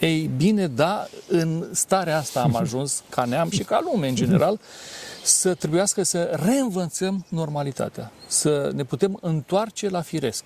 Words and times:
Ei 0.00 0.30
bine, 0.36 0.66
da, 0.66 1.06
în 1.28 1.68
starea 1.72 2.16
asta 2.18 2.42
am 2.42 2.56
ajuns 2.62 3.02
ca 3.08 3.24
neam 3.24 3.50
și 3.50 3.62
ca 3.62 3.80
lume 3.84 4.08
în 4.08 4.14
general 4.14 4.60
să 5.22 5.54
trebuiască 5.54 6.02
să 6.02 6.22
reînvățăm 6.22 7.24
normalitatea, 7.28 8.12
să 8.26 8.70
ne 8.74 8.84
putem 8.84 9.18
întoarce 9.20 9.88
la 9.88 10.00
firesc. 10.00 10.44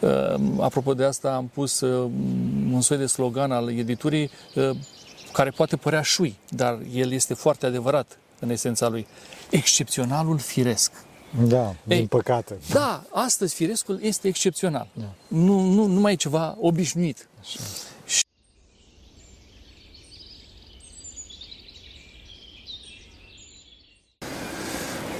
Uh, 0.00 0.34
apropo 0.60 0.94
de 0.94 1.04
asta 1.04 1.34
am 1.34 1.46
pus 1.46 1.80
uh, 1.80 2.10
un 2.72 2.80
soi 2.80 2.96
de 2.96 3.06
slogan 3.06 3.52
al 3.52 3.78
editurii 3.78 4.30
uh, 4.54 4.70
care 5.32 5.50
poate 5.50 5.76
părea 5.76 6.02
șui, 6.02 6.38
dar 6.48 6.78
el 6.94 7.12
este 7.12 7.34
foarte 7.34 7.66
adevărat 7.66 8.18
în 8.40 8.50
esența 8.50 8.88
lui. 8.88 9.06
Excepționalul 9.50 10.38
firesc. 10.38 10.92
Da, 11.48 11.66
Ei, 11.66 11.96
din 11.96 12.06
păcate. 12.06 12.58
Da, 12.72 13.04
astăzi 13.10 13.54
firescul 13.54 13.98
este 14.02 14.28
excepțional. 14.28 14.88
Da. 14.92 15.14
Nu, 15.28 15.60
nu, 15.60 15.86
nu 15.86 16.00
mai 16.00 16.12
e 16.12 16.16
ceva 16.16 16.56
obișnuit. 16.60 17.28
Așa. 17.40 17.58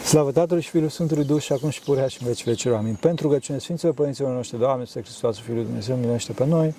Slavă 0.06 0.32
Tatălui 0.32 0.62
și 0.62 0.70
Fiului 0.70 0.90
Sfântului 0.90 1.24
Duh 1.24 1.40
și 1.40 1.52
acum 1.52 1.70
și 1.70 1.80
purea 1.80 2.06
și 2.06 2.18
în 2.20 2.26
veci 2.26 2.44
vecilor. 2.44 2.76
Amin. 2.76 2.94
Pentru 2.94 3.28
că 3.28 3.38
cine 3.38 3.58
Sfinților 3.58 3.94
Părinților 3.94 4.34
noștri, 4.34 4.58
Doamne, 4.58 4.84
Să 4.84 5.00
Hristos, 5.00 5.38
Fiul 5.38 5.56
lui 5.56 5.64
Dumnezeu, 5.64 5.96
miluiește 5.96 6.32
pe 6.32 6.46
noi. 6.46 6.74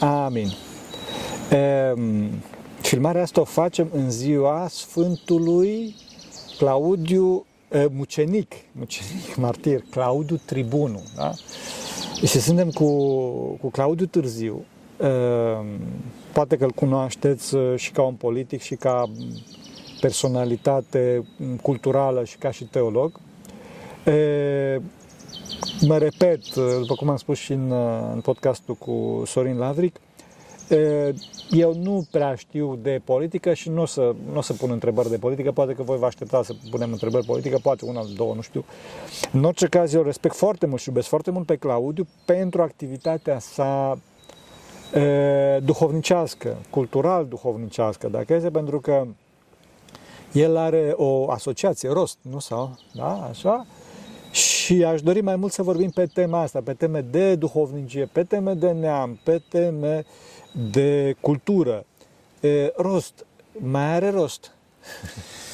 Amin. 0.00 0.48
E, 1.50 1.94
filmarea 2.80 3.22
asta 3.22 3.40
o 3.40 3.44
facem 3.44 3.88
în 3.92 4.10
ziua 4.10 4.66
Sfântului 4.68 5.94
Claudiu 6.58 7.46
e, 7.72 7.86
Mucenic, 7.92 8.52
Mucenic, 8.72 9.36
martir, 9.36 9.84
Claudiu 9.90 10.40
Tribunu. 10.44 11.02
Da? 11.16 11.32
Și 12.26 12.40
suntem 12.40 12.70
cu, 12.70 12.90
cu 13.60 13.70
Claudiu 13.70 14.06
Târziu. 14.06 14.64
E, 15.00 15.06
poate 16.32 16.56
că 16.56 16.64
îl 16.64 16.70
cunoașteți 16.70 17.56
și 17.76 17.90
ca 17.90 18.02
un 18.02 18.14
politic 18.14 18.60
și 18.60 18.74
ca 18.74 19.10
personalitate 20.00 21.24
culturală 21.62 22.24
și 22.24 22.36
ca 22.36 22.50
și 22.50 22.64
teolog. 22.64 23.20
E, 24.04 24.80
mă 25.80 25.98
repet, 25.98 26.54
după 26.54 26.94
cum 26.94 27.08
am 27.08 27.16
spus 27.16 27.38
și 27.38 27.52
în, 27.52 27.72
în 28.12 28.20
podcastul 28.20 28.74
cu 28.74 29.22
Sorin 29.26 29.58
Lavric, 29.58 30.00
e, 30.68 31.14
eu 31.50 31.74
nu 31.74 32.06
prea 32.10 32.34
știu 32.34 32.78
de 32.82 33.00
politică 33.04 33.54
și 33.54 33.68
nu 33.68 33.82
o 33.82 33.86
să, 33.86 34.14
nu 34.32 34.38
o 34.38 34.40
să 34.40 34.52
pun 34.52 34.70
întrebări 34.70 35.10
de 35.10 35.18
politică, 35.18 35.52
poate 35.52 35.72
că 35.72 35.82
voi 35.82 35.98
vă 35.98 36.06
aștepta 36.06 36.42
să 36.42 36.54
punem 36.70 36.92
întrebări 36.92 37.26
politică, 37.26 37.58
poate 37.62 37.84
una, 37.84 38.04
două, 38.16 38.34
nu 38.34 38.40
știu. 38.40 38.64
În 39.32 39.44
orice 39.44 39.66
caz, 39.66 39.92
eu 39.92 40.02
respect 40.02 40.34
foarte 40.34 40.66
mult 40.66 40.80
și 40.80 40.88
iubesc 40.88 41.08
foarte 41.08 41.30
mult 41.30 41.46
pe 41.46 41.56
Claudiu 41.56 42.06
pentru 42.24 42.62
activitatea 42.62 43.38
sa 43.38 43.98
e, 44.94 45.58
duhovnicească, 45.58 46.56
cultural 46.70 47.26
duhovnicească, 47.26 48.08
dacă 48.08 48.34
este, 48.34 48.50
pentru 48.50 48.80
că 48.80 49.06
el 50.32 50.56
are 50.56 50.92
o 50.96 51.30
asociație, 51.30 51.88
rost, 51.88 52.18
nu 52.20 52.38
sau, 52.38 52.78
da, 52.94 53.28
așa? 53.30 53.66
Și 54.30 54.84
aș 54.84 55.02
dori 55.02 55.20
mai 55.20 55.36
mult 55.36 55.52
să 55.52 55.62
vorbim 55.62 55.90
pe 55.90 56.06
tema 56.06 56.40
asta, 56.40 56.60
pe 56.64 56.72
teme 56.72 57.00
de 57.00 57.34
duhovnicie, 57.34 58.08
pe 58.12 58.22
teme 58.24 58.54
de 58.54 58.70
neam, 58.70 59.20
pe 59.22 59.42
teme 59.48 60.04
de 60.70 61.16
cultură. 61.20 61.84
E, 62.40 62.72
rost, 62.76 63.26
mai 63.58 63.94
are 63.94 64.10
rost. 64.10 64.50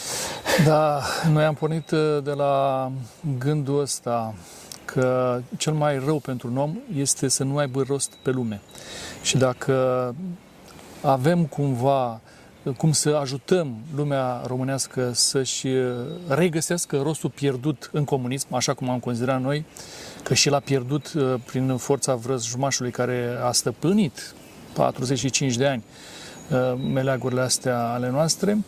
Da, 0.64 1.00
noi 1.30 1.44
am 1.44 1.54
pornit 1.54 1.90
uh, 1.90 2.18
de 2.22 2.30
la 2.30 2.90
gândul 3.38 3.80
ăsta 3.80 4.34
că 4.84 5.40
cel 5.56 5.72
mai 5.72 5.98
rău 6.04 6.18
pentru 6.18 6.48
un 6.48 6.56
om 6.56 6.76
este 6.94 7.28
să 7.28 7.44
nu 7.44 7.56
aibă 7.56 7.82
rost 7.82 8.12
pe 8.22 8.30
lume. 8.30 8.60
Și 9.22 9.36
dacă 9.36 10.14
avem 11.00 11.44
cumva 11.44 12.20
cum 12.76 12.92
să 12.92 13.08
ajutăm 13.20 13.76
lumea 13.94 14.42
românească 14.46 15.10
să-și 15.14 15.68
regăsească 16.28 17.00
rostul 17.02 17.30
pierdut 17.30 17.90
în 17.92 18.04
comunism, 18.04 18.54
așa 18.54 18.74
cum 18.74 18.90
am 18.90 18.98
considerat 18.98 19.40
noi, 19.40 19.64
că 20.22 20.34
și 20.34 20.48
l-a 20.48 20.60
pierdut 20.60 21.12
uh, 21.12 21.34
prin 21.44 21.76
forța 21.76 22.14
vrăjmașului 22.14 22.90
care 22.90 23.38
a 23.44 23.52
stăpânit 23.52 24.34
45 24.72 25.56
de 25.56 25.66
ani 25.66 25.84
uh, 26.50 26.80
meleagurile 26.92 27.40
astea 27.40 27.78
ale 27.78 28.10
noastre, 28.10 28.58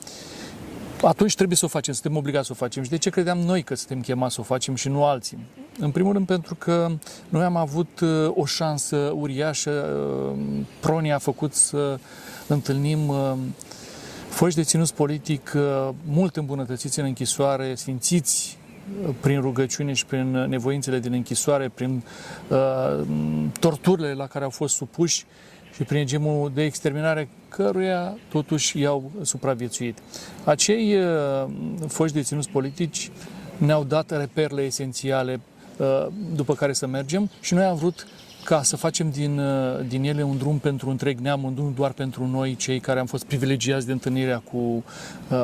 atunci 1.02 1.34
trebuie 1.34 1.56
să 1.56 1.64
o 1.64 1.68
facem, 1.68 1.94
suntem 1.94 2.16
obligați 2.16 2.46
să 2.46 2.52
o 2.52 2.56
facem. 2.56 2.82
Și 2.82 2.90
de 2.90 2.98
ce 2.98 3.10
credeam 3.10 3.38
noi 3.38 3.62
că 3.62 3.74
suntem 3.74 4.00
chemați 4.00 4.34
să 4.34 4.40
o 4.40 4.44
facem 4.44 4.74
și 4.74 4.88
nu 4.88 5.04
alții? 5.04 5.38
În 5.78 5.90
primul 5.90 6.12
rând 6.12 6.26
pentru 6.26 6.54
că 6.54 6.90
noi 7.28 7.44
am 7.44 7.56
avut 7.56 8.00
uh, 8.00 8.30
o 8.34 8.44
șansă 8.44 8.96
uriașă, 8.96 9.96
Pronia 10.80 11.14
a 11.14 11.18
făcut 11.18 11.54
să 11.54 11.98
întâlnim 12.46 13.12
foști 14.34 14.58
deținuți 14.58 14.94
politic 14.94 15.52
uh, 15.56 15.88
mult 16.04 16.36
îmbunătățiți 16.36 16.98
în 16.98 17.04
închisoare, 17.04 17.74
sfințiți 17.74 18.58
uh, 19.06 19.14
prin 19.20 19.40
rugăciune 19.40 19.92
și 19.92 20.06
prin 20.06 20.30
nevoințele 20.30 20.98
din 20.98 21.12
închisoare, 21.12 21.68
prin 21.68 22.02
uh, 22.48 23.06
torturile 23.60 24.12
la 24.12 24.26
care 24.26 24.44
au 24.44 24.50
fost 24.50 24.74
supuși 24.74 25.24
și 25.74 25.82
prin 25.82 25.98
regimul 25.98 26.50
de 26.54 26.64
exterminare 26.64 27.28
căruia 27.48 28.16
totuși 28.28 28.80
i-au 28.80 29.10
supraviețuit. 29.22 29.98
Acei 30.44 30.96
uh, 30.96 31.46
foști 31.88 32.16
deținuți 32.16 32.48
politici 32.48 33.10
ne-au 33.56 33.84
dat 33.84 34.10
reperele 34.10 34.62
esențiale 34.62 35.40
uh, 35.76 36.06
după 36.34 36.54
care 36.54 36.72
să 36.72 36.86
mergem 36.86 37.30
și 37.40 37.54
noi 37.54 37.64
am 37.64 37.76
vrut 37.76 38.06
ca 38.44 38.62
să 38.62 38.76
facem 38.76 39.10
din, 39.10 39.38
uh, 39.38 39.86
din 39.88 40.04
ele 40.04 40.22
un 40.22 40.36
drum 40.36 40.58
pentru 40.58 40.90
întreg 40.90 41.18
neam, 41.18 41.44
un 41.44 41.54
drum 41.54 41.72
doar 41.76 41.92
pentru 41.92 42.26
noi, 42.26 42.56
cei 42.56 42.80
care 42.80 43.00
am 43.00 43.06
fost 43.06 43.24
privilegiați 43.24 43.86
de 43.86 43.92
întâlnirea 43.92 44.38
cu 44.38 44.56
uh, 44.56 44.82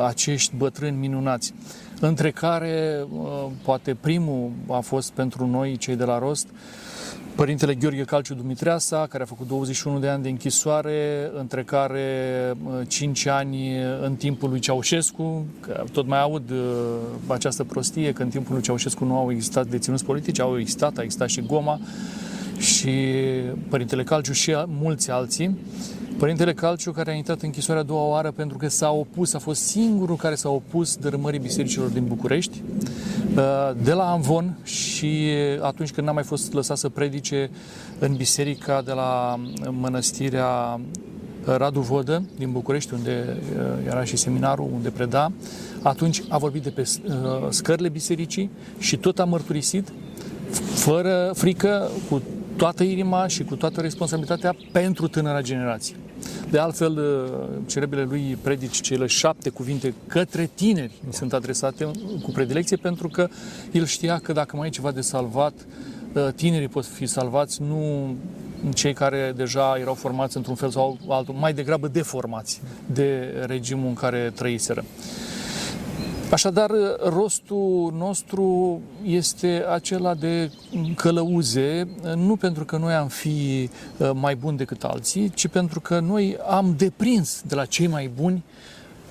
acești 0.06 0.56
bătrâni 0.56 0.96
minunați. 0.96 1.54
Între 2.00 2.30
care, 2.30 3.04
uh, 3.12 3.46
poate 3.62 3.96
primul 4.00 4.50
a 4.68 4.80
fost 4.80 5.10
pentru 5.10 5.46
noi, 5.46 5.76
cei 5.76 5.96
de 5.96 6.04
la 6.04 6.18
Rost, 6.18 6.46
Părintele 7.34 7.74
Gheorghe 7.74 8.02
Calciu 8.02 8.34
Dumitreasa, 8.34 9.06
care 9.06 9.22
a 9.22 9.26
făcut 9.26 9.48
21 9.48 9.98
de 9.98 10.08
ani 10.08 10.22
de 10.22 10.28
închisoare, 10.28 11.30
între 11.38 11.62
care 11.62 12.54
5 12.88 13.26
ani 13.26 13.76
în 14.02 14.14
timpul 14.14 14.48
lui 14.48 14.58
Ceaușescu, 14.58 15.44
că 15.60 15.84
tot 15.92 16.06
mai 16.06 16.20
aud 16.20 16.52
această 17.26 17.64
prostie, 17.64 18.12
că 18.12 18.22
în 18.22 18.28
timpul 18.28 18.54
lui 18.54 18.62
Ceaușescu 18.62 19.04
nu 19.04 19.16
au 19.16 19.30
existat 19.30 19.66
deținuți 19.66 20.04
politici, 20.04 20.40
au 20.40 20.58
existat, 20.58 20.98
a 20.98 21.02
existat 21.02 21.28
și 21.28 21.40
Goma, 21.40 21.80
și 22.60 22.90
Părintele 23.68 24.02
Calciu 24.02 24.32
și 24.32 24.56
mulți 24.66 25.10
alții. 25.10 25.58
Părintele 26.18 26.52
Calciu 26.52 26.90
care 26.90 27.10
a 27.10 27.14
intrat 27.14 27.40
în 27.40 27.46
închisoarea 27.46 27.82
a 27.82 27.86
doua 27.86 28.06
oară 28.06 28.30
pentru 28.30 28.58
că 28.58 28.68
s-a 28.68 28.90
opus, 28.90 29.34
a 29.34 29.38
fost 29.38 29.62
singurul 29.62 30.16
care 30.16 30.34
s-a 30.34 30.48
opus 30.48 30.96
dărâmării 30.96 31.38
bisericilor 31.38 31.88
din 31.88 32.04
București, 32.06 32.62
uh, 33.36 33.70
de 33.82 33.92
la 33.92 34.10
Amvon 34.10 34.58
și 34.62 35.28
atunci 35.60 35.90
când 35.90 36.06
n-a 36.06 36.12
mai 36.12 36.22
fost 36.22 36.52
lăsat 36.52 36.76
să 36.76 36.88
predice 36.88 37.50
în 37.98 38.14
biserica 38.16 38.82
de 38.82 38.92
la 38.92 39.40
mănăstirea 39.70 40.80
Radu 41.44 41.80
Vodă 41.80 42.22
din 42.38 42.52
București, 42.52 42.94
unde 42.94 43.36
uh, 43.56 43.86
era 43.86 44.04
și 44.04 44.16
seminarul, 44.16 44.68
unde 44.74 44.90
preda, 44.90 45.32
atunci 45.82 46.22
a 46.28 46.38
vorbit 46.38 46.62
de 46.62 46.70
pe 46.70 46.80
uh, 46.80 47.14
scările 47.48 47.88
bisericii 47.88 48.50
și 48.78 48.96
tot 48.96 49.18
a 49.18 49.24
mărturisit 49.24 49.92
fără 50.74 51.30
frică, 51.34 51.90
cu 52.08 52.22
toată 52.60 52.82
inima 52.82 53.26
și 53.26 53.44
cu 53.44 53.56
toată 53.56 53.80
responsabilitatea 53.80 54.56
pentru 54.72 55.08
tânăra 55.08 55.40
generație. 55.40 55.96
De 56.50 56.58
altfel, 56.58 56.98
uh, 56.98 57.48
cerebrile 57.66 58.02
lui 58.02 58.38
predici 58.42 58.80
cele 58.80 59.06
șapte 59.06 59.48
cuvinte 59.50 59.94
către 60.06 60.50
tineri 60.54 60.92
sunt 61.10 61.32
adresate 61.32 61.90
cu 62.22 62.30
predilecție 62.30 62.76
pentru 62.76 63.08
că 63.08 63.28
el 63.72 63.84
știa 63.84 64.18
că 64.18 64.32
dacă 64.32 64.56
mai 64.56 64.66
e 64.66 64.70
ceva 64.70 64.90
de 64.90 65.00
salvat, 65.00 65.52
uh, 66.12 66.28
tinerii 66.34 66.68
pot 66.68 66.86
fi 66.86 67.06
salvați, 67.06 67.62
nu 67.62 68.14
cei 68.74 68.92
care 68.92 69.32
deja 69.36 69.76
erau 69.80 69.94
formați 69.94 70.36
într-un 70.36 70.54
fel 70.54 70.70
sau 70.70 70.98
altul, 71.08 71.34
mai 71.34 71.52
degrabă 71.52 71.88
deformați 71.88 72.60
de 72.86 73.34
regimul 73.46 73.88
în 73.88 73.94
care 73.94 74.32
trăiseră. 74.34 74.84
Așadar, 76.30 76.70
rostul 77.02 77.94
nostru 77.96 78.80
este 79.02 79.64
acela 79.70 80.14
de 80.14 80.50
călăuze, 80.94 81.88
nu 82.16 82.36
pentru 82.36 82.64
că 82.64 82.76
noi 82.76 82.92
am 82.92 83.08
fi 83.08 83.70
uh, 83.96 84.10
mai 84.14 84.36
buni 84.36 84.56
decât 84.56 84.84
alții, 84.84 85.30
ci 85.30 85.48
pentru 85.48 85.80
că 85.80 86.00
noi 86.00 86.36
am 86.48 86.74
deprins 86.76 87.42
de 87.46 87.54
la 87.54 87.64
cei 87.64 87.86
mai 87.86 88.10
buni 88.20 88.44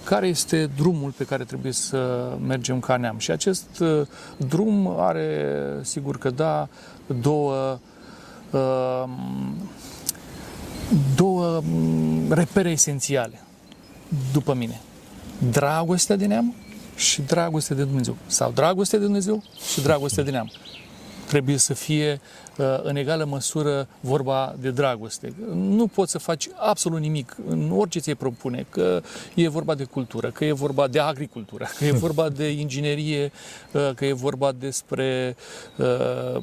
care 0.03 0.27
este 0.27 0.69
drumul 0.75 1.11
pe 1.11 1.23
care 1.23 1.43
trebuie 1.43 1.71
să 1.71 2.31
mergem 2.47 2.79
ca 2.79 2.97
neam. 2.97 3.17
Și 3.17 3.31
acest 3.31 3.79
uh, 3.79 4.01
drum 4.37 4.87
are, 4.97 5.55
sigur 5.81 6.17
că 6.17 6.29
da, 6.29 6.67
două, 7.21 7.79
uh, 8.51 9.03
două 11.15 11.61
mm, 11.63 12.33
repere 12.33 12.69
esențiale, 12.69 13.41
după 14.33 14.53
mine. 14.53 14.81
Dragostea 15.51 16.15
de 16.15 16.25
neam 16.25 16.55
și 16.99 17.21
dragoste 17.21 17.73
de 17.73 17.83
Dumnezeu. 17.83 18.15
Sau 18.27 18.51
dragoste 18.51 18.97
de 18.97 19.03
Dumnezeu 19.03 19.43
și 19.71 19.81
dragoste 19.81 20.21
de 20.21 20.31
neam. 20.31 20.51
trebuie 21.27 21.57
să 21.57 21.73
fie 21.73 22.21
uh, 22.57 22.65
în 22.83 22.95
egală 22.95 23.25
măsură 23.25 23.87
vorba 23.99 24.55
de 24.59 24.71
dragoste. 24.71 25.33
Nu 25.53 25.87
poți 25.87 26.11
să 26.11 26.17
faci 26.17 26.49
absolut 26.55 26.99
nimic 26.99 27.37
în 27.47 27.71
orice 27.71 27.99
ți-ai 27.99 28.15
propune, 28.15 28.65
că 28.69 29.01
e 29.33 29.47
vorba 29.47 29.75
de 29.75 29.83
cultură, 29.83 30.29
că 30.29 30.45
e 30.45 30.51
vorba 30.51 30.87
de 30.87 30.99
agricultură, 30.99 31.67
că 31.77 31.85
e 31.85 31.91
vorba 31.91 32.29
de 32.29 32.49
inginerie, 32.49 33.31
uh, 33.71 33.91
că 33.95 34.05
e 34.05 34.13
vorba 34.13 34.51
despre 34.51 35.35
uh, 35.77 36.41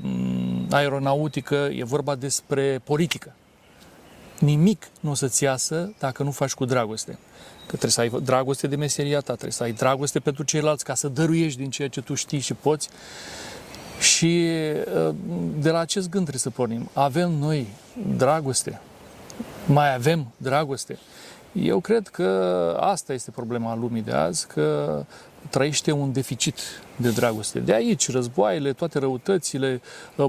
aeronautică, 0.70 1.68
e 1.72 1.84
vorba 1.84 2.14
despre 2.14 2.80
politică. 2.84 3.34
Nimic 4.38 4.88
nu 5.00 5.10
o 5.10 5.14
să-ți 5.14 5.42
iasă 5.42 5.92
dacă 5.98 6.22
nu 6.22 6.30
faci 6.30 6.54
cu 6.54 6.64
dragoste. 6.64 7.18
Că 7.66 7.76
trebuie 7.76 7.90
să 7.90 8.00
ai 8.00 8.20
dragoste 8.22 8.66
de 8.66 8.76
meseria 8.76 9.18
ta, 9.18 9.32
trebuie 9.32 9.52
să 9.52 9.62
ai 9.62 9.72
dragoste 9.72 10.18
pentru 10.18 10.42
ceilalți 10.42 10.84
ca 10.84 10.94
să 10.94 11.08
dăruiești 11.08 11.58
din 11.58 11.70
ceea 11.70 11.88
ce 11.88 12.00
tu 12.00 12.14
știi 12.14 12.38
și 12.38 12.54
poți. 12.54 12.88
Și 14.00 14.50
uh, 15.08 15.14
de 15.58 15.70
la 15.70 15.78
acest 15.78 16.08
gând 16.08 16.26
trebuie 16.26 16.40
să 16.40 16.50
pornim. 16.50 16.90
Avem 16.92 17.30
noi 17.30 17.66
dragoste. 18.16 18.80
Mai 19.66 19.94
avem 19.94 20.32
dragoste. 20.36 20.98
Eu 21.52 21.80
cred 21.80 22.08
că 22.08 22.28
asta 22.80 23.12
este 23.12 23.30
problema 23.30 23.74
lumii 23.74 24.02
de 24.02 24.12
azi, 24.12 24.46
că 24.46 25.04
trăiește 25.50 25.92
un 25.92 26.12
deficit 26.12 26.58
de 26.96 27.10
dragoste. 27.10 27.58
De 27.58 27.74
aici 27.74 28.10
războaiele, 28.10 28.72
toate 28.72 28.98
răutățile, 28.98 29.80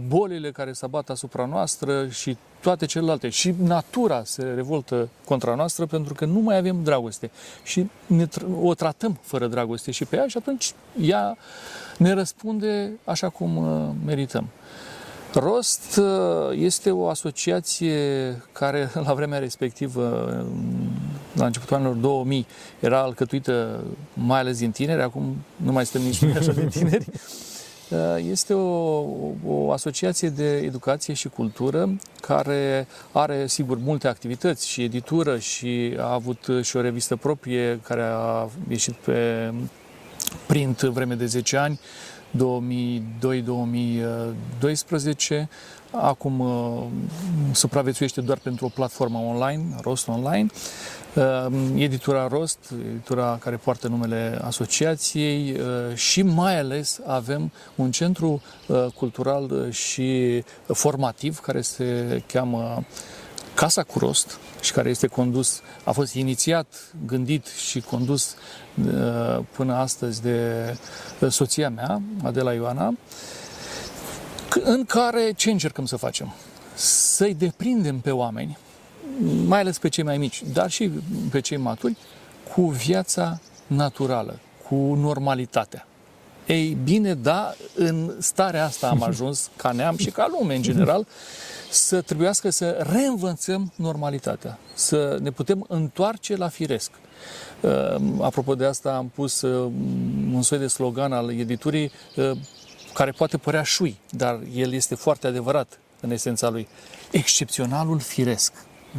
bolile 0.08 0.52
care 0.52 0.72
se 0.72 0.86
abat 0.86 1.10
asupra 1.10 1.46
noastră 1.46 2.08
și 2.08 2.38
toate 2.62 2.86
celelalte. 2.86 3.30
Și 3.30 3.54
natura 3.64 4.22
se 4.24 4.44
revoltă 4.44 5.10
contra 5.25 5.56
noastră 5.56 5.86
pentru 5.86 6.14
că 6.14 6.25
nu 6.25 6.40
mai 6.40 6.58
avem 6.58 6.84
dragoste. 6.84 7.31
Și 7.64 7.90
ne, 8.06 8.28
o 8.62 8.74
tratăm 8.74 9.19
fără 9.22 9.48
dragoste 9.48 9.92
și 9.92 10.06
pe 10.06 10.16
ea 10.16 10.28
și 10.28 10.38
atunci 10.38 10.74
ea 11.02 11.38
ne 11.98 12.12
răspunde 12.12 12.92
așa 13.04 13.30
cum 13.30 13.58
uh, 13.58 13.90
merităm. 14.06 14.48
Rost 15.34 15.98
uh, 15.98 16.58
este 16.58 16.92
o 16.92 17.08
asociație 17.08 17.98
care 18.52 18.92
la 19.06 19.14
vremea 19.14 19.40
respectivă, 19.40 20.28
la 21.38 21.45
începutul 21.45 21.75
anilor 21.75 21.94
2000, 21.94 22.48
era 22.80 23.01
alcătuită 23.01 23.84
mai 24.13 24.39
ales 24.39 24.57
din 24.57 24.72
tineri, 24.72 25.01
acum 25.01 25.36
nu 25.56 25.72
mai 25.72 25.86
suntem 25.86 26.10
nici 26.10 26.38
așa 26.38 26.51
de 26.51 26.66
tineri. 26.66 27.06
Uh, 27.89 28.25
este 28.31 28.54
o, 28.54 29.06
o 29.45 29.72
asociație 29.72 30.30
de 30.30 30.57
educație 30.57 31.13
și 31.13 31.30
cultură 31.30 31.95
care 32.22 32.88
are, 33.12 33.48
sigur, 33.48 33.78
multe 33.78 34.07
activități 34.07 34.68
și 34.68 34.84
editură 34.84 35.38
și 35.38 35.95
a 36.00 36.13
avut 36.13 36.48
și 36.62 36.78
o 36.78 36.81
revistă 36.81 37.16
proprie 37.16 37.80
care 37.83 38.04
a 38.04 38.50
ieșit 38.69 38.94
pe 38.94 39.51
print 40.48 40.81
vreme 40.81 41.16
de 41.16 41.25
10 41.25 41.57
ani, 41.57 41.80
2002-2012. 42.38 42.40
Acum 45.92 46.40
uh, 46.40 46.83
supraviețuiește 47.51 48.22
doar 48.22 48.38
pentru 48.38 48.66
o 48.66 48.69
platformă 48.69 49.18
online, 49.18 49.75
Rost 49.81 50.07
Online. 50.07 50.50
Uh, 50.54 50.60
editura 51.75 52.28
Rost, 52.28 52.58
editura 52.90 53.38
care 53.42 53.56
poartă 53.56 53.88
numele 53.88 54.40
asociației 54.42 55.52
uh, 55.52 55.96
și 55.96 56.22
mai 56.22 56.60
ales 56.60 57.00
avem 57.06 57.52
un 57.75 57.92
centru 57.92 58.42
cultural 58.96 59.72
și 59.72 60.44
formativ 60.66 61.40
care 61.40 61.62
se 61.62 62.22
cheamă 62.28 62.84
Casa 63.58 63.84
cu 63.84 64.00
Rost 64.00 64.40
și 64.62 64.72
care 64.72 64.90
este 64.90 65.08
condus, 65.08 65.62
a 65.84 65.92
fost 65.92 66.14
inițiat, 66.14 66.74
gândit 67.06 67.46
și 67.46 67.81
condus 67.81 68.36
uh, 68.86 69.40
până 69.52 69.74
astăzi 69.74 70.22
de 70.22 70.78
soția 71.30 71.69
mea, 71.69 72.02
Adela 72.24 72.54
Ioana, 72.54 72.94
în 74.64 74.86
care 74.86 75.31
ce 75.36 75.52
încercăm 75.52 75.86
să 75.86 75.96
facem? 75.96 76.34
Să-i 76.74 77.34
deprindem 77.34 78.00
pe 78.00 78.12
oameni, 78.12 78.58
mai 79.45 79.59
ales 79.59 79.77
pe 79.77 79.89
cei 79.89 80.04
mai 80.04 80.18
mici, 80.18 80.44
dar 80.54 80.69
și 80.69 80.92
pe 81.31 81.39
cei 81.39 81.57
maturi, 81.57 81.98
cu 82.54 82.62
viața 82.62 83.39
naturală, 83.68 84.39
cu 84.68 84.75
normalitatea. 84.75 85.88
Ei 86.45 86.77
bine, 86.83 87.13
da, 87.13 87.54
în 87.75 88.15
starea 88.19 88.65
asta 88.65 88.89
am 88.89 89.04
ajuns 89.09 89.50
ca 89.56 89.71
neam 89.71 89.98
și 89.98 90.09
ca 90.09 90.27
lume 90.31 90.56
în 90.56 90.62
general, 90.62 91.07
să 91.69 92.01
trebuiască 92.01 92.50
să 92.50 92.88
reînvățăm 92.92 93.71
normalitatea, 93.75 94.59
să 94.74 95.18
ne 95.21 95.31
putem 95.31 95.65
întoarce 95.68 96.36
la 96.36 96.48
firesc. 96.48 96.92
Uh, 97.62 97.95
apropo 98.21 98.56
de 98.56 98.65
asta, 98.65 98.95
am 98.95 99.07
pus 99.07 99.42
uh, 99.42 99.71
un 100.33 100.42
soi 100.42 100.57
de 100.57 100.68
slogan 100.68 101.13
al 101.13 101.39
editurii 101.39 101.92
uh, 102.15 102.31
care 102.94 103.12
poate 103.12 103.38
părea 103.38 103.63
șui, 103.63 104.00
dar 104.09 104.39
el 104.56 104.74
este 104.74 104.95
foarte 104.95 105.27
adevărat 105.27 105.80
în 106.01 106.12
esența 106.12 106.50
lui. 106.50 106.68
Excepționalul 107.12 108.00
firesc. 108.00 108.54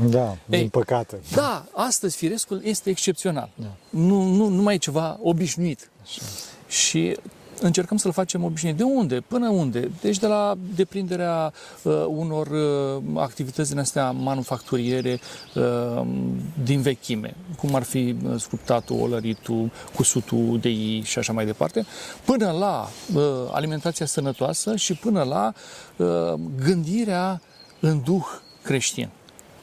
Da, 0.06 0.37
Ei, 0.49 0.59
din 0.59 0.69
păcate. 0.69 1.21
Da, 1.35 1.65
astăzi 1.73 2.17
firescul 2.17 2.61
este 2.65 2.91
excepțional. 2.91 3.50
Da. 3.55 3.77
Nu, 3.91 4.23
nu, 4.23 4.49
nu 4.49 4.62
mai 4.62 4.75
e 4.75 4.79
ceva 4.79 5.19
obișnuit. 5.23 5.91
Așa. 6.03 6.23
Și 6.69 7.17
încercăm 7.61 7.97
să-l 7.97 8.12
facem 8.12 8.45
obișnuit. 8.45 8.77
De 8.77 8.83
unde? 8.83 9.21
Până 9.21 9.49
unde? 9.49 9.91
Deci 10.00 10.19
de 10.19 10.27
la 10.27 10.55
deprinderea 10.75 11.53
uh, 11.83 12.05
unor 12.09 12.47
uh, 12.47 13.03
activități 13.17 13.71
din 13.71 13.79
astea 13.79 14.11
manufacturiere 14.11 15.21
uh, 15.55 16.06
din 16.65 16.81
vechime, 16.81 17.37
cum 17.56 17.75
ar 17.75 17.83
fi 17.83 18.17
uh, 18.25 18.41
sculptatul, 18.41 19.01
olăritul, 19.01 19.71
cusutul 19.94 20.59
de 20.61 20.69
ei 20.69 21.03
și 21.05 21.19
așa 21.19 21.33
mai 21.33 21.47
departe, 21.47 21.87
până 22.25 22.51
la 22.51 22.89
uh, 23.15 23.23
alimentația 23.53 24.06
sănătoasă 24.06 24.77
și 24.77 24.94
până 24.94 25.23
la 25.23 25.53
uh, 25.97 26.41
gândirea 26.56 27.41
în 27.81 28.03
duh 28.05 28.27
creștin 28.62 29.09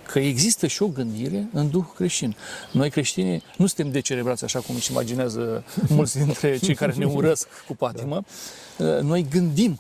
că 0.08 0.20
există 0.20 0.68
și 0.68 0.82
o 0.82 0.88
gândire 0.88 1.48
în 1.54 1.70
duh 1.70 1.86
creștin. 1.96 2.36
Noi 2.72 2.90
creștinii 2.90 3.44
nu 3.58 3.66
suntem 3.66 3.92
decerebrați 3.92 4.44
așa 4.44 4.60
cum 4.60 4.76
își 4.76 4.92
imaginează 4.92 5.64
mulți 5.96 6.18
dintre 6.18 6.58
cei 6.58 6.76
care 6.76 6.94
ne 6.98 7.06
urăsc 7.06 7.48
cu 7.68 7.76
patimă. 7.76 8.24
Da. 8.78 9.02
Noi 9.02 9.26
gândim, 9.30 9.80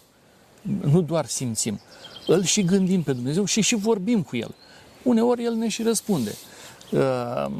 nu 0.81 1.01
doar 1.01 1.25
simțim. 1.25 1.80
Îl 2.27 2.44
și 2.44 2.63
gândim 2.63 3.04
pe 3.04 3.13
Dumnezeu 3.13 3.45
și 3.45 3.62
și 3.62 3.75
vorbim 3.75 4.22
cu 4.22 4.36
El. 4.36 4.56
Uneori 5.04 5.44
El 5.44 5.54
ne 5.54 5.68
și 5.68 5.83
răspunde. 5.83 6.36
Uh, 6.92 7.51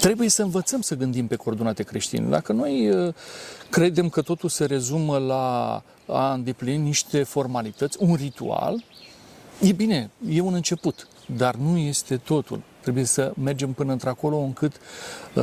trebuie 0.00 0.28
să 0.28 0.42
învățăm 0.42 0.80
să 0.80 0.94
gândim 0.94 1.26
pe 1.26 1.36
coordonate 1.36 1.82
creștine. 1.82 2.28
Dacă 2.28 2.52
noi 2.52 2.88
uh, 2.88 3.14
credem 3.70 4.08
că 4.08 4.22
totul 4.22 4.48
se 4.48 4.64
rezumă 4.64 5.18
la 5.18 5.82
a 6.06 6.32
îndeplini 6.32 6.82
niște 6.82 7.22
formalități, 7.22 7.96
un 8.00 8.14
ritual, 8.14 8.84
E 9.62 9.72
bine, 9.72 10.10
e 10.28 10.40
un 10.40 10.54
început, 10.54 11.08
dar 11.36 11.54
nu 11.54 11.76
este 11.76 12.16
totul. 12.16 12.62
Trebuie 12.80 13.04
să 13.04 13.32
mergem 13.42 13.72
până 13.72 13.92
într-acolo 13.92 14.36
încât 14.36 14.76
uh, 15.34 15.42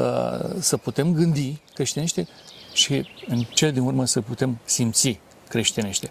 să 0.59 0.77
putem 0.77 1.13
gândi 1.13 1.61
creștinește 1.73 2.27
și 2.73 3.07
în 3.27 3.39
cele 3.39 3.71
din 3.71 3.81
urmă 3.81 4.05
să 4.05 4.21
putem 4.21 4.57
simți 4.63 5.19
creștinește. 5.47 6.09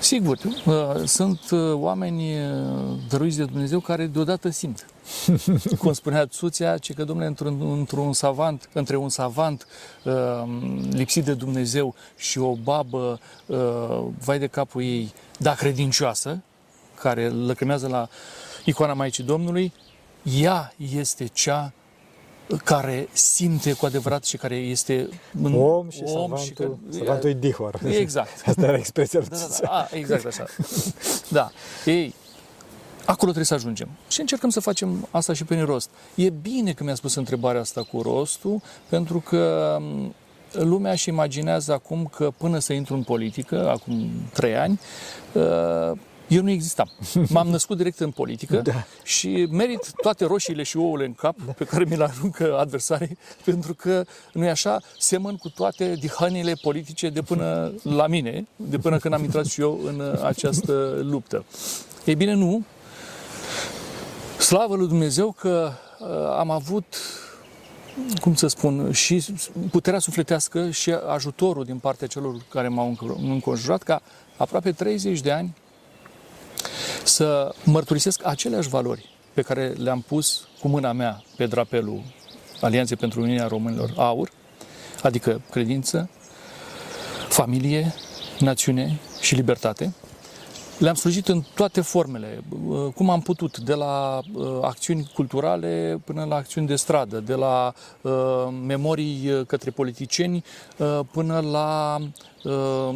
Sigur, 0.00 0.38
uh, 0.44 1.04
sunt 1.04 1.40
uh, 1.50 1.72
oameni 1.72 2.34
uh, 2.34 2.98
dăruiți 3.08 3.36
de 3.36 3.44
Dumnezeu 3.44 3.80
care 3.80 4.06
deodată 4.06 4.48
simt. 4.48 4.86
Cum 5.78 5.92
spunea 5.92 6.26
soția, 6.30 6.78
ce 6.78 6.92
că, 6.92 7.04
domnule, 7.04 7.28
într-un, 7.28 7.78
într-un 7.78 8.12
savant, 8.12 8.68
între 8.72 8.96
un 8.96 9.08
savant 9.08 9.66
uh, 10.04 10.12
lipsit 10.90 11.24
de 11.24 11.34
Dumnezeu 11.34 11.94
și 12.16 12.38
o 12.38 12.54
babă, 12.54 13.20
uh, 13.46 14.04
vai 14.24 14.38
de 14.38 14.46
capul 14.46 14.82
ei, 14.82 15.12
da 15.38 15.54
credincioasă, 15.54 16.42
care 17.00 17.28
lăcrimează 17.28 17.88
la 17.88 18.08
icoana 18.64 18.92
Maicii 18.92 19.24
Domnului, 19.24 19.72
ea 20.22 20.72
este 20.92 21.26
cea 21.26 21.72
care 22.64 23.08
simte 23.12 23.72
cu 23.72 23.86
adevărat 23.86 24.24
și 24.24 24.36
care 24.36 24.56
este 24.56 25.08
în 25.42 25.54
om 25.54 25.90
și 25.90 26.02
om 26.04 26.08
savantul, 26.08 26.38
și 26.44 26.52
că, 26.52 26.68
savantul 26.90 27.30
e 27.30 27.32
dihor. 27.32 27.80
Exact. 27.84 28.42
Asta 28.46 28.62
era 28.66 28.76
expresia. 28.76 29.20
Da, 29.20 29.36
da, 29.36 29.46
da. 29.62 29.68
A, 29.68 29.88
exact 29.92 30.26
așa. 30.26 30.44
Da. 31.28 31.50
Ei, 31.84 32.14
acolo 32.98 33.32
trebuie 33.32 33.44
să 33.44 33.54
ajungem. 33.54 33.88
Și 34.08 34.20
încercăm 34.20 34.50
să 34.50 34.60
facem 34.60 35.08
asta 35.10 35.32
și 35.32 35.44
prin 35.44 35.64
rost. 35.64 35.90
E 36.14 36.30
bine 36.30 36.72
că 36.72 36.84
mi-a 36.84 36.94
spus 36.94 37.14
întrebarea 37.14 37.60
asta 37.60 37.82
cu 37.82 38.02
rostul, 38.02 38.60
pentru 38.88 39.20
că 39.20 39.76
lumea 40.52 40.92
își 40.92 41.08
imaginează 41.08 41.72
acum 41.72 42.06
că 42.16 42.32
până 42.36 42.58
să 42.58 42.72
intru 42.72 42.94
în 42.94 43.02
politică, 43.02 43.70
acum 43.70 44.10
trei 44.32 44.56
ani, 44.56 44.80
uh, 45.32 45.92
eu 46.30 46.42
nu 46.42 46.50
existam. 46.50 46.90
M-am 47.34 47.48
născut 47.48 47.76
direct 47.76 47.98
în 48.00 48.10
politică 48.10 48.56
da. 48.56 48.84
și 49.02 49.46
merit 49.50 49.92
toate 50.02 50.24
roșiile 50.24 50.62
și 50.62 50.76
ouăle 50.76 51.04
în 51.04 51.14
cap 51.14 51.36
da. 51.46 51.52
pe 51.52 51.64
care 51.64 51.84
mi 51.84 51.96
le 51.96 52.04
aruncă 52.04 52.58
adversarii, 52.58 53.18
pentru 53.44 53.74
că, 53.74 54.04
nu 54.32 54.44
e 54.44 54.50
așa, 54.50 54.80
semăn 54.98 55.36
cu 55.36 55.48
toate 55.48 55.94
dihănile 55.94 56.52
politice 56.62 57.08
de 57.08 57.22
până 57.22 57.72
la 57.82 58.06
mine, 58.06 58.46
de 58.56 58.78
până 58.78 58.98
când 58.98 59.14
am 59.14 59.22
intrat 59.22 59.46
și 59.46 59.60
eu 59.60 59.80
în 59.84 60.18
această 60.24 61.00
luptă. 61.02 61.44
Ei 62.04 62.14
bine, 62.14 62.34
nu. 62.34 62.62
Slavă 64.38 64.76
lui 64.76 64.88
Dumnezeu 64.88 65.32
că 65.32 65.72
uh, 66.00 66.06
am 66.38 66.50
avut 66.50 66.96
cum 68.20 68.34
să 68.34 68.46
spun, 68.46 68.92
și 68.92 69.24
puterea 69.70 69.98
sufletească 69.98 70.70
și 70.70 70.90
ajutorul 70.90 71.64
din 71.64 71.78
partea 71.78 72.06
celor 72.06 72.36
care 72.48 72.68
m-au 72.68 72.96
înconjurat 73.22 73.82
ca 73.82 74.02
aproape 74.36 74.72
30 74.72 75.20
de 75.20 75.30
ani 75.30 75.54
să 77.04 77.54
mărturisesc 77.64 78.26
aceleași 78.26 78.68
valori 78.68 79.08
pe 79.34 79.42
care 79.42 79.68
le-am 79.68 80.00
pus 80.00 80.48
cu 80.60 80.68
mâna 80.68 80.92
mea 80.92 81.22
pe 81.36 81.46
drapelul 81.46 82.02
Alianței 82.60 82.96
pentru 82.96 83.20
Uniunea 83.20 83.46
Românilor 83.46 83.92
Aur, 83.96 84.30
adică 85.02 85.40
credință, 85.50 86.10
familie, 87.28 87.94
națiune 88.38 88.98
și 89.20 89.34
libertate. 89.34 89.94
Le-am 90.80 90.94
slujit 90.94 91.28
în 91.28 91.42
toate 91.54 91.80
formele, 91.80 92.44
uh, 92.66 92.92
cum 92.94 93.10
am 93.10 93.20
putut, 93.20 93.58
de 93.58 93.74
la 93.74 94.20
uh, 94.34 94.58
acțiuni 94.62 95.10
culturale 95.14 96.00
până 96.04 96.24
la 96.24 96.36
acțiuni 96.36 96.66
de 96.66 96.76
stradă, 96.76 97.20
de 97.20 97.34
la 97.34 97.74
uh, 98.00 98.12
memorii 98.66 99.44
către 99.46 99.70
politicieni 99.70 100.44
până 101.10 101.40
la 101.40 101.98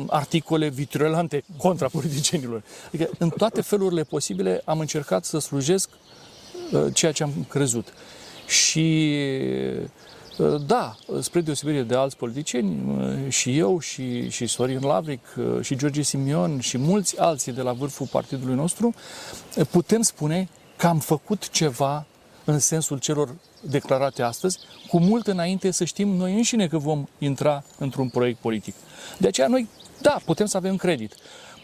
articole 0.09 0.69
vitrulante 0.69 1.45
contra 1.57 1.89
politicienilor. 1.89 2.63
Adică, 2.87 3.11
în 3.19 3.29
toate 3.29 3.61
felurile 3.61 4.03
posibile, 4.03 4.63
am 4.65 4.81
încercat 4.81 5.25
să 5.25 5.39
slujesc 5.39 5.91
ceea 6.93 7.13
ce 7.13 7.23
am 7.23 7.33
crezut. 7.49 7.93
Și 8.47 9.13
Uh, 9.75 9.91
da, 10.67 10.97
spre 11.21 11.41
deosebire 11.41 11.83
de 11.83 11.95
alți 11.95 12.17
politicieni, 12.17 12.97
uh, 12.99 13.33
și 13.33 13.59
eu, 13.59 13.79
și, 13.79 14.31
și 14.31 14.47
Sorin 14.47 14.81
Lavric, 14.81 15.21
uh, 15.37 15.61
și 15.61 15.77
George 15.77 16.03
Simion, 16.03 16.61
și 16.61 16.79
mulți 16.79 17.19
alții 17.19 17.53
de 17.53 17.63
la 17.63 17.73
vârful 17.73 18.07
partidului 18.07 18.55
nostru, 18.55 18.95
putem 19.71 20.03
spune 20.03 20.49
că 20.77 20.87
am 20.87 20.99
făcut 20.99 21.49
ceva 21.49 22.07
în 22.45 22.59
sensul 22.59 22.99
celor 22.99 23.35
declarate 23.61 24.23
astăzi, 24.23 24.59
cu 24.89 24.99
mult 24.99 25.27
înainte 25.27 25.71
să 25.71 25.85
știm 25.85 26.09
noi 26.09 26.35
înșine 26.35 26.69
că 26.69 26.79
vom 26.79 27.05
intra 27.19 27.65
într-un 27.79 28.09
proiect 28.09 28.39
politic. 28.41 28.75
De 29.19 29.27
aceea 29.27 29.49
noi, 29.49 29.69
da, 30.01 30.21
putem 30.25 30.47
să 30.47 30.57
avem 30.57 30.77
credit. 30.77 31.15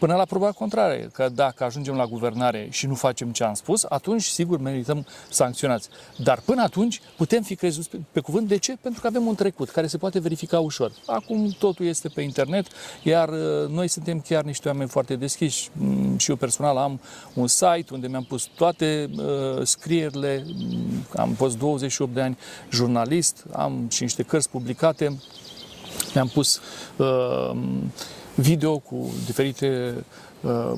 Până 0.01 0.15
la 0.15 0.25
proba 0.25 0.51
contrare, 0.51 1.09
că 1.13 1.29
dacă 1.29 1.63
ajungem 1.63 1.95
la 1.95 2.05
guvernare 2.05 2.67
și 2.71 2.87
nu 2.87 2.95
facem 2.95 3.31
ce 3.31 3.43
am 3.43 3.53
spus, 3.53 3.85
atunci 3.89 4.23
sigur 4.23 4.59
merităm 4.59 5.05
sancționați. 5.29 5.89
Dar 6.17 6.39
până 6.45 6.61
atunci 6.61 7.01
putem 7.17 7.41
fi 7.41 7.55
crezuți 7.55 7.89
pe, 7.89 7.97
pe 8.11 8.19
cuvânt. 8.19 8.47
De 8.47 8.57
ce? 8.57 8.77
Pentru 8.81 9.01
că 9.01 9.07
avem 9.07 9.25
un 9.25 9.35
trecut 9.35 9.69
care 9.69 9.87
se 9.87 9.97
poate 9.97 10.19
verifica 10.19 10.59
ușor. 10.59 10.91
Acum 11.05 11.55
totul 11.59 11.85
este 11.85 12.07
pe 12.07 12.21
internet, 12.21 12.67
iar 13.03 13.29
uh, 13.29 13.69
noi 13.69 13.87
suntem 13.87 14.19
chiar 14.19 14.43
niște 14.43 14.67
oameni 14.67 14.89
foarte 14.89 15.15
deschiși. 15.15 15.69
Mm, 15.73 16.17
și 16.17 16.29
eu 16.29 16.35
personal 16.35 16.77
am 16.77 16.99
un 17.33 17.47
site 17.47 17.85
unde 17.91 18.07
mi-am 18.07 18.23
pus 18.23 18.43
toate 18.55 19.09
uh, 19.17 19.65
scrierile, 19.65 20.45
mm, 20.45 21.05
am 21.15 21.33
fost 21.33 21.57
28 21.57 22.13
de 22.13 22.21
ani 22.21 22.37
jurnalist, 22.71 23.45
am 23.51 23.87
și 23.89 24.01
niște 24.01 24.23
cărți 24.23 24.49
publicate, 24.49 25.17
mi-am 26.13 26.27
pus 26.27 26.61
uh, 26.97 27.51
video 28.35 28.77
cu 28.77 29.09
diferite 29.25 29.93
uh, 30.41 30.73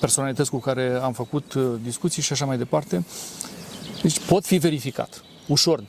personalități 0.00 0.50
cu 0.50 0.58
care 0.58 0.98
am 1.02 1.12
făcut 1.12 1.52
uh, 1.52 1.64
discuții 1.82 2.22
și 2.22 2.32
așa 2.32 2.44
mai 2.44 2.58
departe. 2.58 3.04
Deci 4.02 4.26
pot 4.26 4.44
fi 4.44 4.56
verificat, 4.56 5.22
ușor. 5.48 5.84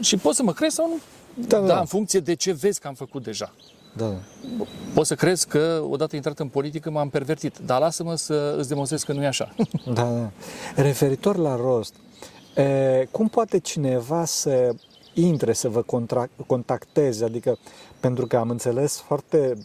Și 0.00 0.16
poți 0.16 0.36
să 0.36 0.42
mă 0.42 0.52
crezi 0.52 0.74
sau 0.74 0.88
nu? 0.88 0.98
Da, 1.46 1.58
da, 1.58 1.66
da, 1.66 1.78
în 1.78 1.86
funcție 1.86 2.20
de 2.20 2.34
ce 2.34 2.52
vezi 2.52 2.80
că 2.80 2.88
am 2.88 2.94
făcut 2.94 3.22
deja. 3.22 3.52
Da. 3.96 4.14
Poți 4.94 5.08
să 5.08 5.14
crezi 5.14 5.46
că 5.46 5.84
odată 5.90 6.16
intrat 6.16 6.38
în 6.38 6.48
politică 6.48 6.90
m-am 6.90 7.08
pervertit, 7.08 7.58
dar 7.58 7.80
lasă-mă 7.80 8.14
să 8.14 8.54
îți 8.58 8.68
demonstrez 8.68 9.02
că 9.02 9.12
nu 9.12 9.22
e 9.22 9.26
așa. 9.26 9.54
Da, 9.94 10.02
da. 10.02 10.30
Referitor 10.82 11.36
la 11.36 11.56
rost, 11.56 11.94
e, 12.54 13.08
cum 13.10 13.28
poate 13.28 13.58
cineva 13.58 14.24
să 14.24 14.74
intre 15.14 15.52
să 15.52 15.68
vă 15.68 15.84
contacteze? 16.46 17.24
Adică, 17.24 17.58
pentru 18.00 18.26
că 18.26 18.36
am 18.36 18.50
înțeles 18.50 18.98
foarte 18.98 19.56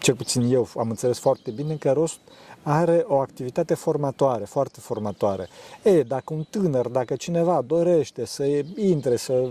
cel 0.00 0.14
puțin 0.14 0.52
eu 0.52 0.68
am 0.76 0.88
înțeles 0.90 1.18
foarte 1.18 1.50
bine 1.50 1.74
că 1.76 1.92
rost 1.92 2.18
are 2.62 3.04
o 3.06 3.18
activitate 3.18 3.74
formatoare, 3.74 4.44
foarte 4.44 4.80
formatoare. 4.80 5.48
E, 5.82 6.02
dacă 6.02 6.34
un 6.34 6.44
tânăr, 6.50 6.88
dacă 6.88 7.14
cineva 7.14 7.62
dorește 7.66 8.24
să 8.24 8.44
intre, 8.76 9.16
să 9.16 9.48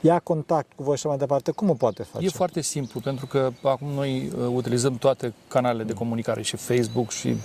ia 0.00 0.18
contact 0.18 0.72
cu 0.76 0.82
voi 0.82 0.96
și 0.96 1.06
mai 1.06 1.16
departe, 1.16 1.50
cum 1.50 1.70
o 1.70 1.74
poate 1.74 2.02
face? 2.02 2.24
E 2.24 2.28
foarte 2.28 2.60
simplu, 2.60 3.00
pentru 3.00 3.26
că 3.26 3.50
acum 3.62 3.88
noi 3.88 4.32
uh, 4.38 4.46
utilizăm 4.54 4.96
toate 4.96 5.34
canalele 5.48 5.84
de 5.84 5.92
comunicare, 5.92 6.42
și 6.42 6.56
Facebook, 6.56 7.10
și 7.10 7.28
mm. 7.28 7.38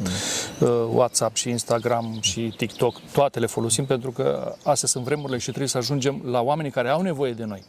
uh, 0.59 0.87
WhatsApp, 0.93 1.35
și 1.35 1.49
Instagram, 1.49 2.17
și 2.21 2.53
TikTok, 2.57 2.99
toate 3.11 3.39
le 3.39 3.45
folosim 3.45 3.85
pentru 3.85 4.11
că 4.11 4.55
astea 4.63 4.87
sunt 4.87 5.03
vremurile 5.03 5.37
și 5.37 5.47
trebuie 5.47 5.67
să 5.67 5.77
ajungem 5.77 6.21
la 6.25 6.41
oamenii 6.41 6.71
care 6.71 6.89
au 6.89 7.01
nevoie 7.01 7.33
de 7.33 7.43
noi. 7.43 7.63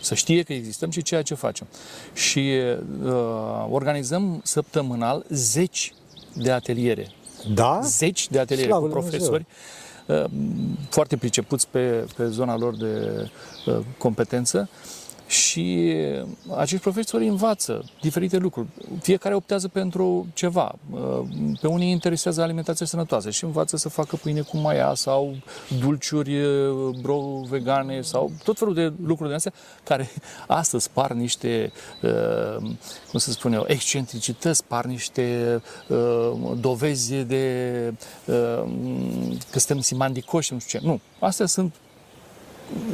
Să 0.00 0.14
știe 0.14 0.42
că 0.42 0.52
existăm 0.52 0.90
și 0.90 1.02
ceea 1.02 1.22
ce 1.22 1.34
facem. 1.34 1.66
Și 2.12 2.52
uh, 3.04 3.66
organizăm 3.70 4.40
săptămânal 4.44 5.24
zeci 5.28 5.94
de 6.34 6.50
ateliere. 6.50 7.10
Da? 7.54 7.80
Zeci 7.82 8.28
de 8.28 8.38
ateliere 8.38 8.68
Slavă 8.68 8.86
cu 8.86 8.92
profesori 8.92 9.46
uh, 10.06 10.24
foarte 10.88 11.16
pricepuți 11.16 11.68
pe, 11.68 12.06
pe 12.16 12.26
zona 12.26 12.56
lor 12.56 12.76
de 12.76 13.30
uh, 13.66 13.78
competență 13.98 14.68
și 15.26 15.94
acești 16.56 16.82
profesori 16.82 17.26
învață 17.26 17.84
diferite 18.00 18.36
lucruri. 18.36 18.66
Fiecare 19.00 19.34
optează 19.34 19.68
pentru 19.68 20.26
ceva. 20.34 20.74
Pe 21.60 21.66
unii 21.66 21.90
interesează 21.90 22.42
alimentația 22.42 22.86
sănătoasă 22.86 23.30
și 23.30 23.44
învață 23.44 23.76
să 23.76 23.88
facă 23.88 24.16
pâine 24.16 24.40
cu 24.40 24.56
maia 24.56 24.94
sau 24.94 25.36
dulciuri 25.80 26.36
bro 27.00 27.40
vegane 27.48 28.00
sau 28.00 28.30
tot 28.44 28.58
felul 28.58 28.74
de 28.74 28.92
lucruri 29.04 29.28
de 29.28 29.34
astea 29.34 29.52
care 29.84 30.10
astăzi 30.46 30.90
par 30.90 31.12
niște, 31.12 31.72
cum 33.10 33.18
să 33.18 33.30
spun 33.30 33.52
eu, 33.52 33.64
excentricități, 33.66 34.64
par 34.64 34.84
niște 34.84 35.60
dovezi 36.60 37.14
de 37.14 37.94
că 39.50 39.58
suntem 39.58 39.80
simandicoși, 39.80 40.52
nu 40.52 40.58
știu 40.58 40.78
ce. 40.78 40.86
Nu, 40.86 41.00
astea 41.18 41.46
sunt 41.46 41.74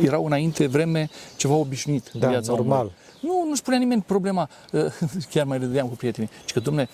erau 0.02 0.26
înainte 0.26 0.66
vreme 0.66 1.10
ceva 1.36 1.54
obișnuit 1.54 2.10
da, 2.12 2.26
în 2.26 2.32
viața 2.32 2.52
normal. 2.52 2.78
Omului. 2.78 2.96
Nu, 3.20 3.44
nu-și 3.48 3.62
punea 3.62 3.78
nimeni 3.78 4.02
problema, 4.02 4.48
chiar 5.30 5.46
mai 5.46 5.58
râdeam 5.58 5.88
cu 5.88 5.94
prietenii, 5.94 6.30
ci 6.44 6.52
că, 6.52 6.60
domne, 6.60 6.88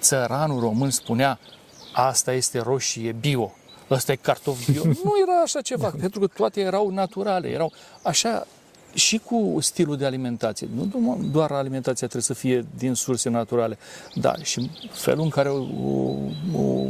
țăranul 0.00 0.60
român 0.60 0.90
spunea, 0.90 1.38
asta 1.92 2.32
este 2.32 2.58
roșie 2.58 3.12
bio, 3.12 3.52
ăsta 3.90 4.12
e 4.12 4.16
cartof 4.16 4.70
bio. 4.70 4.84
nu 5.04 5.12
era 5.22 5.40
așa 5.42 5.60
ceva, 5.60 5.92
pentru 6.00 6.20
că 6.20 6.26
toate 6.26 6.60
erau 6.60 6.90
naturale, 6.90 7.48
erau 7.48 7.72
așa 8.02 8.46
și 8.94 9.18
cu 9.18 9.56
stilul 9.60 9.96
de 9.96 10.04
alimentație. 10.04 10.68
Nu 10.74 11.18
doar 11.32 11.50
alimentația 11.50 12.06
trebuie 12.06 12.22
să 12.22 12.34
fie 12.34 12.66
din 12.78 12.94
surse 12.94 13.28
naturale, 13.28 13.78
dar 14.14 14.38
și 14.42 14.70
felul 14.90 15.22
în 15.22 15.28
care 15.28 15.48
o, 15.48 15.62
o, 16.54 16.86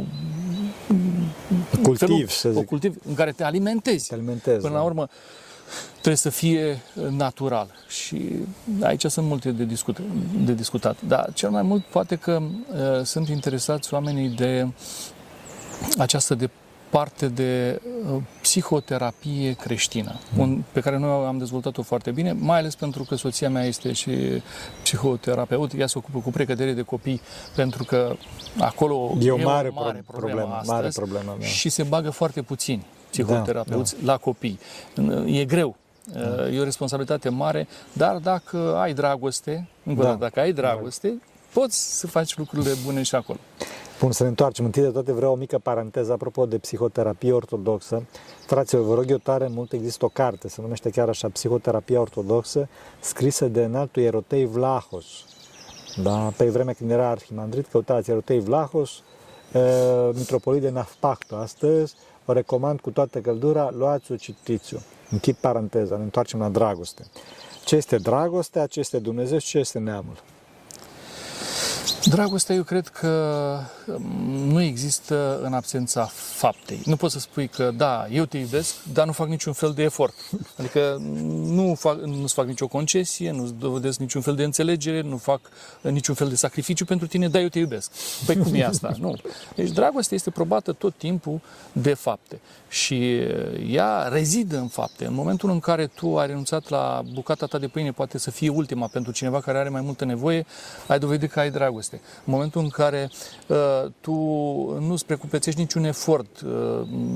cultiv, 1.83 1.97
felul, 1.97 2.27
să 2.27 2.49
zic. 2.49 2.59
O 2.59 2.63
cultiv 2.63 2.95
în 3.07 3.13
care 3.13 3.31
te 3.31 3.43
alimentezi. 3.43 4.07
Te 4.07 4.13
alimentezi 4.13 4.57
Până 4.57 4.73
la 4.73 4.79
da. 4.79 4.85
urmă, 4.85 5.09
trebuie 5.91 6.15
să 6.15 6.29
fie 6.29 6.81
natural. 7.09 7.71
Și 7.87 8.29
aici 8.81 9.05
sunt 9.05 9.25
multe 9.25 9.51
de, 9.51 9.63
discut, 9.63 9.97
de 10.45 10.53
discutat. 10.53 10.97
Dar 11.07 11.29
cel 11.33 11.49
mai 11.49 11.61
mult 11.61 11.83
poate 11.83 12.15
că 12.15 12.41
uh, 12.41 13.03
sunt 13.03 13.27
interesați 13.27 13.93
oamenii 13.93 14.29
de 14.29 14.67
această 15.97 16.35
de 16.35 16.49
parte 16.91 17.27
de 17.27 17.81
uh, 18.13 18.21
psihoterapie 18.41 19.53
creștină, 19.53 20.19
mm. 20.35 20.65
pe 20.71 20.79
care 20.79 20.97
noi 20.97 21.25
am 21.25 21.37
dezvoltat-o 21.37 21.81
foarte 21.81 22.11
bine, 22.11 22.31
mai 22.31 22.57
ales 22.57 22.75
pentru 22.75 23.03
că 23.03 23.15
soția 23.15 23.49
mea 23.49 23.63
este 23.63 23.91
și 23.91 24.11
psihoterapeut, 24.83 25.71
ea 25.77 25.87
se 25.87 25.97
ocupă 25.97 26.19
cu 26.19 26.29
precădere 26.29 26.73
de 26.73 26.81
copii, 26.81 27.21
pentru 27.55 27.83
că 27.83 28.15
acolo 28.59 29.17
e 29.19 29.31
o 29.31 29.37
mare, 29.37 29.67
e 29.67 29.71
o 29.75 29.81
mare 29.81 30.03
problemă, 30.07 30.35
problemă 30.35 30.53
astăzi 30.53 30.71
mare 30.71 30.89
problemă 30.93 31.35
mea. 31.39 31.47
și 31.47 31.69
se 31.69 31.83
bagă 31.83 32.09
foarte 32.09 32.41
puțini 32.41 32.85
psihoterapeuți 33.09 33.93
da, 33.93 34.05
da. 34.05 34.11
la 34.11 34.17
copii. 34.17 34.59
E 35.25 35.45
greu, 35.45 35.75
da. 36.13 36.49
e 36.49 36.59
o 36.59 36.63
responsabilitate 36.63 37.29
mare, 37.29 37.67
dar 37.93 38.15
dacă 38.15 38.75
ai 38.77 38.93
dragoste, 38.93 39.67
încă 39.83 40.03
da. 40.03 40.13
dacă 40.13 40.39
ai 40.39 40.53
dragoste, 40.53 41.07
da. 41.07 41.15
poți 41.53 41.99
să 41.99 42.07
faci 42.07 42.37
lucrurile 42.37 42.71
bune 42.85 43.03
și 43.03 43.15
acolo. 43.15 43.39
Bun, 44.01 44.11
să 44.11 44.23
ne 44.23 44.29
întoarcem. 44.29 44.65
Întâi 44.65 44.83
de 44.83 44.89
toate 44.89 45.11
vreau 45.11 45.31
o 45.31 45.35
mică 45.35 45.59
paranteză 45.59 46.11
apropo 46.11 46.45
de 46.45 46.57
psihoterapie 46.57 47.31
ortodoxă. 47.31 48.05
Fraților, 48.45 48.83
vă 48.83 48.93
rog 48.93 49.09
eu 49.09 49.17
tare 49.17 49.47
mult, 49.47 49.71
există 49.71 50.05
o 50.05 50.07
carte, 50.07 50.47
se 50.47 50.61
numește 50.61 50.89
chiar 50.89 51.09
așa, 51.09 51.29
Psihoterapia 51.29 51.99
ortodoxă, 51.99 52.69
scrisă 52.99 53.47
de 53.47 53.63
înaltul 53.63 54.01
Ierotei 54.01 54.45
Vlahos. 54.45 55.05
Da? 56.03 56.33
Pe 56.37 56.49
vremea 56.49 56.73
când 56.73 56.91
era 56.91 57.09
arhimandrit, 57.09 57.67
căutați 57.67 58.09
Ierotei 58.09 58.39
Vlahos, 58.39 58.91
uh, 59.53 60.09
mitropolit 60.13 60.61
de 60.61 60.69
Nafpacto. 60.69 61.35
Astăzi 61.35 61.95
o 62.25 62.31
recomand 62.33 62.79
cu 62.79 62.91
toată 62.91 63.19
căldura, 63.19 63.69
luați-o, 63.71 64.15
citiți-o. 64.15 64.77
Închid 65.09 65.35
paranteza, 65.35 65.97
ne 65.97 66.03
întoarcem 66.03 66.39
la 66.39 66.49
dragoste. 66.49 67.05
Ce 67.65 67.75
este 67.75 67.97
dragostea, 67.97 68.65
ce 68.65 68.79
este 68.79 68.99
Dumnezeu 68.99 69.37
și 69.37 69.47
ce 69.47 69.57
este 69.57 69.79
neamul? 69.79 70.15
Dragostea, 72.09 72.55
eu 72.55 72.63
cred 72.63 72.87
că 72.87 73.57
um, 73.87 74.01
nu 74.47 74.61
există 74.61 75.39
în 75.43 75.53
absența 75.53 76.05
faptei. 76.13 76.81
Nu 76.85 76.95
poți 76.95 77.13
să 77.13 77.19
spui 77.19 77.47
că, 77.47 77.71
da, 77.75 78.07
eu 78.11 78.25
te 78.25 78.37
iubesc, 78.37 78.75
dar 78.93 79.05
nu 79.05 79.11
fac 79.11 79.27
niciun 79.27 79.53
fel 79.53 79.71
de 79.73 79.83
efort. 79.83 80.13
Adică 80.57 80.97
nu 81.45 81.75
fac, 81.79 81.99
nu-ți 81.99 82.33
fac 82.33 82.45
nicio 82.45 82.67
concesie, 82.67 83.31
nu-ți 83.31 83.53
dovedesc 83.53 83.99
niciun 83.99 84.21
fel 84.21 84.35
de 84.35 84.43
înțelegere, 84.43 85.01
nu 85.01 85.17
fac 85.17 85.39
niciun 85.81 86.15
fel 86.15 86.29
de 86.29 86.35
sacrificiu 86.35 86.85
pentru 86.85 87.07
tine, 87.07 87.27
dar 87.27 87.41
eu 87.41 87.47
te 87.47 87.59
iubesc. 87.59 87.91
Păi 88.25 88.37
cum 88.37 88.53
e 88.53 88.65
asta? 88.65 88.91
Nu. 88.99 89.15
Deci 89.55 89.71
dragostea 89.71 90.17
este 90.17 90.29
probată 90.29 90.71
tot 90.71 90.93
timpul 90.97 91.41
de 91.71 91.93
fapte. 91.93 92.39
Și 92.69 93.19
ea 93.67 94.07
rezidă 94.11 94.57
în 94.57 94.67
fapte. 94.67 95.05
În 95.05 95.13
momentul 95.13 95.49
în 95.49 95.59
care 95.59 95.87
tu 95.87 96.17
ai 96.17 96.27
renunțat 96.27 96.69
la 96.69 97.01
bucata 97.13 97.45
ta 97.45 97.57
de 97.57 97.67
pâine, 97.67 97.91
poate 97.91 98.17
să 98.17 98.31
fie 98.31 98.49
ultima 98.49 98.87
pentru 98.87 99.11
cineva 99.11 99.39
care 99.41 99.57
are 99.57 99.69
mai 99.69 99.81
multă 99.81 100.05
nevoie, 100.05 100.45
ai 100.87 100.99
dovedit 100.99 101.31
că 101.31 101.39
ai 101.39 101.51
dragoste 101.51 101.90
este. 101.93 102.07
În 102.25 102.33
momentul 102.33 102.61
în 102.61 102.69
care 102.69 103.09
uh, 103.47 103.91
tu 104.01 104.13
nu-ți 104.79 105.05
precupețești 105.05 105.59
niciun 105.59 105.83
efort, 105.83 106.41
uh, 106.41 106.51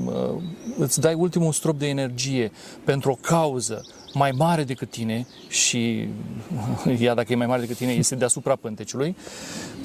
uh, 0.06 0.42
îți 0.78 1.00
dai 1.00 1.14
ultimul 1.14 1.52
strop 1.52 1.78
de 1.78 1.88
energie 1.88 2.52
pentru 2.84 3.10
o 3.10 3.14
cauză 3.14 3.86
mai 4.14 4.30
mare 4.30 4.64
decât 4.64 4.90
tine 4.90 5.26
și 5.48 6.08
ea 7.00 7.14
dacă 7.14 7.32
e 7.32 7.36
mai 7.36 7.46
mare 7.46 7.60
decât 7.60 7.76
tine 7.76 7.92
este 7.92 8.14
deasupra 8.14 8.56
pânteciului, 8.56 9.16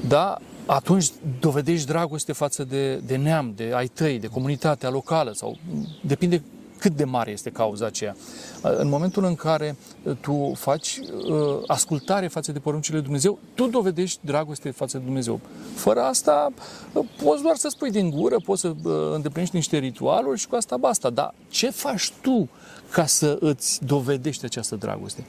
da, 0.08 0.38
atunci 0.66 1.12
dovedești 1.40 1.88
dragoste 1.88 2.34
față 2.34 2.64
de, 2.64 2.96
de 2.96 3.16
neam, 3.16 3.54
de 3.56 3.72
ai 3.76 3.88
tăi, 3.88 4.20
de 4.20 4.28
comunitatea 4.28 4.90
locală 4.90 5.32
sau 5.34 5.58
depinde 6.02 6.44
cât 6.82 6.96
de 6.96 7.04
mare 7.04 7.32
este 7.32 7.50
cauza 7.50 7.86
aceea. 7.86 8.16
În 8.62 8.88
momentul 8.88 9.24
în 9.24 9.36
care 9.36 9.76
uh, 10.04 10.16
tu 10.22 10.52
faci 10.56 10.98
uh, 10.98 11.64
ascultare 11.68 12.28
față 12.28 12.52
de 12.52 12.60
poruncile 12.60 12.96
lui 12.96 13.04
Dumnezeu, 13.04 13.40
tu 13.54 13.68
dovedești 13.68 14.20
dragoste 14.22 14.72
față 14.72 14.98
de 14.98 15.04
Dumnezeu. 15.04 15.40
Fără 15.76 16.02
asta, 16.02 16.54
uh, 16.94 17.06
poți 17.24 17.42
doar 17.42 17.56
să 17.56 17.68
spui 17.70 17.92
din 17.92 18.10
gură, 18.10 18.36
poți 18.46 18.62
să 18.62 18.74
îndeplinești 19.14 19.56
niște 19.56 19.78
ritualuri 19.78 20.40
și 20.40 20.48
cu 20.48 20.56
asta 20.56 20.78
basta. 20.78 21.10
Dar 21.10 21.34
ce 21.50 21.70
faci 21.70 22.12
tu 22.22 22.50
ca 22.92 23.06
să 23.06 23.38
îți 23.40 23.86
dovedești 23.86 24.46
această 24.46 24.76
dragoste? 24.76 25.26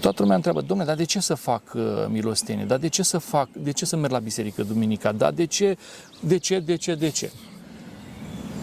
Toată 0.00 0.22
lumea 0.22 0.36
întreabă, 0.36 0.60
domnule, 0.60 0.88
dar 0.88 0.96
de 0.96 1.04
ce 1.04 1.20
să 1.20 1.34
fac 1.34 1.62
uh, 1.74 1.82
milostenie? 2.08 2.64
Dar 2.64 2.78
de 2.78 2.88
ce 2.88 3.02
să 3.02 3.18
fac, 3.18 3.48
de 3.52 3.70
ce 3.70 3.84
să 3.84 3.96
merg 3.96 4.12
la 4.12 4.18
biserică 4.18 4.62
duminica? 4.62 5.12
Dar 5.12 5.32
de 5.32 5.44
ce, 5.44 5.76
de 6.20 6.38
ce, 6.38 6.58
de 6.58 6.76
ce, 6.76 6.94
de 6.94 7.08
ce? 7.08 7.30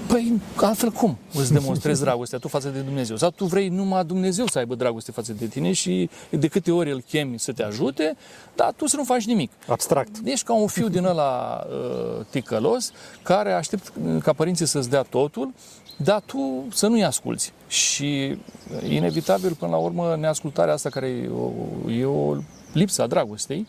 Păi, 0.08 0.42
altfel 0.56 0.92
cum 0.92 1.18
îți 1.34 1.54
demonstrezi 1.54 2.02
dragostea 2.02 2.40
tu 2.40 2.48
față 2.48 2.70
de 2.70 2.80
Dumnezeu? 2.80 3.16
Sau 3.16 3.30
tu 3.30 3.46
vrei 3.46 3.68
numai 3.68 4.06
Dumnezeu 4.06 4.48
să 4.48 4.58
aibă 4.58 4.76
dragoste 4.76 5.12
față 5.12 5.34
de 5.34 5.46
tine 5.46 5.72
și 5.72 6.10
de 6.30 6.48
câte 6.48 6.72
ori 6.72 6.92
îl 6.92 7.02
chemi 7.02 7.40
să 7.40 7.52
te 7.52 7.64
ajute, 7.64 8.16
dar 8.56 8.74
tu 8.76 8.88
să 8.88 8.96
nu 8.96 9.04
faci 9.04 9.26
nimic. 9.26 9.52
Abstract. 9.68 10.16
Ești 10.24 10.46
ca 10.46 10.54
un 10.54 10.68
fiu 10.68 10.88
din 10.88 11.06
ăla 11.06 11.64
uh, 11.68 12.26
ticălos 12.30 12.92
care 13.24 13.52
aștept 13.52 13.94
ca 14.24 14.34
părinții 14.34 14.66
să-ți 14.66 14.90
dea 14.90 15.02
totul, 15.02 15.54
dar 15.98 16.22
tu 16.26 16.68
să 16.74 16.88
nu-i 16.88 17.04
asculți. 17.04 17.54
Și 17.68 18.38
inevitabil, 18.90 19.54
până 19.54 19.72
la 19.72 19.78
urmă, 19.78 20.16
neascultarea 20.20 20.74
asta 20.74 20.90
care 20.90 21.08
e 21.08 21.30
o, 21.30 21.52
e 21.92 22.06
o 22.06 22.36
lipsă 22.74 23.02
a 23.02 23.08
dragostei, 23.08 23.68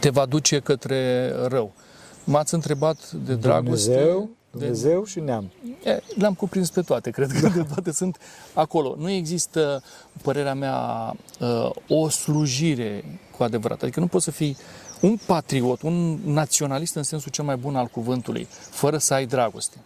te 0.00 0.10
va 0.10 0.26
duce 0.26 0.58
către 0.58 1.32
rău. 1.46 1.72
M-ați 2.24 2.54
întrebat 2.54 3.10
de 3.10 3.34
dragoste. 3.34 3.90
Dumnezeu 3.92 4.37
Dumnezeu 4.50 5.04
și 5.04 5.20
neam. 5.20 5.50
E, 5.84 6.00
le-am 6.14 6.34
cuprins 6.34 6.70
pe 6.70 6.82
toate, 6.82 7.10
cred 7.16 7.30
că 7.30 7.48
de 7.48 7.62
toate 7.62 7.92
sunt 7.92 8.18
acolo. 8.54 8.94
Nu 8.98 9.10
există, 9.10 9.82
părerea 10.22 10.54
mea, 10.54 11.14
uh, 11.40 11.70
o 11.88 12.08
slujire 12.08 13.20
cu 13.36 13.42
adevărat. 13.42 13.82
Adică 13.82 14.00
nu 14.00 14.06
poți 14.06 14.24
să 14.24 14.30
fii 14.30 14.56
un 15.00 15.18
patriot, 15.26 15.82
un 15.82 16.18
naționalist 16.24 16.94
în 16.94 17.02
sensul 17.02 17.30
cel 17.30 17.44
mai 17.44 17.56
bun 17.56 17.76
al 17.76 17.86
cuvântului, 17.86 18.48
fără 18.70 18.98
să 18.98 19.14
ai 19.14 19.26
dragoste. 19.26 19.76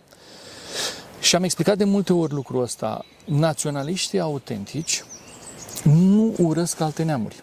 Și 1.20 1.36
am 1.36 1.42
explicat 1.42 1.76
de 1.76 1.84
multe 1.84 2.12
ori 2.12 2.32
lucrul 2.32 2.62
ăsta. 2.62 3.04
Naționaliștii 3.24 4.20
autentici 4.20 5.04
nu 5.84 6.34
urăsc 6.38 6.80
alte 6.80 7.02
neamuri. 7.02 7.42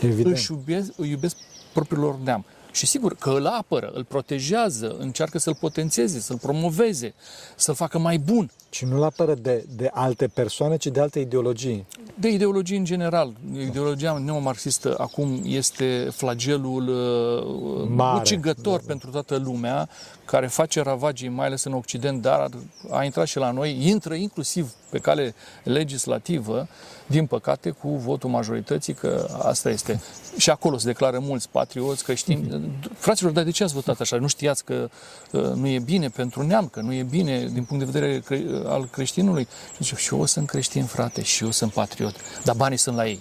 Evident. 0.00 0.36
Își 0.36 0.52
iubesc, 0.52 0.92
iubesc 0.96 1.36
propriul 1.72 2.00
lor 2.00 2.18
neam. 2.24 2.44
Și 2.72 2.86
sigur 2.86 3.14
că 3.14 3.30
îl 3.30 3.46
apără, 3.46 3.90
îl 3.94 4.04
protejează, 4.04 4.96
încearcă 4.98 5.38
să-l 5.38 5.54
potențeze, 5.54 6.20
să-l 6.20 6.38
promoveze, 6.38 7.14
să-l 7.56 7.74
facă 7.74 7.98
mai 7.98 8.18
bun. 8.18 8.50
Și 8.70 8.84
nu-l 8.84 9.02
apără 9.02 9.34
de, 9.34 9.64
de 9.76 9.90
alte 9.92 10.26
persoane, 10.26 10.76
ci 10.76 10.86
de 10.86 11.00
alte 11.00 11.18
ideologii. 11.18 11.86
De 12.14 12.28
ideologii 12.28 12.76
în 12.76 12.84
general. 12.84 13.32
Ideologia 13.60 14.18
neomarxistă 14.24 14.94
acum 14.98 15.40
este 15.44 16.08
flagelul 16.12 16.88
uh, 16.88 17.88
Mare, 17.88 18.20
ucigător 18.20 18.80
da, 18.80 18.86
pentru 18.86 19.10
toată 19.10 19.36
lumea, 19.36 19.88
care 20.24 20.46
face 20.46 20.82
ravagii, 20.82 21.28
mai 21.28 21.46
ales 21.46 21.64
în 21.64 21.72
Occident, 21.72 22.22
dar 22.22 22.48
a 22.90 23.04
intrat 23.04 23.26
și 23.26 23.38
la 23.38 23.50
noi, 23.50 23.88
intră 23.88 24.14
inclusiv 24.14 24.72
pe 24.90 24.98
cale 24.98 25.34
legislativă, 25.64 26.68
din 27.12 27.26
păcate, 27.26 27.70
cu 27.70 27.88
votul 27.88 28.30
majorității, 28.30 28.94
că 28.94 29.28
asta 29.42 29.70
este. 29.70 30.00
Și 30.36 30.50
acolo 30.50 30.78
se 30.78 30.86
declară 30.86 31.18
mulți 31.18 31.48
patrioți 31.48 32.04
creștini. 32.04 32.70
Fraților, 32.94 33.32
dar 33.32 33.44
de 33.44 33.50
ce 33.50 33.62
ați 33.62 33.74
votat 33.74 34.00
așa? 34.00 34.16
Nu 34.16 34.26
știați 34.26 34.64
că 34.64 34.88
uh, 35.32 35.42
nu 35.42 35.66
e 35.66 35.78
bine 35.78 36.08
pentru 36.08 36.42
neam, 36.42 36.68
că 36.68 36.80
nu 36.80 36.92
e 36.92 37.02
bine 37.02 37.48
din 37.52 37.64
punct 37.64 37.84
de 37.84 37.90
vedere 37.90 38.18
cre- 38.18 38.62
al 38.66 38.88
creștinului? 38.88 39.48
Și 39.76 39.82
zice, 39.82 39.94
și 39.94 40.14
eu 40.14 40.24
sunt 40.24 40.46
creștin, 40.46 40.84
frate, 40.84 41.22
și 41.22 41.44
eu 41.44 41.50
sunt 41.50 41.72
patriot, 41.72 42.14
dar 42.44 42.54
banii 42.54 42.78
sunt 42.78 42.96
la 42.96 43.06
ei. 43.06 43.20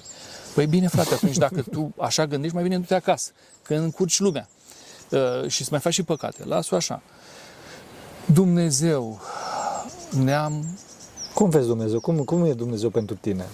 Păi 0.54 0.66
bine, 0.66 0.88
frate, 0.88 1.14
atunci 1.14 1.38
dacă 1.38 1.62
tu 1.72 1.94
așa 1.98 2.26
gândești, 2.26 2.56
mai 2.56 2.64
bine 2.64 2.78
du-te 2.78 2.96
acasă, 2.96 3.32
că 3.64 3.74
încurci 3.74 4.20
lumea 4.20 4.50
uh, 5.10 5.48
și 5.48 5.64
să 5.64 5.70
mai 5.72 5.80
faci 5.80 5.94
și 5.94 6.04
păcate. 6.04 6.46
Las-o 6.46 6.76
așa. 6.76 7.02
Dumnezeu 8.26 9.22
neam 10.24 10.78
cum 11.34 11.50
vezi 11.50 11.68
Dumnezeu? 11.68 12.00
Cum, 12.00 12.18
cum 12.18 12.46
e 12.46 12.54
Dumnezeu 12.54 12.90
pentru 12.90 13.16
tine? 13.16 13.46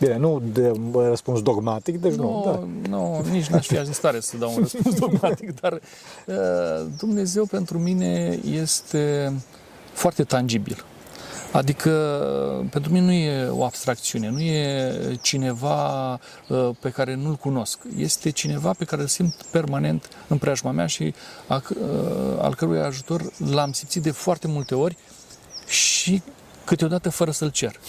Bine, 0.00 0.16
nu 0.16 0.42
de 0.52 0.72
răspuns 0.92 1.42
dogmatic, 1.42 2.00
deci 2.00 2.14
nu. 2.14 2.22
Nu, 2.22 2.42
da. 2.44 2.90
nu 2.90 3.24
nici 3.30 3.46
n-aș 3.46 3.66
fi 3.66 3.76
în 3.76 3.92
stare 3.92 4.20
să 4.20 4.36
dau 4.36 4.52
un 4.54 4.58
răspuns 4.58 4.94
dogmatic, 5.06 5.60
dar 5.60 5.72
uh, 5.72 6.36
Dumnezeu 6.98 7.44
pentru 7.44 7.78
mine 7.78 8.38
este 8.50 9.32
foarte 9.92 10.24
tangibil. 10.24 10.84
Adică, 11.52 11.90
pentru 12.70 12.92
mine 12.92 13.04
nu 13.04 13.12
e 13.12 13.48
o 13.48 13.64
abstracțiune, 13.64 14.28
nu 14.28 14.40
e 14.40 14.92
cineva 15.22 16.12
uh, 16.48 16.70
pe 16.80 16.90
care 16.90 17.14
nu-l 17.14 17.34
cunosc. 17.34 17.78
Este 17.96 18.30
cineva 18.30 18.72
pe 18.78 18.84
care 18.84 19.02
îl 19.02 19.08
simt 19.08 19.34
permanent 19.50 20.08
în 20.28 20.38
preajma 20.38 20.70
mea 20.70 20.86
și 20.86 21.14
uh, 21.48 21.56
al 22.40 22.54
cărui 22.54 22.78
ajutor 22.78 23.22
l-am 23.50 23.72
simțit 23.72 24.02
de 24.02 24.10
foarte 24.10 24.48
multe 24.48 24.74
ori 24.74 24.96
și 25.66 26.22
câteodată 26.70 27.10
fără 27.10 27.30
să-l 27.30 27.50
cer. 27.50 27.80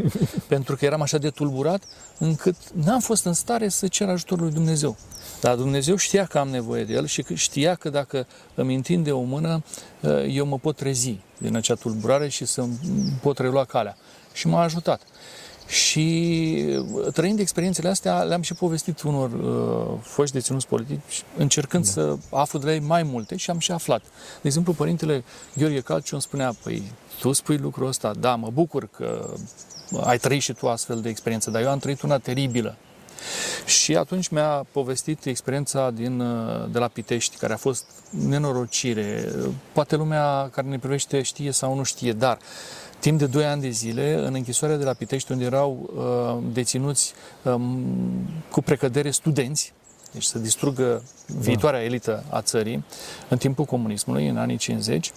Pentru 0.52 0.76
că 0.76 0.84
eram 0.84 1.02
așa 1.02 1.18
de 1.18 1.30
tulburat 1.30 1.82
încât 2.18 2.54
n-am 2.84 3.00
fost 3.00 3.24
în 3.24 3.32
stare 3.32 3.68
să 3.68 3.86
cer 3.86 4.08
ajutorul 4.08 4.44
lui 4.44 4.54
Dumnezeu. 4.54 4.96
Dar 5.40 5.54
Dumnezeu 5.54 5.96
știa 5.96 6.24
că 6.24 6.38
am 6.38 6.48
nevoie 6.48 6.84
de 6.84 6.92
el 6.92 7.06
și 7.06 7.24
știa 7.34 7.74
că 7.74 7.90
dacă 7.90 8.26
îmi 8.54 8.74
întinde 8.74 9.12
o 9.12 9.20
mână, 9.20 9.62
ă, 10.04 10.22
eu 10.22 10.46
mă 10.46 10.58
pot 10.58 10.76
trezi 10.76 11.18
din 11.38 11.56
acea 11.56 11.74
tulburare 11.74 12.28
și 12.28 12.44
să 12.44 12.64
pot 13.20 13.38
relua 13.38 13.64
calea. 13.64 13.96
Și 14.32 14.46
m-a 14.46 14.62
ajutat. 14.62 15.00
Și 15.68 16.64
ă, 17.06 17.10
trăind 17.10 17.38
experiențele 17.38 17.88
astea, 17.88 18.22
le-am 18.22 18.42
și 18.42 18.54
povestit 18.54 19.02
unor 19.02 19.32
uh, 19.32 19.98
foști 20.02 20.34
deținuți 20.34 20.66
politici, 20.66 21.24
încercând 21.36 21.84
da. 21.84 21.90
să 21.90 22.16
aflu 22.30 22.58
de 22.58 22.66
la 22.66 22.72
ei 22.72 22.80
mai 22.80 23.02
multe 23.02 23.36
și 23.36 23.50
am 23.50 23.58
și 23.58 23.72
aflat. 23.72 24.00
De 24.40 24.46
exemplu, 24.46 24.72
părintele 24.72 25.24
Gheorghe 25.56 25.80
Calciu 25.80 26.14
îmi 26.14 26.22
spunea, 26.22 26.52
păi, 26.62 26.82
tu 27.20 27.32
spui 27.32 27.56
lucrul 27.56 27.86
ăsta, 27.86 28.12
da, 28.20 28.34
mă 28.34 28.50
bucur 28.52 28.88
că 28.96 29.34
ai 30.00 30.18
trăit 30.18 30.42
și 30.42 30.52
tu 30.52 30.68
astfel 30.68 31.00
de 31.00 31.08
experiență, 31.08 31.50
dar 31.50 31.62
eu 31.62 31.70
am 31.70 31.78
trăit 31.78 32.02
una 32.02 32.18
teribilă. 32.18 32.76
Și 33.64 33.96
atunci 33.96 34.28
mi-a 34.28 34.66
povestit 34.72 35.24
experiența 35.24 35.90
din, 35.90 36.18
de 36.70 36.78
la 36.78 36.88
Pitești, 36.88 37.36
care 37.36 37.52
a 37.52 37.56
fost 37.56 37.84
nenorocire. 38.10 39.32
Poate 39.72 39.96
lumea 39.96 40.48
care 40.52 40.66
ne 40.66 40.78
privește 40.78 41.22
știe 41.22 41.50
sau 41.50 41.74
nu 41.74 41.82
știe, 41.82 42.12
dar 42.12 42.38
timp 42.98 43.18
de 43.18 43.26
2 43.26 43.44
ani 43.44 43.60
de 43.60 43.68
zile, 43.68 44.26
în 44.26 44.34
închisoarea 44.34 44.76
de 44.76 44.84
la 44.84 44.92
Pitești, 44.92 45.32
unde 45.32 45.44
erau 45.44 45.90
uh, 45.94 46.52
deținuți 46.52 47.14
um, 47.42 47.84
cu 48.50 48.60
precădere 48.60 49.10
studenți, 49.10 49.72
deci 50.12 50.22
să 50.22 50.38
distrugă 50.38 51.02
viitoarea 51.26 51.82
elită 51.82 52.24
a 52.30 52.42
țării, 52.42 52.84
în 53.28 53.38
timpul 53.38 53.64
comunismului, 53.64 54.28
în 54.28 54.36
anii 54.36 54.56
50, 54.56 55.12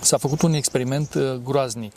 s-a 0.00 0.16
făcut 0.16 0.42
un 0.42 0.52
experiment 0.52 1.14
uh, 1.14 1.32
groaznic. 1.44 1.96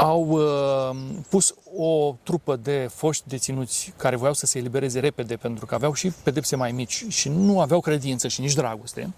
Au 0.00 0.28
uh, 0.28 0.96
pus 1.28 1.54
o 1.76 2.14
trupă 2.22 2.56
de 2.56 2.90
foști 2.94 3.28
deținuți 3.28 3.92
care 3.96 4.16
voiau 4.16 4.34
să 4.34 4.46
se 4.46 4.58
elibereze 4.58 5.00
repede 5.00 5.36
pentru 5.36 5.66
că 5.66 5.74
aveau 5.74 5.92
și 5.92 6.12
pedepse 6.22 6.56
mai 6.56 6.72
mici 6.72 7.04
și 7.08 7.28
nu 7.28 7.60
aveau 7.60 7.80
credință 7.80 8.28
și 8.28 8.40
nici 8.40 8.54
dragoste, 8.54 9.12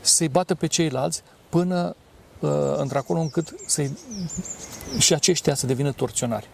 să-i 0.00 0.28
bată 0.28 0.54
pe 0.54 0.66
ceilalți 0.66 1.22
până 1.48 1.96
uh, 2.40 2.50
într-acolo 2.76 3.20
încât 3.20 3.54
să 3.66 3.90
și 4.98 5.14
aceștia 5.14 5.54
să 5.54 5.66
devină 5.66 5.92
torționari. 5.92 6.48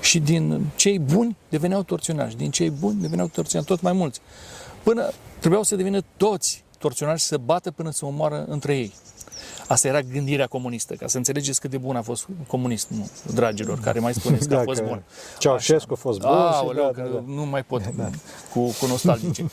Și 0.00 0.18
din 0.18 0.66
cei 0.76 0.98
buni 0.98 1.36
deveneau 1.48 1.82
torționari, 1.82 2.36
din 2.36 2.50
cei 2.50 2.70
buni 2.70 3.00
deveneau 3.00 3.28
torționari 3.28 3.68
tot 3.70 3.80
mai 3.80 3.92
mulți. 3.92 4.20
Până 4.82 5.12
trebuiau 5.38 5.62
să 5.62 5.76
devină 5.76 6.00
toți 6.16 6.61
torționari 6.82 7.18
și 7.18 7.24
să 7.24 7.36
bată 7.36 7.70
până 7.70 7.90
să 7.90 8.04
omoară 8.06 8.44
între 8.48 8.76
ei. 8.76 8.92
Asta 9.68 9.88
era 9.88 10.00
gândirea 10.00 10.46
comunistă, 10.46 10.94
ca 10.94 11.06
să 11.06 11.16
înțelegeți 11.16 11.60
cât 11.60 11.70
de 11.70 11.78
bun 11.78 11.96
a 11.96 12.02
fost 12.02 12.26
comunismul, 12.46 13.06
dragilor, 13.34 13.80
care 13.80 13.98
mai 13.98 14.14
spuneți 14.14 14.48
că 14.48 14.56
a 14.56 14.62
fost 14.62 14.82
bun. 14.82 15.02
Ceaușescu 15.38 15.92
a 15.92 15.96
fost 15.96 16.20
bun 16.20 16.30
a, 16.30 16.52
și 16.52 16.64
oleu, 16.64 16.82
da, 16.84 17.02
că 17.02 17.08
da, 17.08 17.14
da. 17.14 17.22
nu 17.26 17.44
mai 17.44 17.62
pot 17.62 17.94
da. 17.96 18.10
cu, 18.52 18.60
cu 18.60 18.86
nostalgice. 18.86 19.50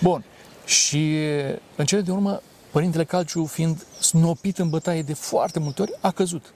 Bun. 0.00 0.24
Și 0.64 1.16
în 1.76 1.84
cele 1.84 2.00
de 2.00 2.10
urmă, 2.10 2.40
Părintele 2.70 3.04
Calciu, 3.04 3.44
fiind 3.44 3.86
snopit 3.98 4.58
în 4.58 4.68
bătaie 4.68 5.02
de 5.02 5.14
foarte 5.14 5.58
multe 5.58 5.82
ori, 5.82 5.92
a 6.00 6.10
căzut. 6.10 6.52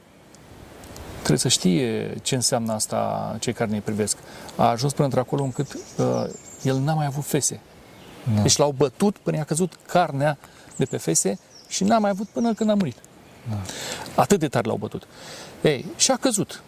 Trebuie 1.16 1.38
să 1.38 1.48
știe 1.48 2.14
ce 2.22 2.34
înseamnă 2.34 2.72
asta 2.72 3.36
cei 3.40 3.52
care 3.52 3.70
ne 3.70 3.80
privesc. 3.80 4.16
A 4.56 4.68
ajuns 4.68 4.92
până 4.92 5.04
într-acolo 5.04 5.42
încât 5.42 5.74
uh, 5.74 6.24
el 6.62 6.76
n-a 6.76 6.94
mai 6.94 7.06
avut 7.06 7.24
fese. 7.24 7.60
Da. 8.34 8.42
Deci 8.42 8.56
l-au 8.56 8.74
bătut 8.76 9.16
până 9.16 9.36
i-a 9.36 9.44
căzut 9.44 9.78
carnea 9.86 10.38
de 10.76 10.84
pe 10.84 10.96
fese 10.96 11.38
și 11.68 11.84
n-a 11.84 11.98
mai 11.98 12.10
avut 12.10 12.28
până 12.28 12.54
când 12.54 12.70
a 12.70 12.74
murit. 12.74 12.96
Da. 13.48 13.56
Atât 14.14 14.38
de 14.38 14.48
tare 14.48 14.66
l-au 14.66 14.76
bătut. 14.76 15.06
Ei, 15.62 15.84
și 15.96 16.10
a 16.10 16.16
căzut. 16.16 16.62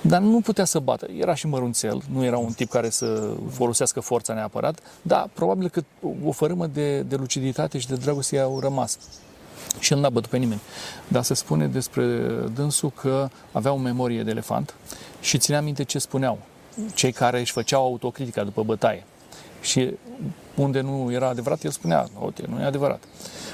Dar 0.00 0.20
nu 0.20 0.40
putea 0.40 0.64
să 0.64 0.78
bată. 0.78 1.08
Era 1.18 1.34
și 1.34 1.46
mărunțel, 1.46 2.02
nu 2.12 2.24
era 2.24 2.38
un 2.38 2.52
tip 2.52 2.70
care 2.70 2.90
să 2.90 3.34
folosească 3.50 4.00
forța 4.00 4.34
neapărat, 4.34 4.78
dar 5.02 5.28
probabil 5.32 5.68
că 5.68 5.82
o 6.24 6.32
fărâmă 6.32 6.66
de, 6.66 7.00
de 7.00 7.16
luciditate 7.16 7.78
și 7.78 7.88
de 7.88 7.94
dragoste 7.94 8.38
au 8.38 8.60
rămas. 8.60 8.98
Și 9.78 9.92
el 9.92 9.98
n-a 9.98 10.10
bătut 10.10 10.30
pe 10.30 10.36
nimeni. 10.36 10.60
Dar 11.08 11.22
se 11.22 11.34
spune 11.34 11.66
despre 11.66 12.04
dânsul 12.54 12.90
că 12.90 13.28
avea 13.52 13.72
o 13.72 13.76
memorie 13.76 14.22
de 14.22 14.30
elefant 14.30 14.74
și 15.20 15.38
ținea 15.38 15.60
minte 15.60 15.82
ce 15.82 15.98
spuneau 15.98 16.38
cei 16.94 17.12
care 17.12 17.40
își 17.40 17.52
făceau 17.52 17.82
autocritica 17.82 18.44
după 18.44 18.62
bătaie. 18.62 19.04
Și 19.60 19.94
unde 20.54 20.80
nu 20.80 21.12
era 21.12 21.28
adevărat, 21.28 21.64
el 21.64 21.70
spunea, 21.70 22.08
uite, 22.24 22.44
nu 22.48 22.60
e 22.60 22.64
adevărat. 22.64 23.02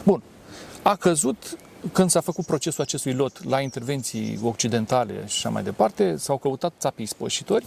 Bun, 0.05 0.23
a 0.83 0.97
căzut 0.97 1.59
când 1.93 2.11
s-a 2.11 2.21
făcut 2.21 2.47
procesul 2.47 2.83
acestui 2.83 3.13
lot 3.13 3.45
la 3.45 3.61
intervenții 3.61 4.41
occidentale 4.43 5.13
și 5.15 5.37
așa 5.37 5.49
mai 5.49 5.63
departe, 5.63 6.17
s-au 6.17 6.37
căutat 6.39 6.73
țapii 6.79 7.07
spășitori. 7.07 7.65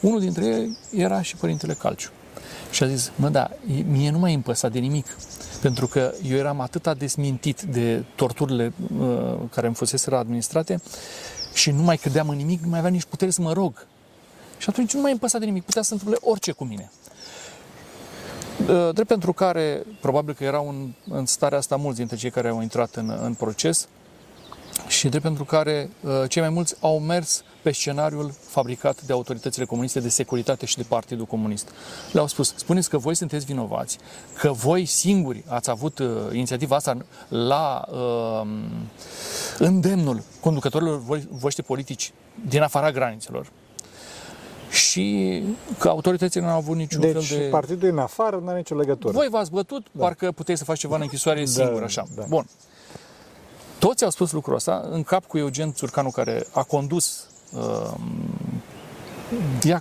Unul 0.00 0.20
dintre 0.20 0.44
ei 0.44 0.76
era 0.90 1.22
și 1.22 1.36
Părintele 1.36 1.72
Calciu. 1.72 2.10
Și 2.70 2.82
a 2.82 2.86
zis, 2.86 3.12
mă, 3.16 3.28
da, 3.28 3.50
mie 3.86 4.10
nu 4.10 4.18
mai 4.18 4.34
îmi 4.34 4.42
de 4.72 4.78
nimic, 4.78 5.06
pentru 5.60 5.86
că 5.86 6.12
eu 6.28 6.36
eram 6.36 6.60
atât 6.60 6.86
desmintit 6.98 7.62
de 7.62 8.04
torturile 8.14 8.72
uh, 9.00 9.34
care 9.54 9.66
îmi 9.66 9.74
fuseseră 9.74 10.16
administrate 10.16 10.80
și 11.54 11.70
nu 11.70 11.82
mai 11.82 11.96
credeam 11.96 12.28
în 12.28 12.36
nimic, 12.36 12.62
nu 12.62 12.68
mai 12.68 12.78
aveam 12.78 12.92
nici 12.92 13.04
putere 13.04 13.30
să 13.30 13.40
mă 13.40 13.52
rog. 13.52 13.86
Și 14.58 14.68
atunci 14.68 14.92
nu 14.92 15.00
mai 15.00 15.10
îmi 15.10 15.30
de 15.38 15.44
nimic, 15.44 15.64
putea 15.64 15.82
să 15.82 15.92
întâmple 15.92 16.18
orice 16.20 16.52
cu 16.52 16.64
mine. 16.64 16.90
Uh, 18.60 18.88
drept 18.92 19.08
pentru 19.08 19.32
care, 19.32 19.82
probabil 20.00 20.34
că 20.34 20.44
erau 20.44 20.68
în, 20.68 20.92
în 21.16 21.26
starea 21.26 21.58
asta 21.58 21.76
mulți 21.76 21.98
dintre 21.98 22.16
cei 22.16 22.30
care 22.30 22.48
au 22.48 22.62
intrat 22.62 22.94
în, 22.94 23.18
în 23.22 23.34
proces 23.34 23.88
și 24.88 25.08
drept 25.08 25.22
pentru 25.24 25.44
care 25.44 25.90
uh, 26.00 26.10
cei 26.28 26.42
mai 26.42 26.50
mulți 26.50 26.74
au 26.80 26.98
mers 26.98 27.44
pe 27.62 27.72
scenariul 27.72 28.34
fabricat 28.46 29.02
de 29.02 29.12
autoritățile 29.12 29.64
comuniste 29.64 30.00
de 30.00 30.08
securitate 30.08 30.66
și 30.66 30.76
de 30.76 30.84
Partidul 30.88 31.24
Comunist. 31.24 31.68
Le-au 32.12 32.26
spus, 32.26 32.54
spuneți 32.56 32.90
că 32.90 32.98
voi 32.98 33.14
sunteți 33.14 33.44
vinovați, 33.44 33.98
că 34.38 34.50
voi 34.50 34.84
singuri 34.84 35.44
ați 35.46 35.70
avut 35.70 35.98
uh, 35.98 36.08
inițiativa 36.32 36.76
asta 36.76 36.96
la 37.28 37.84
uh, 37.90 38.48
îndemnul 39.58 40.22
conducătorilor 40.40 41.02
voștri 41.30 41.64
politici 41.64 42.12
din 42.48 42.62
afara 42.62 42.90
granițelor, 42.90 43.46
și 44.72 45.42
că 45.78 45.88
autoritățile 45.88 46.44
nu 46.44 46.50
au 46.50 46.56
avut 46.56 46.76
niciun 46.76 47.00
deci, 47.00 47.26
fel 47.26 47.38
de... 47.38 47.44
partidul 47.44 47.88
în 47.88 47.98
afară 47.98 48.36
nu 48.36 48.48
are 48.48 48.56
nicio 48.56 48.74
legătură. 48.74 49.12
Voi 49.12 49.28
v-ați 49.30 49.50
bătut, 49.50 49.86
da. 49.92 50.04
parcă 50.04 50.32
puteți 50.32 50.58
să 50.58 50.64
faceți 50.64 50.82
ceva 50.82 50.96
în 50.96 51.02
închisoare 51.02 51.40
da, 51.40 51.46
singur, 51.46 51.82
așa. 51.82 52.06
Da. 52.14 52.24
Bun. 52.28 52.46
Toți 53.78 54.04
au 54.04 54.10
spus 54.10 54.32
lucrul 54.32 54.54
ăsta, 54.54 54.88
în 54.90 55.02
cap 55.02 55.26
cu 55.26 55.38
Eugen 55.38 55.72
Țurcanu, 55.72 56.10
care 56.10 56.46
a 56.52 56.62
condus 56.62 57.26
uh, 57.52 57.94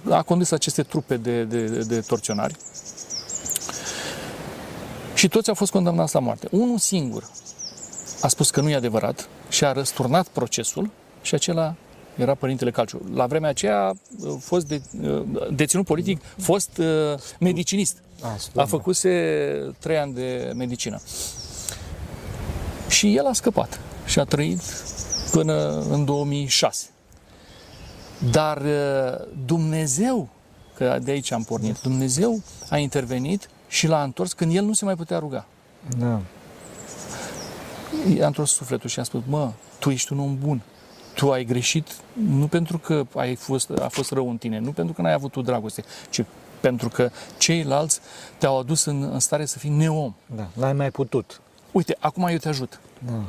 a 0.10 0.22
condus 0.22 0.52
aceste 0.52 0.84
trupe 0.84 1.18
de, 1.18 1.44
de, 1.44 1.66
de 1.66 2.00
torționari 2.00 2.56
și 5.14 5.28
toți 5.28 5.50
au 5.50 5.56
fost 5.56 5.72
condamnați 5.72 6.14
la 6.14 6.20
moarte. 6.20 6.48
Unul 6.52 6.78
singur 6.78 7.30
a 8.22 8.28
spus 8.28 8.50
că 8.50 8.62
nu 8.62 8.70
e 8.70 8.76
adevărat 8.76 9.30
și 9.50 9.66
a 9.66 9.72
răsturnat 9.72 10.28
procesul 10.28 10.90
și 11.22 11.36
acela 11.36 11.76
era 12.16 12.36
Părintele 12.36 12.72
Calciu. 12.72 13.02
La 13.14 13.26
vremea 13.26 13.50
aceea 13.50 13.78
a 13.80 13.96
fost 14.40 14.68
de, 14.68 14.82
deținut 15.52 15.86
politic, 15.86 16.22
fost 16.38 16.78
uh, 16.78 16.86
medicinist. 17.40 17.98
A 18.56 18.66
făcuse 18.66 19.10
trei 19.80 19.98
ani 19.98 20.14
de 20.14 20.52
medicină. 20.56 21.00
Și 22.90 23.16
el 23.16 23.26
a 23.26 23.34
scăpat 23.34 23.80
și 24.06 24.20
a 24.20 24.24
trăit 24.24 24.62
până 25.32 25.86
în 25.90 26.06
2006. 26.06 26.86
Dar 28.32 28.58
uh, 28.58 29.28
Dumnezeu, 29.46 30.30
că 30.76 31.00
de 31.04 31.12
aici 31.12 31.32
am 31.32 31.44
pornit, 31.44 31.80
Dumnezeu 31.80 32.42
a 32.70 32.78
intervenit 32.78 33.50
și 33.68 33.88
l-a 33.88 34.04
întors 34.04 34.34
când 34.34 34.56
el 34.56 34.64
nu 34.64 34.74
se 34.74 34.86
mai 34.86 34.96
putea 34.96 35.20
ruga. 35.20 35.46
Da. 35.98 36.22
I-a 38.16 38.26
întors 38.26 38.52
sufletul 38.52 38.90
și 38.90 39.00
a 39.00 39.04
spus, 39.04 39.22
mă, 39.28 39.52
tu 39.80 39.90
ești 39.90 40.14
un 40.14 40.20
om 40.20 40.38
bun, 40.40 40.62
tu 41.14 41.32
ai 41.32 41.44
greșit 41.44 41.88
nu 42.14 42.48
pentru 42.48 42.78
că 42.78 43.06
ai 43.16 43.36
fost, 43.36 43.70
a 43.70 43.88
fost 43.88 44.12
rău 44.12 44.30
în 44.30 44.38
tine, 44.38 44.60
nu 44.60 44.72
pentru 44.72 44.94
că 44.94 45.02
n-ai 45.02 45.14
avut 45.14 45.32
tu 45.32 45.42
dragoste, 45.42 45.84
ci 46.10 46.24
pentru 46.60 46.90
că 46.90 47.10
ceilalți 47.38 48.00
te-au 48.38 48.60
adus 48.60 48.86
în, 48.86 49.10
în 49.12 49.20
stare 49.20 49.46
să 49.46 49.60
fii 49.60 49.70
neom. 49.70 50.14
Da, 50.36 50.50
n-ai 50.54 50.74
mai 50.74 50.92
putut. 50.92 51.42
Uite, 51.72 51.98
acum 52.00 52.28
eu 52.28 52.38
te 52.38 52.48
ajut. 52.48 52.80
Da. 53.06 53.24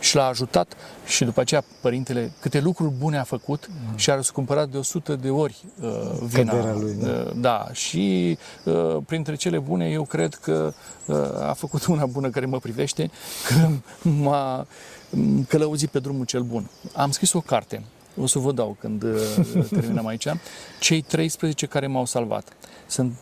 Și 0.00 0.16
l-a 0.16 0.26
ajutat 0.26 0.76
și 1.06 1.24
după 1.24 1.40
aceea 1.40 1.64
părintele 1.80 2.32
câte 2.40 2.60
lucruri 2.60 2.92
bune 2.98 3.18
a 3.18 3.22
făcut 3.22 3.66
da. 3.66 3.96
și 3.96 4.10
a 4.10 4.14
răscumpărat 4.14 4.68
de 4.68 4.78
100 4.78 5.16
de 5.16 5.30
ori 5.30 5.64
uh, 5.80 5.90
vina. 6.22 6.72
lui, 6.72 6.94
da. 6.94 7.08
Uh, 7.08 7.32
da. 7.36 7.68
Și 7.72 8.38
uh, 8.64 8.96
printre 9.06 9.34
cele 9.34 9.58
bune 9.58 9.88
eu 9.88 10.04
cred 10.04 10.34
că 10.34 10.72
uh, 11.06 11.16
a 11.40 11.52
făcut 11.52 11.86
una 11.86 12.06
bună 12.06 12.30
care 12.30 12.46
mă 12.46 12.58
privește, 12.58 13.10
că 13.48 13.68
m-a 14.08 14.66
călăuzit 15.48 15.90
pe 15.90 15.98
drumul 15.98 16.24
cel 16.24 16.42
bun. 16.42 16.70
Am 16.92 17.10
scris 17.10 17.32
o 17.32 17.40
carte, 17.40 17.84
o 18.20 18.26
să 18.26 18.38
vă 18.38 18.52
dau 18.52 18.76
când 18.80 19.02
uh, 19.02 19.66
terminăm 19.70 20.06
aici, 20.06 20.26
cei 20.80 21.00
13 21.02 21.66
care 21.66 21.86
m-au 21.86 22.04
salvat. 22.04 22.48
Sunt 22.86 23.12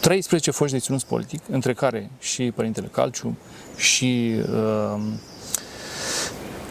13 0.00 0.50
foști 0.50 0.74
deținuți 0.74 1.06
politic, 1.06 1.42
între 1.50 1.74
care 1.74 2.10
și 2.18 2.50
Părintele 2.50 2.86
Calciu 2.86 3.36
și 3.76 4.34
uh, 4.38 5.02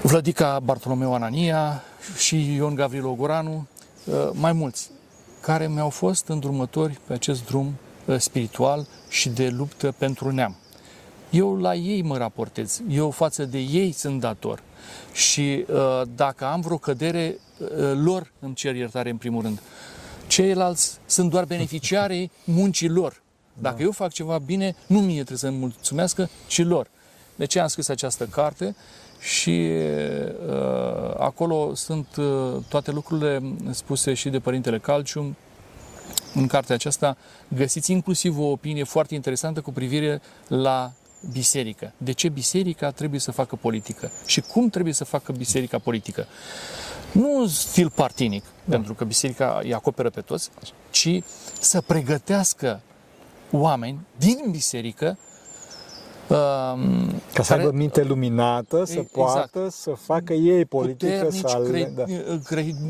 Vlădica 0.02 0.60
Bartolomeu 0.60 1.14
Anania 1.14 1.84
și 2.18 2.54
Ion 2.56 2.76
Gavril 2.76 3.06
Ogoranu, 3.06 3.68
uh, 4.06 4.30
mai 4.34 4.54
mulți, 4.54 4.90
care 5.40 5.68
mi-au 5.68 5.90
fost 5.90 6.28
îndrumători 6.28 7.00
pe 7.08 7.14
acest 7.14 7.46
drum 7.46 7.74
uh, 8.06 8.20
spiritual 8.20 8.88
și 9.10 9.30
de 9.30 9.50
luptă 9.50 9.94
pentru 9.98 10.32
neam. 10.32 10.56
Eu 11.34 11.56
la 11.56 11.76
ei 11.76 12.02
mă 12.02 12.18
raportez, 12.18 12.82
eu 12.90 13.10
față 13.10 13.46
de 13.46 13.58
ei 13.58 13.92
sunt 13.92 14.20
dator. 14.20 14.64
Și 15.14 15.66
uh, 15.70 16.02
dacă 16.16 16.46
am 16.46 16.62
vreo 16.62 16.78
cădere, 16.78 17.38
uh, 17.60 17.70
lor 18.04 18.32
îmi 18.40 18.54
cer 18.54 18.76
iertare 18.76 19.10
în 19.10 19.18
primul 19.18 19.42
rând. 19.42 19.62
Ceilalți 20.28 20.98
sunt 21.06 21.30
doar 21.30 21.46
beneficiarii 21.46 22.32
muncii 22.44 22.90
lor. 22.90 23.22
Dacă 23.60 23.78
da. 23.78 23.84
eu 23.84 23.92
fac 23.92 24.12
ceva 24.12 24.38
bine, 24.38 24.76
nu 24.88 25.00
mie 25.00 25.16
trebuie 25.16 25.38
să-mi 25.38 25.58
mulțumească, 25.58 26.30
ci 26.48 26.64
lor. 26.64 26.88
De 27.36 27.46
ce 27.46 27.60
am 27.60 27.68
scris 27.68 27.88
această 27.88 28.26
carte 28.26 28.76
și 29.20 29.70
uh, 30.50 31.14
acolo 31.18 31.76
sunt 31.76 32.08
uh, 32.16 32.54
toate 32.68 32.92
lucrurile 32.92 33.42
spuse 33.72 34.14
și 34.14 34.30
de 34.30 34.40
Părintele 34.40 34.80
Calcium. 34.80 35.36
În 36.34 36.48
cartea 36.48 36.76
aceasta 36.76 37.18
găsiți 37.48 37.92
inclusiv 37.92 38.40
o 38.40 38.44
opinie 38.44 38.84
foarte 38.84 39.16
interesantă 39.16 39.62
cu 39.62 39.72
privire 39.72 40.22
la 40.48 40.92
biserică. 41.32 41.94
De 41.98 42.12
ce 42.12 42.30
biserica 42.30 42.92
trebuie 42.92 43.20
să 43.20 43.32
facă 43.32 43.56
politică? 43.56 44.12
Și 44.26 44.42
cum 44.42 44.70
trebuie 44.70 44.94
să 44.94 45.04
facă 45.04 45.32
biserica 45.32 45.80
politică? 45.80 46.26
Nu 47.12 47.48
stil 47.48 47.90
partinic, 47.90 48.44
da. 48.44 48.76
pentru 48.76 48.94
că 48.94 49.04
biserica 49.04 49.60
îi 49.64 49.74
acoperă 49.74 50.10
pe 50.10 50.22
toți, 50.22 50.50
ci 50.92 51.22
să 51.60 51.82
pregătească 51.82 52.82
oameni 53.52 54.00
din 54.18 54.38
biserică 54.52 55.18
Um, 56.28 57.22
Ca 57.34 57.44
să 57.44 57.54
aibă 57.54 57.72
minte 57.72 58.04
luminată, 58.04 58.84
să 58.84 58.92
exact. 58.92 59.12
poată 59.12 59.68
să 59.70 59.92
facă 59.92 60.34
ei 60.34 60.66
politică, 60.66 61.28
să 61.32 61.48
ale... 61.48 61.94
da. 61.96 62.04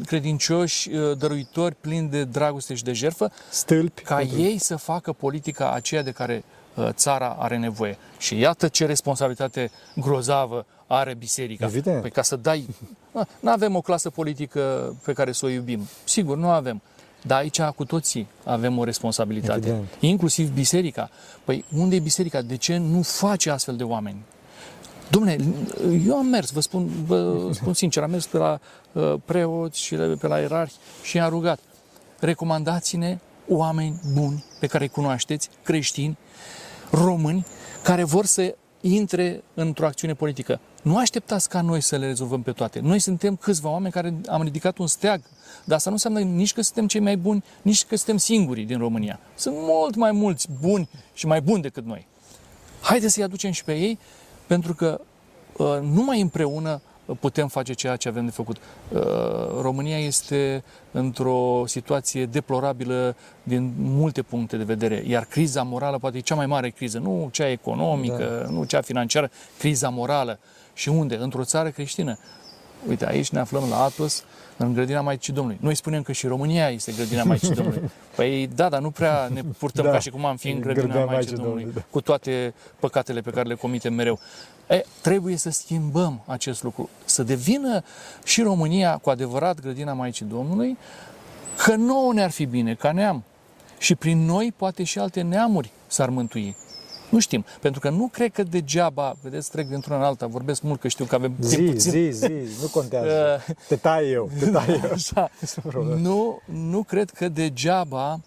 credincioși, 0.06 0.92
uh, 0.92 1.18
dăruitori, 1.18 1.76
plini 1.76 2.10
de 2.10 2.24
dragoste 2.24 2.74
și 2.74 2.84
de 2.84 2.94
jertfă, 2.94 3.32
Stâlpi. 3.50 4.02
ca 4.02 4.22
ei 4.22 4.58
să 4.58 4.76
facă 4.76 5.14
politica 5.14 5.72
aceea 5.72 6.04
de 6.04 6.12
care 6.12 6.44
uh, 6.46 6.63
țara 6.92 7.36
are 7.40 7.58
nevoie. 7.58 7.98
Și 8.18 8.40
iată 8.40 8.68
ce 8.68 8.86
responsabilitate 8.86 9.72
grozavă 9.96 10.66
are 10.88 11.14
biserica. 11.14 11.66
Evident. 11.66 12.02
Păi 12.02 12.12
ca 12.12 12.22
să 12.22 12.36
dai... 12.36 12.68
Nu 13.40 13.52
avem 13.52 13.76
o 13.76 13.82
clasă 13.82 14.10
politică 14.10 14.96
pe 15.04 15.14
care 15.14 15.32
să 15.32 15.46
o 15.46 15.50
iubim. 15.50 15.88
Sigur, 16.04 16.38
nu 16.38 16.50
avem. 16.50 16.82
Dar 17.22 17.40
aici 17.40 17.62
cu 17.62 17.86
toții 17.86 18.28
avem 18.44 18.78
o 18.78 18.84
responsabilitate. 18.84 19.58
Evident. 19.58 19.88
Inclusiv 20.00 20.54
biserica. 20.54 21.10
Păi 21.44 21.66
unde 21.76 21.96
e 21.96 22.00
biserica? 22.00 22.42
De 22.42 22.56
ce 22.56 22.78
nu 22.78 23.02
face 23.02 23.50
astfel 23.50 23.76
de 23.76 23.84
oameni? 23.84 24.24
Dom'le, 25.10 25.40
eu 26.08 26.18
am 26.18 26.26
mers, 26.26 26.52
vă 26.52 26.60
spun, 26.60 26.90
vă 27.06 27.40
spun 27.52 27.74
sincer, 27.74 28.04
am 28.04 28.10
mers 28.10 28.26
pe 28.26 28.38
la 28.38 28.60
uh, 28.92 29.14
preoți 29.26 29.82
și 29.82 29.96
pe 29.96 30.28
la 30.28 30.40
ierarhi 30.40 30.74
și 31.04 31.20
am 31.20 31.30
rugat. 31.30 31.60
Recomandați-ne 32.20 33.20
oameni 33.48 34.00
buni 34.14 34.44
pe 34.60 34.68
care 34.68 34.84
îi 34.84 34.90
cunoașteți, 34.90 35.50
creștini, 35.64 36.18
români, 36.94 37.46
care 37.84 38.04
vor 38.04 38.26
să 38.26 38.56
intre 38.82 39.44
într-o 39.54 39.86
acțiune 39.86 40.14
politică. 40.14 40.60
Nu 40.82 40.98
așteptați 40.98 41.50
ca 41.50 41.62
noi 41.62 41.82
să 41.82 41.96
le 41.96 42.06
rezolvăm 42.06 42.42
pe 42.42 42.52
toate. 42.52 42.80
Noi 42.80 43.00
suntem 43.00 43.36
câțiva 43.36 43.70
oameni 43.70 43.94
care 43.94 44.14
am 44.28 44.42
ridicat 44.42 44.78
un 44.78 44.88
steag, 44.88 45.22
dar 45.64 45.78
asta 45.78 45.90
nu 45.90 45.96
înseamnă 45.96 46.20
nici 46.20 46.54
că 46.54 46.62
suntem 46.62 46.88
cei 46.88 47.00
mai 47.00 47.18
buni, 47.18 47.44
nici 47.62 47.86
că 47.86 47.96
suntem 47.96 48.18
singurii 48.18 48.66
din 48.66 48.78
România. 48.78 49.20
Sunt 49.36 49.56
mult 49.58 49.96
mai 49.96 50.12
mulți 50.12 50.48
buni 50.62 50.90
și 51.14 51.26
mai 51.26 51.42
buni 51.42 51.62
decât 51.62 51.86
noi. 51.86 52.08
Haideți 52.82 53.14
să-i 53.14 53.24
aducem 53.24 53.52
și 53.52 53.64
pe 53.64 53.74
ei, 53.74 54.00
pentru 54.48 54.74
că 54.74 55.02
uh, 55.58 55.80
numai 55.82 56.22
împreună 56.22 56.82
putem 57.20 57.48
face 57.48 57.74
ceea 57.74 57.96
ce 57.96 58.08
avem 58.08 58.26
de 58.26 58.32
făcut. 58.32 58.58
Uh, 58.90 59.02
România 59.62 59.98
este 59.98 60.64
într-o 60.92 61.64
situație 61.66 62.26
deplorabilă 62.26 63.16
din 63.44 63.74
multe 63.78 64.22
puncte 64.22 64.58
de 64.58 64.64
vedere, 64.64 65.04
iar 65.08 65.26
criza 65.26 65.64
morală 65.64 65.98
poate 65.98 66.18
e 66.18 66.20
cea 66.20 66.36
mai 66.36 66.46
mare 66.46 66.70
criză, 66.70 67.00
nu 67.00 67.30
cea 67.32 67.50
economică, 67.50 68.44
da. 68.46 68.52
nu 68.52 68.64
cea 68.64 68.82
financiară, 68.82 69.30
criza 69.58 69.90
morală. 69.90 70.40
Și 70.74 70.90
unde? 70.90 71.16
Într-o 71.16 71.44
țară 71.44 71.70
creștină. 71.70 72.18
Uite, 72.88 73.08
aici 73.08 73.30
ne 73.30 73.40
aflăm 73.40 73.64
la 73.70 73.84
Atos, 73.84 74.24
în 74.58 74.74
grădina 74.74 75.02
Maicii 75.02 75.34
Domnului. 75.34 75.60
Noi 75.62 75.76
spunem 75.76 76.02
că 76.02 76.12
și 76.12 76.28
România 76.28 76.70
este 76.70 76.92
grădina 76.92 77.24
Maicii 77.24 77.54
Domnului. 77.54 77.82
Păi 78.16 78.50
da, 78.56 78.70
dar 78.70 78.82
nu 78.82 78.92
prea 78.92 79.28
ne 79.34 79.42
purtăm 79.58 79.86
da, 79.86 79.92
ca 79.92 80.00
și 80.00 80.10
cum 80.10 80.26
am 80.26 80.36
fi 80.36 80.50
în 80.50 80.60
grădina, 80.60 80.86
grădina 80.86 81.06
Maicii, 81.06 81.14
Maicii 81.14 81.36
Domnului, 81.36 81.64
Domnului 81.64 81.82
da. 81.82 81.88
cu 81.90 82.02
toate 82.02 82.54
păcatele 82.80 83.22
pe 83.22 83.30
care 83.30 83.48
le 83.48 83.56
comitem 83.56 83.94
mereu. 83.94 84.20
E, 84.68 84.86
trebuie 85.02 85.38
să 85.38 85.50
schimbăm 85.50 86.22
acest 86.26 86.64
lucru, 86.64 86.90
să 87.06 87.24
devină 87.24 87.84
și 88.24 88.42
România 88.42 88.98
cu 88.98 89.10
adevărat 89.10 89.60
grădina 89.60 89.94
Maicii 89.94 90.26
Domnului, 90.26 90.78
că 91.64 91.76
nouă 91.76 92.14
ne-ar 92.14 92.32
fi 92.32 92.46
bine, 92.46 92.74
ca 92.74 92.92
neam. 92.92 93.24
Și 93.78 93.96
prin 93.96 94.26
noi 94.26 94.54
poate 94.58 94.84
și 94.84 95.00
alte 95.00 95.22
neamuri 95.22 95.72
s-ar 95.88 96.10
mântui. 96.10 96.56
Nu 97.10 97.20
știm, 97.20 97.46
pentru 97.62 97.80
că 97.80 97.90
nu 97.90 98.08
cred 98.08 98.32
că 98.32 98.44
degeaba, 98.44 99.16
vedeți, 99.22 99.52
trec 99.52 99.68
dintr-una 99.68 99.98
în 99.98 100.04
alta, 100.04 100.28
vorbesc 100.28 100.62
mult 100.62 100.80
că 100.80 100.88
știu 100.88 101.06
că 101.06 101.16
avem 101.16 101.34
zi, 101.40 101.56
timp 101.56 101.72
puțin. 101.72 101.92
Zi, 101.92 102.10
zi, 102.12 102.62
nu 102.62 102.68
contează. 102.72 103.08
Uh, 103.48 103.56
te 103.68 103.76
tai 103.76 104.12
eu, 104.12 104.30
te 104.40 104.50
tai 104.50 104.82
eu. 104.84 104.92
Așa. 104.94 105.30
nu, 106.08 106.42
nu 106.46 106.84
cred 106.84 107.10
că 107.10 107.28
degeaba 107.28 108.20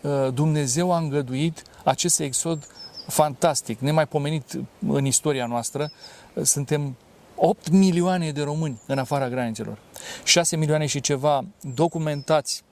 uh, 0.00 0.32
Dumnezeu 0.34 0.92
a 0.92 0.98
îngăduit 0.98 1.62
acest 1.84 2.20
exod 2.20 2.66
fantastic, 3.08 3.78
nemaipomenit 3.78 4.60
în 4.88 5.04
istoria 5.04 5.46
noastră. 5.46 5.90
Suntem 6.42 6.96
8 7.34 7.68
milioane 7.68 8.30
de 8.30 8.42
români 8.42 8.80
în 8.86 8.98
afara 8.98 9.28
granițelor. 9.28 9.78
6 10.24 10.56
milioane 10.56 10.86
și 10.86 11.00
ceva 11.00 11.44
documentați 11.74 12.62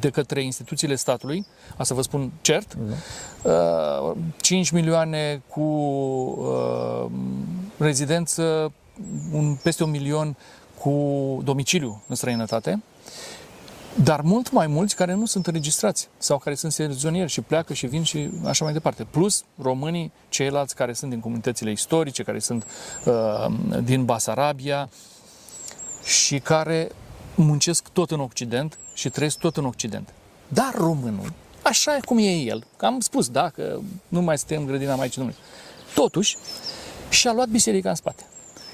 de 0.00 0.10
către 0.10 0.42
instituțiile 0.42 0.94
statului, 0.94 1.46
asta 1.76 1.94
vă 1.94 2.02
spun 2.02 2.32
cert, 2.40 2.76
uh, 3.42 4.16
5 4.40 4.70
milioane 4.70 5.42
cu 5.48 5.60
uh, 5.60 7.10
rezidență, 7.76 8.72
un, 9.32 9.54
peste 9.62 9.84
un 9.84 9.90
milion 9.90 10.36
cu 10.78 10.90
domiciliu 11.44 12.02
în 12.08 12.14
străinătate, 12.14 12.82
dar 13.94 14.20
mult 14.20 14.50
mai 14.50 14.66
mulți 14.66 14.96
care 14.96 15.14
nu 15.14 15.26
sunt 15.26 15.46
înregistrați 15.46 16.08
sau 16.18 16.38
care 16.38 16.54
sunt 16.54 16.72
sezonieri 16.72 17.30
și 17.30 17.40
pleacă 17.40 17.74
și 17.74 17.86
vin 17.86 18.02
și 18.02 18.30
așa 18.44 18.64
mai 18.64 18.72
departe. 18.72 19.04
Plus 19.04 19.44
românii, 19.62 20.12
ceilalți 20.28 20.74
care 20.74 20.92
sunt 20.92 21.10
din 21.10 21.20
comunitățile 21.20 21.70
istorice, 21.70 22.22
care 22.22 22.38
sunt 22.38 22.66
uh, 23.04 23.46
din 23.82 24.04
Basarabia 24.04 24.88
și 26.04 26.38
care 26.38 26.90
muncesc 27.34 27.88
tot 27.88 28.10
în 28.10 28.20
Occident 28.20 28.78
și 28.94 29.10
trăiesc 29.10 29.38
tot 29.38 29.56
în 29.56 29.64
Occident. 29.64 30.08
Dar 30.48 30.74
românul, 30.74 31.32
așa 31.62 31.98
cum 32.04 32.18
e 32.18 32.30
el, 32.30 32.64
am 32.80 33.00
spus, 33.00 33.28
da, 33.28 33.48
că 33.48 33.78
nu 34.08 34.20
mai 34.20 34.38
suntem 34.38 34.64
grădina 34.64 34.94
Maicii 34.94 35.16
Domnului, 35.16 35.42
totuși 35.94 36.36
și-a 37.08 37.32
luat 37.32 37.48
biserica 37.48 37.88
în 37.88 37.94
spate. 37.94 38.24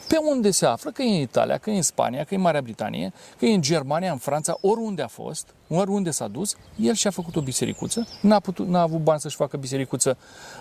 Pe 0.08 0.16
unde 0.16 0.50
se 0.50 0.66
află, 0.66 0.90
că 0.90 1.02
e 1.02 1.08
în 1.08 1.20
Italia, 1.20 1.58
că 1.58 1.70
e 1.70 1.76
în 1.76 1.82
Spania, 1.82 2.24
că 2.24 2.34
e 2.34 2.36
în 2.36 2.42
Marea 2.42 2.60
Britanie, 2.60 3.12
că 3.38 3.46
e 3.46 3.54
în 3.54 3.60
Germania, 3.60 4.12
în 4.12 4.18
Franța, 4.18 4.58
oriunde 4.60 5.02
a 5.02 5.06
fost, 5.06 5.54
oriunde 5.68 6.10
s-a 6.10 6.28
dus, 6.28 6.56
el 6.80 6.94
și-a 6.94 7.10
făcut 7.10 7.36
o 7.36 7.40
bisericuță, 7.40 8.06
n-a, 8.20 8.40
putut, 8.40 8.66
n-a 8.66 8.80
avut 8.80 9.00
bani 9.00 9.20
să-și 9.20 9.36
facă 9.36 9.56
bisericuță, 9.56 10.16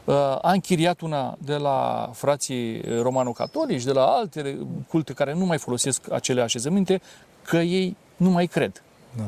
uh, 0.06 0.16
a 0.42 0.52
închiriat 0.52 1.02
una 1.02 1.38
de 1.38 1.56
la 1.56 2.10
frații 2.14 2.82
romano-catolici, 3.02 3.84
de 3.84 3.92
la 3.92 4.06
alte 4.06 4.58
culte 4.88 5.14
care 5.14 5.34
nu 5.34 5.46
mai 5.46 5.58
folosesc 5.58 6.12
acele 6.12 6.42
așezăminte, 6.42 7.02
că 7.44 7.58
ei 7.58 7.98
nu 8.16 8.30
mai 8.30 8.46
cred. 8.46 8.84
Da. 9.18 9.24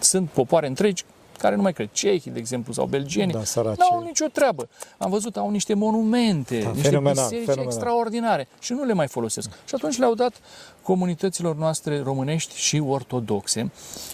Sunt 0.00 0.28
popoare 0.28 0.66
întregi 0.66 1.04
care 1.38 1.54
nu 1.54 1.62
mai 1.62 1.72
cred. 1.72 1.88
Cehii, 1.92 2.30
de 2.30 2.38
exemplu, 2.38 2.72
sau 2.72 2.86
belgieni, 2.86 3.32
da, 3.32 3.42
nu 3.54 3.86
au 3.90 4.02
nicio 4.02 4.26
treabă. 4.26 4.68
Am 4.98 5.10
văzut, 5.10 5.36
au 5.36 5.50
niște 5.50 5.74
monumente, 5.74 6.58
da, 6.58 6.70
niște 6.70 6.88
fenomenal, 6.88 7.24
biserici 7.24 7.44
fenomenal. 7.44 7.72
extraordinare 7.72 8.48
și 8.60 8.72
nu 8.72 8.84
le 8.84 8.92
mai 8.92 9.08
folosesc. 9.08 9.50
Și 9.50 9.74
atunci 9.74 9.98
le-au 9.98 10.14
dat 10.14 10.40
comunităților 10.82 11.56
noastre 11.56 12.00
românești 12.00 12.56
și 12.56 12.82
ortodoxe, 12.86 13.70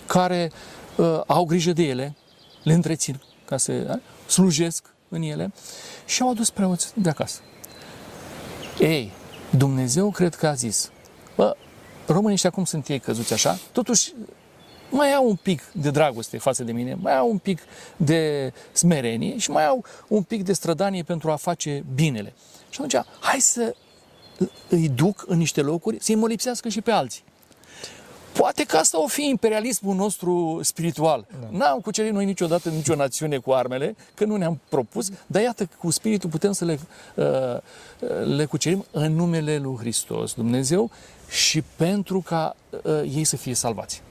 care 0.06 0.52
uh, 0.96 1.20
au 1.26 1.44
grijă 1.44 1.72
de 1.72 1.82
ele, 1.82 2.16
le 2.62 2.72
întrețin, 2.72 3.20
ca 3.44 3.56
să 3.56 3.72
uh, 3.72 4.30
slujesc 4.30 4.94
în 5.08 5.22
ele 5.22 5.52
și 6.04 6.22
au 6.22 6.30
adus 6.30 6.50
preoți 6.50 6.92
de 6.94 7.08
acasă. 7.08 7.40
Ei, 8.78 9.10
Dumnezeu 9.50 10.10
cred 10.10 10.34
că 10.34 10.46
a 10.46 10.54
zis, 10.54 10.90
bă, 11.36 11.56
românii 12.06 12.32
ăștia 12.32 12.50
cum 12.50 12.64
sunt 12.64 12.88
ei 12.88 12.98
căzuți 12.98 13.32
așa, 13.32 13.58
totuși 13.72 14.14
mai 14.94 15.12
au 15.12 15.28
un 15.28 15.36
pic 15.36 15.62
de 15.72 15.90
dragoste 15.90 16.38
față 16.38 16.64
de 16.64 16.72
mine, 16.72 16.96
mai 17.00 17.16
au 17.16 17.30
un 17.30 17.38
pic 17.38 17.60
de 17.96 18.52
smerenie 18.72 19.38
și 19.38 19.50
mai 19.50 19.66
au 19.66 19.84
un 20.08 20.22
pic 20.22 20.44
de 20.44 20.52
strădanie 20.52 21.02
pentru 21.02 21.30
a 21.30 21.36
face 21.36 21.84
binele. 21.94 22.32
Și 22.70 22.80
atunci, 22.80 23.04
hai 23.20 23.40
să 23.40 23.74
îi 24.68 24.88
duc 24.88 25.24
în 25.26 25.38
niște 25.38 25.60
locuri, 25.60 25.96
să-i 26.00 26.14
mă 26.14 26.26
lipsească 26.26 26.68
și 26.68 26.80
pe 26.80 26.90
alții. 26.90 27.22
Poate 28.32 28.64
că 28.64 28.76
asta 28.76 29.02
o 29.02 29.06
fi 29.06 29.28
imperialismul 29.28 29.94
nostru 29.94 30.60
spiritual. 30.62 31.26
Da. 31.40 31.48
N-am 31.50 31.80
cucerit 31.80 32.12
noi 32.12 32.24
niciodată 32.24 32.68
nicio 32.68 32.94
națiune 32.94 33.38
cu 33.38 33.52
armele, 33.52 33.96
că 34.14 34.24
nu 34.24 34.36
ne-am 34.36 34.60
propus, 34.68 35.10
dar 35.26 35.42
iată 35.42 35.64
că 35.64 35.74
cu 35.78 35.90
spiritul 35.90 36.30
putem 36.30 36.52
să 36.52 36.64
le, 36.64 36.78
uh, 37.14 38.26
le 38.36 38.44
cucerim 38.44 38.84
în 38.90 39.14
numele 39.14 39.58
lui 39.58 39.76
Hristos, 39.76 40.34
Dumnezeu, 40.34 40.90
și 41.28 41.62
pentru 41.76 42.20
ca 42.20 42.56
uh, 42.70 43.00
ei 43.14 43.24
să 43.24 43.36
fie 43.36 43.54
salvați. 43.54 44.02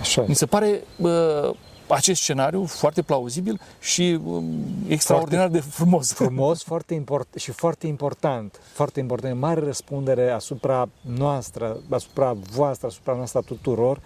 Așa 0.00 0.24
Mi 0.28 0.34
se 0.34 0.46
pare 0.46 0.84
uh, 0.96 1.50
acest 1.86 2.20
scenariu 2.20 2.64
foarte 2.64 3.02
plauzibil 3.02 3.60
și 3.80 4.18
uh, 4.24 4.42
extraordinar 4.88 5.48
foarte 5.48 5.66
de 5.66 5.72
frumos. 5.74 6.12
Frumos 6.12 6.62
foarte 6.72 6.94
import, 6.94 7.28
și 7.36 7.50
foarte 7.50 7.86
important. 7.86 8.60
Foarte 8.72 9.00
important. 9.00 9.38
Mare 9.40 9.60
răspundere 9.60 10.30
asupra 10.30 10.88
noastră, 11.00 11.76
asupra 11.90 12.36
voastră, 12.50 12.86
asupra 12.86 13.14
noastră 13.14 13.40
tuturor 13.40 14.00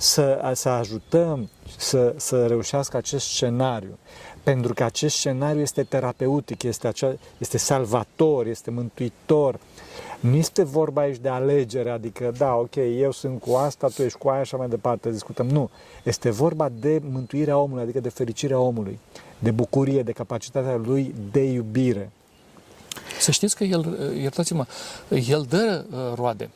să, 0.00 0.52
să 0.54 0.68
ajutăm 0.68 1.48
să, 1.76 2.14
să 2.16 2.46
reușească 2.46 2.96
acest 2.96 3.26
scenariu. 3.26 3.98
Pentru 4.42 4.74
că 4.74 4.84
acest 4.84 5.16
scenariu 5.16 5.60
este 5.60 5.82
terapeutic, 5.82 6.62
este, 6.62 6.86
acea, 6.86 7.16
este 7.38 7.58
salvator, 7.58 8.46
este 8.46 8.70
mântuitor. 8.70 9.58
Nu 10.20 10.34
este 10.34 10.62
vorba 10.62 11.00
aici 11.00 11.18
de 11.18 11.28
alegere, 11.28 11.90
adică, 11.90 12.32
da, 12.38 12.54
ok, 12.54 12.74
eu 12.76 13.12
sunt 13.12 13.40
cu 13.40 13.54
asta, 13.54 13.88
tu 13.88 14.02
ești 14.02 14.18
cu 14.18 14.28
aia 14.28 14.42
și 14.42 14.54
mai 14.54 14.68
departe, 14.68 15.10
discutăm. 15.10 15.46
Nu. 15.46 15.70
Este 16.02 16.30
vorba 16.30 16.68
de 16.80 17.00
mântuirea 17.10 17.58
omului, 17.58 17.82
adică 17.82 18.00
de 18.00 18.08
fericirea 18.08 18.58
omului, 18.58 18.98
de 19.38 19.50
bucurie, 19.50 20.02
de 20.02 20.12
capacitatea 20.12 20.76
lui 20.76 21.14
de 21.32 21.42
iubire. 21.42 22.10
Să 23.20 23.30
știți 23.30 23.56
că 23.56 23.64
el, 23.64 24.12
iertați-mă, 24.20 24.66
el 25.08 25.46
dă 25.48 25.84
uh, 25.90 25.98
roade. 26.14 26.50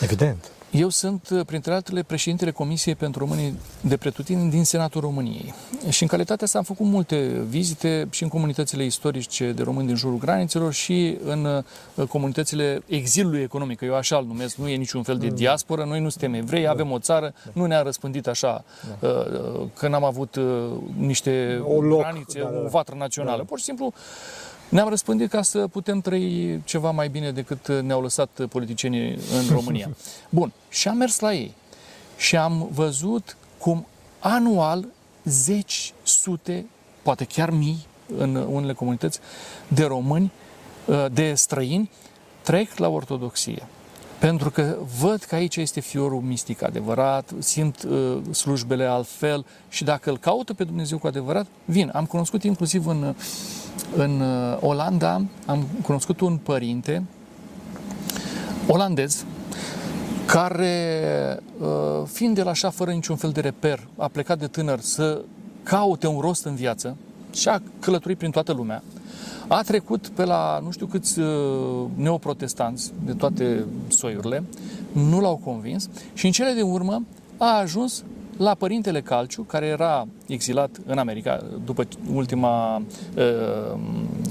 Evident. 0.00 0.50
Eu 0.72 0.88
sunt, 0.88 1.28
uh, 1.28 1.40
printre 1.46 1.72
altele, 1.72 2.02
președintele 2.02 2.50
Comisiei 2.50 2.94
pentru 2.94 3.20
Românii 3.20 3.58
de 3.80 3.96
Pretutini 3.96 4.50
din 4.50 4.64
Senatul 4.64 5.00
României. 5.00 5.54
Și 5.88 6.02
în 6.02 6.08
calitatea 6.08 6.44
asta 6.44 6.58
am 6.58 6.64
făcut 6.64 6.86
multe 6.86 7.42
vizite 7.48 8.06
și 8.10 8.22
în 8.22 8.28
comunitățile 8.28 8.84
istorice 8.84 9.52
de 9.52 9.62
români 9.62 9.86
din 9.86 9.96
jurul 9.96 10.18
granițelor 10.18 10.72
și 10.72 11.18
în 11.24 11.44
uh, 11.94 12.06
comunitățile 12.06 12.82
exilului 12.86 13.42
economic, 13.42 13.80
eu 13.80 13.94
așa 13.94 14.16
îl 14.16 14.24
numesc, 14.24 14.56
nu 14.56 14.68
e 14.68 14.76
niciun 14.76 15.02
fel 15.02 15.18
de 15.18 15.28
mm. 15.28 15.34
diasporă, 15.34 15.84
noi 15.84 16.00
nu 16.00 16.08
suntem 16.08 16.34
evrei, 16.34 16.66
avem 16.66 16.90
o 16.90 16.98
țară, 16.98 17.34
nu 17.52 17.66
ne-a 17.66 17.82
răspândit 17.82 18.26
așa 18.26 18.64
da. 19.00 19.08
uh, 19.08 19.66
că 19.78 19.88
n-am 19.88 20.04
avut 20.04 20.38
niște 20.96 21.62
o 21.64 21.80
loc, 21.80 22.00
granițe, 22.00 22.38
da, 22.38 22.44
da, 22.44 22.50
da. 22.50 22.64
o 22.64 22.68
vatră 22.68 22.94
națională. 22.94 23.36
Da. 23.36 23.44
Pur 23.44 23.58
și 23.58 23.64
simplu 23.64 23.92
ne-am 24.72 24.88
răspândit 24.88 25.30
ca 25.30 25.42
să 25.42 25.66
putem 25.66 26.00
trăi 26.00 26.60
ceva 26.64 26.90
mai 26.90 27.08
bine 27.08 27.30
decât 27.30 27.68
ne-au 27.68 28.02
lăsat 28.02 28.40
politicienii 28.48 29.10
în 29.10 29.48
România. 29.50 29.90
Bun, 30.28 30.52
și 30.68 30.88
am 30.88 30.96
mers 30.96 31.18
la 31.18 31.32
ei 31.32 31.54
și 32.16 32.36
am 32.36 32.68
văzut 32.72 33.36
cum 33.58 33.86
anual 34.18 34.86
zeci, 35.24 35.92
sute, 36.02 36.66
poate 37.02 37.24
chiar 37.24 37.50
mii 37.50 37.86
în 38.16 38.34
unele 38.34 38.72
comunități 38.72 39.18
de 39.68 39.84
români, 39.84 40.32
uh, 40.86 41.06
de 41.12 41.34
străini, 41.34 41.90
trec 42.42 42.76
la 42.76 42.88
ortodoxie. 42.88 43.66
Pentru 44.18 44.50
că 44.50 44.76
văd 45.00 45.22
că 45.22 45.34
aici 45.34 45.56
este 45.56 45.80
fiorul 45.80 46.20
mistic 46.20 46.62
adevărat, 46.62 47.30
simt 47.38 47.82
uh, 47.82 48.18
slujbele 48.32 48.84
altfel 48.84 49.44
și 49.68 49.84
dacă 49.84 50.10
îl 50.10 50.18
caută 50.18 50.54
pe 50.54 50.64
Dumnezeu 50.64 50.98
cu 50.98 51.06
adevărat, 51.06 51.46
vin. 51.64 51.90
Am 51.94 52.06
cunoscut 52.06 52.42
inclusiv 52.42 52.86
în, 52.86 53.14
în 53.96 54.20
uh, 54.20 54.56
Olanda, 54.60 55.24
am 55.46 55.66
cunoscut 55.82 56.20
un 56.20 56.36
părinte 56.36 57.02
olandez 58.66 59.24
care, 60.26 61.38
uh, 61.60 61.68
fiind 62.06 62.34
de 62.34 62.42
la 62.42 62.50
așa 62.50 62.70
fără 62.70 62.90
niciun 62.90 63.16
fel 63.16 63.30
de 63.30 63.40
reper, 63.40 63.86
a 63.96 64.08
plecat 64.08 64.38
de 64.38 64.46
tânăr 64.46 64.80
să 64.80 65.22
caute 65.62 66.06
un 66.06 66.20
rost 66.20 66.44
în 66.44 66.54
viață 66.54 66.96
și 67.32 67.48
a 67.48 67.62
călătorit 67.80 68.18
prin 68.18 68.30
toată 68.30 68.52
lumea, 68.52 68.82
a 69.48 69.62
trecut 69.62 70.08
pe 70.08 70.24
la 70.24 70.60
nu 70.62 70.70
știu 70.70 70.86
câți 70.86 71.18
uh, 71.18 71.84
neoprotestanți 71.94 72.92
de 73.04 73.12
toate 73.12 73.64
soiurile, 73.88 74.42
nu 74.92 75.20
l-au 75.20 75.40
convins 75.44 75.88
și 76.14 76.26
în 76.26 76.32
cele 76.32 76.52
de 76.52 76.62
urmă 76.62 77.02
a 77.36 77.58
ajuns 77.58 78.04
la 78.42 78.54
părintele 78.54 79.00
Calciu, 79.00 79.42
care 79.42 79.66
era 79.66 80.06
exilat 80.26 80.70
în 80.86 80.98
America 80.98 81.44
după 81.64 81.84
ultima 82.14 82.76
uh, 82.76 83.78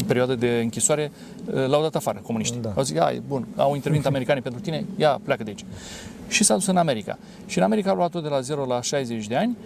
perioadă 0.07 0.35
de 0.35 0.59
închisoare, 0.63 1.11
uh, 1.45 1.67
l-au 1.67 1.81
dat 1.81 1.95
afară 1.95 2.19
comuniștii. 2.23 2.61
Da. 2.61 2.71
Au 2.75 2.83
zis, 2.83 2.97
ai, 2.99 3.21
bun, 3.27 3.47
au 3.55 3.75
intervenit 3.75 4.05
americanii 4.05 4.41
pentru 4.41 4.61
tine, 4.61 4.85
ia, 4.95 5.19
pleacă 5.23 5.43
de 5.43 5.49
aici. 5.49 5.65
Și 6.27 6.43
s-a 6.43 6.53
dus 6.53 6.65
în 6.65 6.77
America. 6.77 7.17
Și 7.45 7.57
în 7.57 7.63
America 7.63 7.91
a 7.91 7.93
luat-o 7.93 8.19
de 8.19 8.27
la 8.27 8.39
0 8.39 8.65
la 8.65 8.81
60 8.81 9.27
de 9.27 9.35
ani 9.35 9.57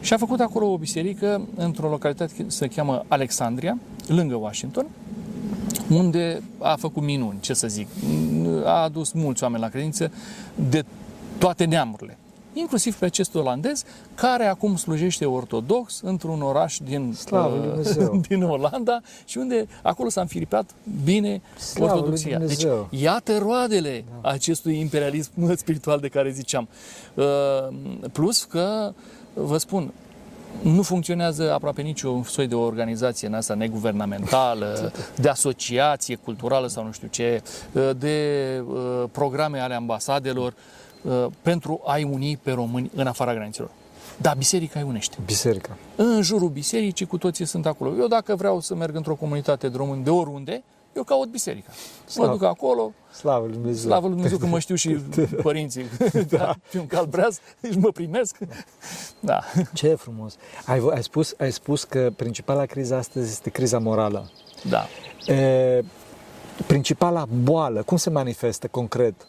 și 0.00 0.12
a 0.12 0.16
făcut 0.16 0.40
acolo 0.40 0.66
o 0.66 0.76
biserică 0.78 1.48
într-o 1.56 1.88
localitate 1.88 2.44
se 2.46 2.66
cheamă 2.66 3.04
Alexandria, 3.08 3.78
lângă 4.06 4.34
Washington, 4.34 4.86
unde 5.90 6.42
a 6.58 6.76
făcut 6.76 7.02
minuni, 7.02 7.40
ce 7.40 7.54
să 7.54 7.66
zic. 7.66 7.88
A 8.64 8.82
adus 8.82 9.12
mulți 9.12 9.42
oameni 9.42 9.62
la 9.62 9.68
credință 9.68 10.12
de 10.54 10.84
toate 11.38 11.64
neamurile 11.64 12.16
inclusiv 12.52 12.94
pe 12.94 13.04
acest 13.04 13.34
olandez, 13.34 13.84
care 14.14 14.44
acum 14.46 14.76
slujește 14.76 15.24
ortodox 15.24 16.00
într-un 16.00 16.42
oraș 16.42 16.78
din, 16.84 17.16
uh, 17.30 18.20
din 18.28 18.42
Olanda 18.42 19.00
și 19.24 19.38
unde 19.38 19.66
acolo 19.82 20.08
s-a 20.08 20.20
înfiripat 20.20 20.70
bine 21.04 21.42
Slavă 21.58 21.92
ortodoxia. 21.92 22.38
Deci, 22.38 22.66
iată 22.90 23.38
roadele 23.38 24.04
da. 24.22 24.28
acestui 24.28 24.78
imperialism 24.78 25.30
spiritual 25.56 26.00
de 26.00 26.08
care 26.08 26.30
ziceam. 26.30 26.68
Uh, 27.14 27.24
plus 28.12 28.44
că, 28.44 28.92
vă 29.34 29.56
spun, 29.56 29.92
nu 30.62 30.82
funcționează 30.82 31.52
aproape 31.52 31.82
niciun 31.82 32.22
soi 32.22 32.46
de 32.46 32.54
organizație 32.54 33.28
în 33.28 33.34
asta 33.34 33.54
neguvernamentală, 33.54 34.92
de 35.22 35.28
asociație 35.28 36.14
culturală 36.14 36.66
sau 36.68 36.84
nu 36.84 36.92
știu 36.92 37.08
ce, 37.10 37.42
uh, 37.72 37.90
de 37.98 38.18
uh, 38.66 39.04
programe 39.12 39.58
ale 39.58 39.74
ambasadelor 39.74 40.52
uh, 40.52 40.81
pentru 41.42 41.80
a-i 41.84 42.04
uni 42.04 42.38
pe 42.42 42.50
români 42.50 42.90
în 42.94 43.06
afara 43.06 43.34
granițelor. 43.34 43.70
Da, 44.16 44.34
biserica 44.36 44.80
îi 44.80 44.86
unește. 44.88 45.16
Biserica. 45.24 45.76
În 45.96 46.22
jurul 46.22 46.48
bisericii 46.48 47.06
cu 47.06 47.18
toții 47.18 47.44
sunt 47.44 47.66
acolo. 47.66 47.94
Eu 47.98 48.06
dacă 48.06 48.36
vreau 48.36 48.60
să 48.60 48.74
merg 48.74 48.96
într-o 48.96 49.14
comunitate 49.14 49.68
de 49.68 49.76
români 49.76 50.04
de 50.04 50.10
oriunde, 50.10 50.62
eu 50.96 51.02
caut 51.02 51.28
biserica. 51.28 51.70
Slav. 52.06 52.26
Mă 52.26 52.32
duc 52.32 52.42
acolo. 52.42 52.92
Slavă 53.12 53.44
Lui 53.44 53.54
Dumnezeu. 53.54 53.90
Slavă 53.90 54.06
Lui 54.06 54.14
Dumnezeu 54.14 54.38
că 54.38 54.46
mă 54.46 54.58
știu 54.58 54.74
și 54.74 54.88
părinții. 55.42 55.84
da. 56.28 56.54
Fi 56.62 56.76
un 56.76 56.86
cal 56.86 57.06
breaz, 57.06 57.40
și 57.70 57.78
mă 57.78 57.90
primesc. 57.90 58.36
Da. 59.20 59.40
Ce 59.72 59.94
frumos. 59.94 60.36
Ai, 60.66 60.82
ai, 60.94 61.02
spus, 61.02 61.34
ai 61.38 61.52
spus 61.52 61.84
că 61.84 62.12
principala 62.16 62.66
criză 62.66 62.94
astăzi 62.94 63.30
este 63.30 63.50
criza 63.50 63.78
morală. 63.78 64.30
Da. 64.68 64.86
E, 65.32 65.84
principala 66.66 67.26
boală, 67.42 67.82
cum 67.82 67.96
se 67.96 68.10
manifestă 68.10 68.66
concret? 68.66 69.26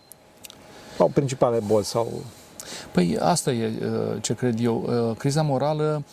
Sau 0.97 1.07
principale 1.07 1.59
boli? 1.59 1.85
Sau... 1.85 2.07
Păi 2.91 3.17
asta 3.19 3.51
e 3.51 3.71
ce 4.21 4.33
cred 4.33 4.63
eu. 4.63 4.89
Criza 5.17 5.41
morală 5.41 6.03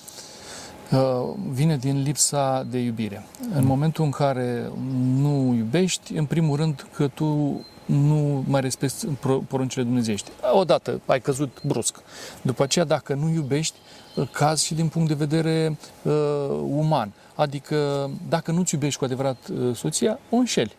Uh, 0.93 1.35
vine 1.51 1.77
din 1.77 2.03
lipsa 2.03 2.67
de 2.71 2.79
iubire. 2.79 3.27
În 3.55 3.65
momentul 3.65 4.05
în 4.05 4.11
care 4.11 4.71
nu 5.17 5.55
iubești, 5.57 6.17
în 6.17 6.25
primul 6.25 6.57
rând 6.57 6.87
că 6.95 7.09
tu 7.09 7.61
nu 7.85 8.45
mai 8.47 8.61
respecti 8.61 9.07
poruncile 9.49 9.83
dumnezeiești. 9.83 10.31
Odată 10.53 11.01
ai 11.07 11.21
căzut 11.21 11.63
brusc. 11.63 11.97
După 12.43 12.63
aceea, 12.63 12.85
dacă 12.85 13.15
nu 13.15 13.29
iubești, 13.29 13.75
uh, 14.17 14.29
cazi 14.33 14.65
și 14.65 14.75
din 14.75 14.89
punct 14.89 15.09
de 15.09 15.15
vedere 15.15 15.77
uh, 16.03 16.13
uman. 16.67 17.13
Adică, 17.35 18.11
dacă 18.29 18.51
nu-ți 18.51 18.75
iubești 18.75 18.99
cu 18.99 19.05
adevărat 19.05 19.37
uh, 19.49 19.77
soția, 19.77 20.19
o 20.31 20.37
înșeli. 20.37 20.77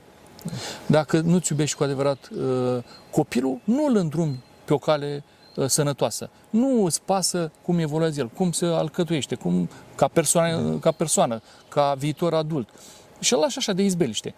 Dacă 0.85 1.19
nu-ți 1.19 1.51
iubești 1.51 1.77
cu 1.77 1.83
adevărat 1.83 2.29
uh, 2.37 2.83
copilul, 3.11 3.59
nu 3.63 3.85
îl 3.85 3.95
îndrumi 3.95 4.43
pe 4.65 4.73
o 4.73 4.77
cale 4.77 5.23
Uh, 5.55 5.65
sănătoasă. 5.67 6.29
Nu 6.49 6.85
îți 6.85 7.01
pasă 7.01 7.51
cum 7.61 7.79
evoluează 7.79 8.19
el, 8.19 8.27
cum 8.27 8.51
se 8.51 8.65
alcătuiește, 8.65 9.35
cum, 9.35 9.69
ca, 9.95 10.07
persoană, 10.07 10.77
ca 10.77 10.91
persoană, 10.91 11.41
ca 11.69 11.93
viitor 11.97 12.33
adult. 12.33 12.69
Și 13.19 13.33
îl 13.33 13.39
lași 13.39 13.57
așa 13.57 13.73
de 13.73 13.83
izbeliște. 13.83 14.33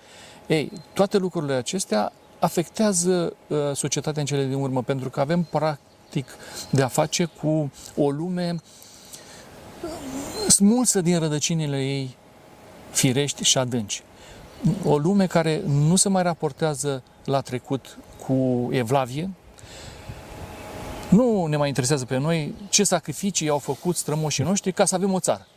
Ei, 0.48 0.72
toate 0.94 1.18
lucrurile 1.18 1.54
acestea 1.54 2.14
afectează 2.40 3.36
uh, 3.48 3.58
societatea 3.74 4.22
în 4.22 4.28
cele 4.28 4.46
din 4.46 4.54
urmă, 4.54 4.82
pentru 4.84 5.10
că 5.10 5.20
avem 5.20 5.44
practic 5.44 6.28
de 6.70 6.82
a 6.82 6.88
face 6.88 7.26
cu 7.26 7.72
o 7.96 8.10
lume 8.10 8.56
smulsă 10.48 11.02
din 11.02 11.20
rădăcinile 11.20 11.78
ei 11.78 12.18
firești 12.92 13.44
și 13.44 13.58
adânci. 13.58 14.04
O 14.86 14.98
lume 14.98 15.26
care 15.26 15.62
nu 15.66 15.96
se 15.96 16.10
mai 16.10 16.24
raportează 16.24 17.04
la 17.26 17.42
trecut 17.42 17.98
cu 18.26 18.70
evlavie, 18.72 19.30
nu 21.10 21.46
ne 21.46 21.58
mai 21.58 21.68
interesează 21.68 22.06
pe 22.06 22.18
noi 22.18 22.56
ce 22.70 22.84
sacrificii 22.84 23.50
au 23.50 23.58
făcut 23.58 23.96
strămoșii 23.96 24.44
noștri 24.44 24.72
ca 24.72 24.86
să 24.86 24.96
avem 24.96 25.14
o 25.14 25.20
țară. 25.20 25.48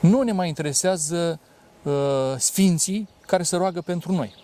Nu 0.00 0.22
ne 0.22 0.32
mai 0.32 0.48
interesează 0.48 1.40
uh, 1.82 1.92
sfinții 2.38 3.08
care 3.26 3.42
se 3.42 3.56
roagă 3.56 3.80
pentru 3.80 4.12
noi. 4.12 4.34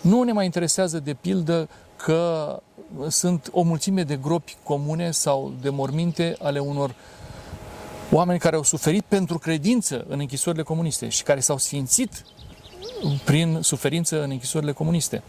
Nu 0.00 0.22
ne 0.22 0.32
mai 0.32 0.44
interesează, 0.44 0.98
de 0.98 1.14
pildă, 1.14 1.68
că 1.96 2.62
sunt 3.08 3.48
o 3.52 3.62
mulțime 3.62 4.02
de 4.02 4.16
gropi 4.16 4.56
comune 4.62 5.10
sau 5.10 5.52
de 5.60 5.68
morminte 5.68 6.36
ale 6.42 6.58
unor 6.58 6.94
oameni 8.10 8.38
care 8.38 8.56
au 8.56 8.62
suferit 8.62 9.04
pentru 9.04 9.38
credință 9.38 10.04
în 10.08 10.18
închisorile 10.18 10.62
comuniste 10.62 11.08
și 11.08 11.22
care 11.22 11.40
s-au 11.40 11.58
sfințit 11.58 12.24
prin 13.24 13.58
suferință 13.62 14.22
în 14.22 14.30
închisorile 14.30 14.72
comuniste 14.72 15.22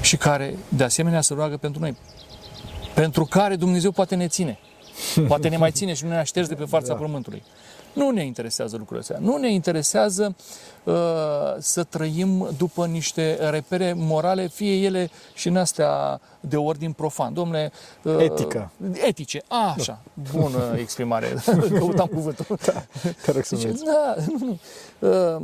și 0.00 0.16
care, 0.16 0.58
de 0.68 0.84
asemenea, 0.84 1.20
se 1.20 1.34
roagă 1.34 1.56
pentru 1.56 1.80
noi 1.80 1.96
pentru 2.94 3.24
care 3.24 3.56
Dumnezeu 3.56 3.90
poate 3.90 4.14
ne 4.14 4.28
ține. 4.28 4.58
Poate 5.28 5.48
ne 5.48 5.56
mai 5.56 5.70
ține 5.70 5.94
și 5.94 6.04
nu 6.04 6.10
ne-a 6.10 6.22
șters 6.22 6.48
de 6.48 6.54
pe 6.54 6.64
fața 6.64 6.92
da. 6.92 6.94
pământului. 6.94 7.42
Nu 7.92 8.10
ne 8.10 8.24
interesează 8.24 8.76
lucrurile 8.76 9.00
astea. 9.00 9.18
Nu 9.30 9.36
ne 9.36 9.52
interesează 9.52 10.34
uh, 10.84 10.94
să 11.58 11.84
trăim 11.84 12.48
după 12.56 12.86
niște 12.86 13.48
repere 13.50 13.92
morale, 13.96 14.46
fie 14.46 14.74
ele 14.74 15.10
și 15.34 15.48
în 15.48 15.56
astea 15.56 16.20
de 16.40 16.56
ordin 16.56 16.92
profan. 16.92 17.34
Domnule, 17.34 17.72
uh, 18.02 18.16
Etică. 18.18 18.70
Etice. 19.06 19.42
A, 19.48 19.74
așa. 19.78 20.00
Bună 20.32 20.74
exprimare. 20.76 21.34
Căutam 21.78 22.06
cuvântul. 22.06 22.58
Da, 22.64 22.84
te 23.24 23.30
rog 23.30 23.44
să 23.44 23.56
Zice, 23.56 23.74
da, 23.84 24.14
nu, 24.26 24.46
nu. 24.46 24.58
Uh, 25.08 25.42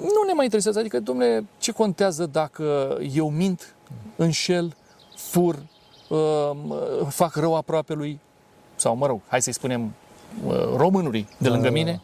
nu 0.00 0.24
ne 0.26 0.32
mai 0.32 0.44
interesează. 0.44 0.78
Adică, 0.78 1.00
domnule, 1.00 1.44
ce 1.58 1.72
contează 1.72 2.26
dacă 2.26 2.98
eu 3.12 3.30
mint, 3.30 3.74
înșel, 4.16 4.76
fur, 5.16 5.62
fac 7.08 7.34
rău 7.34 7.56
aproape 7.56 7.94
lui, 7.94 8.20
sau 8.76 8.96
mă 8.96 9.06
rog, 9.06 9.20
hai 9.28 9.42
să-i 9.42 9.52
spunem 9.52 9.94
românului 10.76 11.28
de 11.38 11.48
lângă 11.48 11.66
da, 11.66 11.70
mine, 11.70 12.00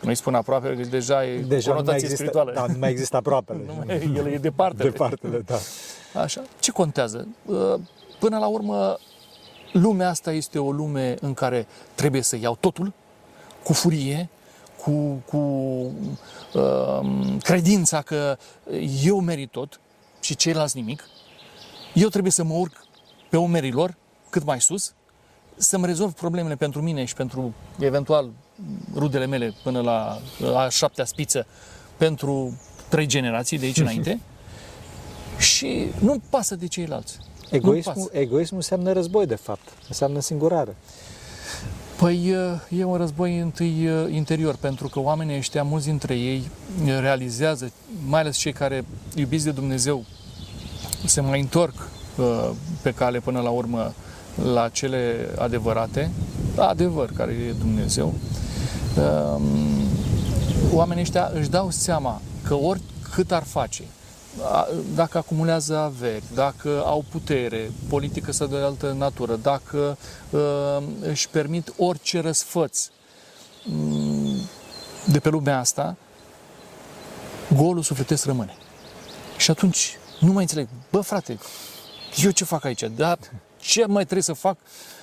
nu-i 0.00 0.14
spun 0.14 0.34
aproape, 0.34 0.76
că 0.76 0.88
deja 0.88 1.26
e 1.26 1.38
deja 1.38 1.70
conotație 1.70 1.94
există, 1.94 2.16
spirituală. 2.16 2.52
Da, 2.52 2.66
nu 2.66 2.78
mai 2.78 2.90
există 2.90 3.16
aproapele. 3.16 3.62
nu 3.66 3.82
mai, 3.86 4.12
el 4.16 4.26
e 4.26 4.38
departe. 4.38 4.82
Departele, 4.82 5.38
da. 5.38 5.58
Așa. 6.20 6.42
Ce 6.60 6.70
contează? 6.70 7.28
Până 8.18 8.38
la 8.38 8.46
urmă, 8.46 8.98
lumea 9.72 10.08
asta 10.08 10.32
este 10.32 10.58
o 10.58 10.70
lume 10.70 11.14
în 11.20 11.34
care 11.34 11.66
trebuie 11.94 12.22
să 12.22 12.36
iau 12.36 12.56
totul 12.60 12.92
cu 13.62 13.72
furie, 13.72 14.28
cu, 14.86 15.22
cu 15.24 15.36
uh, 16.54 17.36
credința 17.42 18.02
că 18.02 18.38
eu 19.02 19.20
merit 19.20 19.50
tot 19.50 19.80
și 20.20 20.36
ceilalți 20.36 20.76
nimic. 20.76 21.08
Eu 21.94 22.08
trebuie 22.08 22.32
să 22.32 22.44
mă 22.44 22.54
urc 22.54 22.84
pe 23.28 23.36
umerii 23.36 23.72
lor, 23.72 23.96
cât 24.30 24.44
mai 24.44 24.60
sus, 24.60 24.94
să-mi 25.56 25.86
rezolv 25.86 26.12
problemele 26.12 26.56
pentru 26.56 26.82
mine 26.82 27.04
și 27.04 27.14
pentru 27.14 27.54
eventual 27.78 28.30
rudele 28.94 29.26
mele 29.26 29.54
până 29.62 29.80
la 29.80 30.20
a 30.54 30.68
șaptea 30.68 31.04
spiță 31.04 31.46
pentru 31.96 32.60
trei 32.88 33.06
generații 33.06 33.58
de 33.58 33.64
aici 33.64 33.78
înainte 33.78 34.20
și 35.52 35.86
nu 35.98 36.22
pasă 36.30 36.54
de 36.54 36.66
ceilalți. 36.66 37.18
Egoismul, 37.50 38.10
egoismul 38.12 38.60
înseamnă 38.60 38.92
război, 38.92 39.26
de 39.26 39.34
fapt. 39.34 39.68
Înseamnă 39.88 40.20
singurare. 40.20 40.76
Păi 41.96 42.36
e 42.68 42.84
un 42.84 42.96
război 42.96 43.38
întâi 43.38 43.88
interior, 44.10 44.56
pentru 44.56 44.88
că 44.88 45.00
oamenii 45.00 45.36
ăștia, 45.36 45.62
mulți 45.62 45.86
dintre 45.86 46.14
ei, 46.14 46.50
realizează, 47.00 47.72
mai 48.06 48.20
ales 48.20 48.36
cei 48.36 48.52
care 48.52 48.84
iubiți 49.14 49.44
de 49.44 49.50
Dumnezeu, 49.50 50.04
se 51.04 51.20
mai 51.20 51.40
întorc 51.40 51.88
pe 52.82 52.90
cale 52.90 53.20
până 53.20 53.40
la 53.40 53.50
urmă 53.50 53.92
la 54.52 54.68
cele 54.68 55.28
adevărate, 55.38 56.10
la 56.56 56.66
adevăr 56.66 57.10
care 57.16 57.32
e 57.32 57.52
Dumnezeu. 57.58 58.14
Oamenii 60.72 61.02
ăștia 61.02 61.30
își 61.34 61.48
dau 61.48 61.70
seama 61.70 62.20
că 62.42 62.54
oricât 62.54 63.32
ar 63.32 63.42
face, 63.42 63.82
dacă 64.94 65.18
acumulează 65.18 65.76
averi, 65.76 66.22
dacă 66.34 66.82
au 66.84 67.04
putere 67.10 67.70
politică 67.88 68.32
sau 68.32 68.46
de 68.46 68.56
altă 68.56 68.92
natură, 68.98 69.36
dacă 69.36 69.98
uh, 70.30 70.82
își 71.00 71.28
permit 71.28 71.72
orice 71.76 72.20
răsfăț 72.20 72.88
um, 73.72 74.36
de 75.04 75.18
pe 75.18 75.28
lumea 75.28 75.58
asta, 75.58 75.96
golul 77.56 77.82
sufletesc 77.82 78.24
rămâne. 78.24 78.56
Și 79.36 79.50
atunci 79.50 79.98
nu 80.20 80.32
mai 80.32 80.42
înțeleg, 80.42 80.68
bă 80.90 81.00
frate, 81.00 81.38
eu 82.16 82.30
ce 82.30 82.44
fac 82.44 82.64
aici? 82.64 82.82
Dar 82.96 83.18
ce 83.58 83.86
mai 83.86 84.02
trebuie 84.02 84.22
să 84.22 84.32
fac 84.32 84.56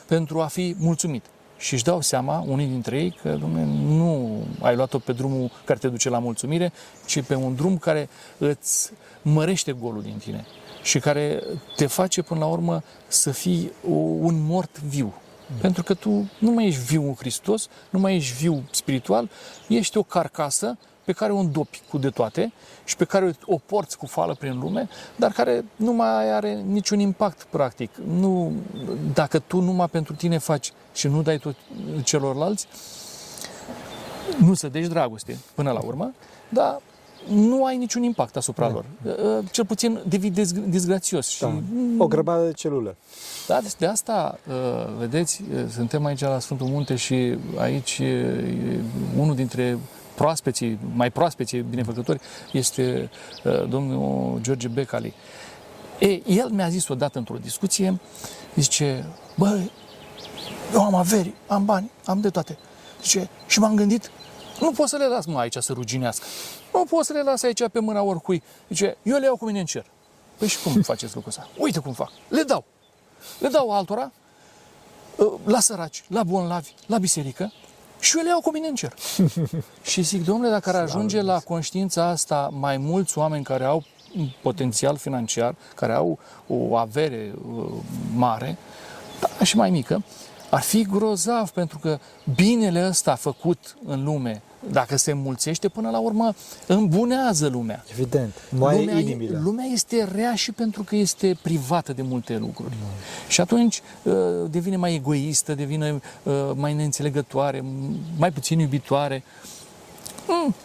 pentru 0.06 0.42
a 0.42 0.46
fi 0.46 0.76
mulțumit? 0.78 1.26
Și 1.64 1.74
își 1.74 1.84
dau 1.84 2.01
seama, 2.01 2.43
unii 2.47 2.66
dintre 2.66 2.97
ei, 2.97 3.18
că 3.22 3.30
domne, 3.30 3.66
nu 3.95 4.43
ai 4.61 4.76
luat-o 4.76 4.99
pe 4.99 5.11
drumul 5.11 5.51
care 5.66 5.80
te 5.80 5.88
duce 5.88 6.09
la 6.09 6.20
mulțumire, 6.20 6.72
ci 7.05 7.22
pe 7.22 7.36
un 7.36 7.55
drum 7.55 7.78
care 7.78 8.09
îți 8.38 8.91
mărește 9.22 9.72
golul 9.72 10.01
din 10.01 10.18
tine 10.18 10.45
și 10.82 10.99
care 10.99 11.43
te 11.76 11.86
face 11.86 12.22
până 12.22 12.39
la 12.39 12.45
urmă 12.45 12.84
să 13.07 13.32
fii 13.32 13.72
un 14.20 14.45
mort 14.45 14.80
viu. 14.80 15.05
Mm. 15.05 15.57
Pentru 15.61 15.84
că 15.84 15.93
tu 15.93 16.30
nu 16.39 16.51
mai 16.51 16.68
ești 16.68 16.82
viu 16.82 17.03
în 17.03 17.16
Hristos, 17.16 17.68
nu 17.89 17.99
mai 17.99 18.16
ești 18.16 18.36
viu 18.36 18.64
spiritual, 18.72 19.30
ești 19.68 19.97
o 19.97 20.03
carcasă 20.03 20.78
pe 21.04 21.12
care 21.12 21.32
o 21.32 21.38
îndopi 21.38 21.82
cu 21.89 21.97
de 21.97 22.10
toate 22.10 22.54
și 22.84 22.95
pe 22.95 23.06
care 23.06 23.36
o 23.45 23.58
porți 23.66 23.97
cu 23.97 24.06
fală 24.06 24.36
prin 24.39 24.60
lume, 24.60 24.89
dar 25.16 25.32
care 25.32 25.66
nu 25.76 25.93
mai 25.93 26.32
are 26.32 26.54
niciun 26.54 26.99
impact 26.99 27.43
practic. 27.49 27.89
Nu, 28.18 28.51
dacă 29.14 29.39
tu 29.39 29.60
numai 29.60 29.89
pentru 29.89 30.14
tine 30.14 30.38
faci 30.38 30.72
și 30.93 31.08
nu 31.08 31.22
dai 31.22 31.38
tot 31.38 31.56
celorlalți, 32.04 32.68
nu 34.38 34.54
să 34.54 34.68
deci 34.68 34.88
dragoste 34.88 35.38
până 35.56 35.72
la 35.72 35.82
urmă, 35.82 36.14
dar 36.49 36.82
nu 37.30 37.66
ai 37.66 37.78
niciun 37.78 38.04
impact 38.04 38.36
asupra 38.36 38.68
da. 38.68 38.74
lor. 38.74 38.86
Uh, 39.04 39.45
cel 39.51 39.66
puțin 39.66 39.99
devii 40.08 40.30
disgrațios. 40.68 41.39
Da. 41.39 41.47
Și... 41.47 41.54
O 41.97 42.08
grămadă 42.08 42.45
de 42.45 42.54
celule. 42.54 42.95
Da, 43.47 43.60
de 43.78 43.86
asta, 43.86 44.39
uh, 44.47 44.93
vedeți, 44.97 45.41
uh, 45.54 45.64
suntem 45.70 46.06
aici 46.06 46.22
la 46.22 46.39
Sfântul 46.39 46.68
Munte 46.68 46.95
și 46.95 47.38
aici 47.58 48.01
unul 49.18 49.36
dintre 49.36 49.78
proaspeții, 50.16 50.80
mai 50.95 51.11
proaspeții 51.11 51.61
binefăcători 51.61 52.20
este 52.51 53.09
domnul 53.70 54.39
George 54.41 54.68
Becali. 54.68 55.14
E, 55.99 56.22
el 56.26 56.49
mi-a 56.49 56.70
zis 56.70 56.88
odată 56.88 57.18
într-o 57.18 57.38
discuție, 57.38 57.99
zice, 58.55 59.05
bă, 59.38 59.59
eu 60.74 60.84
am 60.84 60.95
averi, 60.95 61.34
am 61.47 61.66
bani, 61.66 61.91
am 62.05 62.22
de 62.22 62.30
toate. 62.30 62.57
Zice, 63.01 63.30
și 63.47 63.59
m-am 63.59 63.76
gândit, 63.76 64.11
nu 64.59 64.72
pot 64.72 64.88
să 64.88 64.97
le 64.97 65.07
las 65.07 65.26
mă 65.26 65.39
aici 65.39 65.55
să 65.57 65.74
ruginească. 65.74 66.26
Nu 66.74 66.86
pot 66.86 67.05
să 67.05 67.14
le 67.14 67.22
las 67.22 67.43
aici 67.43 67.68
pe 67.72 67.80
mâna 67.80 68.01
oricui. 68.01 68.43
Zice, 68.70 68.97
eu 69.03 69.18
le 69.18 69.26
iau 69.26 69.36
cu 69.36 69.45
mine 69.45 69.59
în 69.59 69.66
cer. 69.66 69.86
Păi 70.38 70.47
și 70.47 70.57
cum 70.64 70.82
faceți 70.82 71.16
lucrul 71.16 71.34
ăsta? 71.38 71.49
Uite 71.57 71.80
cum 71.80 71.93
fac. 71.93 72.11
Le 72.28 72.41
dau. 72.41 72.64
Le 73.39 73.47
dau 73.47 73.72
altora, 73.72 74.11
ă, 75.20 75.39
la 75.45 75.59
săraci, 75.59 76.03
la 76.07 76.24
bolnavi, 76.24 76.74
la 76.86 76.97
biserică 76.97 77.51
și 78.04 78.18
eu 78.18 78.24
le 78.24 78.30
iau 78.30 78.41
cu 78.41 78.51
mine 78.51 78.68
în 78.68 78.76
cer. 78.76 78.93
și 79.91 80.01
zic, 80.01 80.26
domnule, 80.26 80.49
dacă 80.49 80.70
ar 80.70 80.76
ajunge 80.76 81.22
la 81.22 81.39
conștiința 81.39 82.06
asta 82.06 82.49
mai 82.60 82.78
mulți 82.78 83.18
oameni 83.18 83.43
care 83.43 83.64
au 83.64 83.84
un 84.18 84.30
potențial 84.41 84.97
financiar, 84.97 85.56
care 85.76 85.93
au 85.93 86.20
o 86.47 86.76
avere 86.76 87.34
ă, 87.58 87.68
mare, 88.16 88.58
da, 89.20 89.45
și 89.45 89.56
mai 89.56 89.70
mică, 89.70 90.04
ar 90.49 90.62
fi 90.62 90.84
grozav 90.84 91.49
pentru 91.49 91.80
că 91.80 91.99
binele 92.36 92.88
ăsta 92.88 93.16
făcut 93.16 93.76
în 93.86 94.04
lume, 94.04 94.41
dacă 94.72 94.97
se 94.97 95.11
înmulțește, 95.11 95.68
până 95.68 95.89
la 95.89 95.99
urmă 95.99 96.34
îmbunează 96.68 97.47
lumea. 97.47 97.84
Evident, 97.91 98.34
mai 98.49 98.78
lumea, 98.78 98.99
inimile. 98.99 99.39
lumea 99.43 99.66
este 99.66 100.09
rea 100.16 100.36
și 100.36 100.51
pentru 100.51 100.84
că 100.84 100.95
este 100.95 101.38
privată 101.41 101.93
de 101.93 102.01
multe 102.01 102.38
lucruri. 102.38 102.74
Mm. 102.82 102.88
Și 103.28 103.41
atunci 103.41 103.82
uh, 104.03 104.14
devine 104.49 104.76
mai 104.76 104.93
egoistă, 104.93 105.55
devine 105.55 106.01
uh, 106.24 106.34
mai 106.55 106.74
neînțelegătoare, 106.74 107.64
mai 108.18 108.32
puțin 108.32 108.59
iubitoare. 108.59 109.24
Mm. 110.28 110.55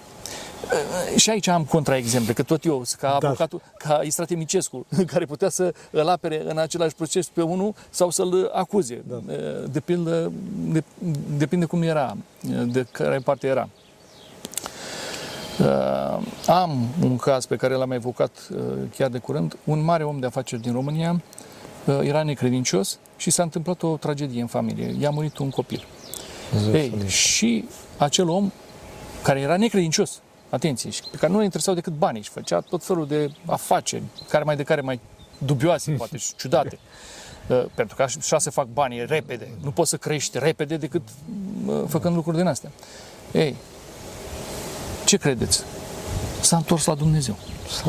Și 1.16 1.30
aici 1.30 1.46
am 1.46 1.64
contraexemple, 1.64 2.32
că 2.32 2.42
tot 2.42 2.64
eu, 2.64 2.82
ca 2.98 3.16
da. 3.20 3.26
avocatul, 3.26 3.60
ca 3.78 4.00
Istrate 4.02 4.34
Micescu, 4.34 4.86
care 5.12 5.24
putea 5.24 5.48
să 5.48 5.74
îl 5.90 6.08
apere 6.08 6.42
în 6.50 6.58
același 6.58 6.94
proces 6.94 7.26
pe 7.26 7.42
unul 7.42 7.74
sau 7.90 8.10
să-l 8.10 8.50
acuze. 8.54 9.02
Da. 9.08 9.22
Depinde, 9.70 10.30
de, 10.68 10.82
depinde 11.36 11.64
cum 11.64 11.82
era, 11.82 12.16
de 12.66 12.86
care 12.92 13.18
parte 13.18 13.46
era. 13.46 13.68
Uh, 15.60 16.18
am 16.46 16.88
un 17.02 17.16
caz 17.16 17.46
pe 17.46 17.56
care 17.56 17.74
l-am 17.74 17.90
evocat 17.90 18.48
uh, 18.50 18.60
chiar 18.96 19.08
de 19.08 19.18
curând. 19.18 19.56
Un 19.64 19.84
mare 19.84 20.04
om 20.04 20.20
de 20.20 20.26
afaceri 20.26 20.62
din 20.62 20.72
România 20.72 21.22
uh, 21.84 22.00
era 22.02 22.22
necredincios 22.22 22.98
și 23.16 23.30
s-a 23.30 23.42
întâmplat 23.42 23.82
o 23.82 23.96
tragedie 23.96 24.40
în 24.40 24.46
familie. 24.46 24.96
I-a 25.00 25.10
murit 25.10 25.38
un 25.38 25.50
copil. 25.50 25.86
Ei, 26.72 26.92
și 27.06 27.68
acel 27.96 28.28
om 28.28 28.50
care 29.22 29.40
era 29.40 29.56
necredincios, 29.56 30.20
atenție, 30.48 30.90
și 30.90 31.02
pe 31.10 31.16
care 31.16 31.32
nu 31.32 31.38
îl 31.38 31.44
interesau 31.44 31.74
decât 31.74 31.92
banii 31.92 32.22
și 32.22 32.30
făcea 32.30 32.60
tot 32.60 32.84
felul 32.84 33.06
de 33.06 33.30
afaceri, 33.46 34.02
care 34.28 34.44
mai 34.44 34.56
de 34.56 34.62
care 34.62 34.80
mai 34.80 35.00
dubioase, 35.38 35.90
poate 35.90 36.16
și 36.16 36.34
ciudate. 36.36 36.78
Uh, 37.48 37.64
pentru 37.74 37.96
că 37.96 38.02
așa 38.02 38.38
se 38.38 38.50
fac 38.50 38.66
banii 38.66 39.06
repede. 39.06 39.48
Nu 39.62 39.70
poți 39.70 39.90
să 39.90 39.96
crești 39.96 40.38
repede 40.38 40.76
decât 40.76 41.02
uh, 41.66 41.82
făcând 41.86 42.14
lucruri 42.14 42.36
din 42.36 42.46
astea. 42.46 42.70
Ei, 43.32 43.56
ce 45.08 45.16
credeți? 45.16 45.62
S-a 46.40 46.56
întors 46.56 46.84
la 46.84 46.94
Dumnezeu. 46.94 47.36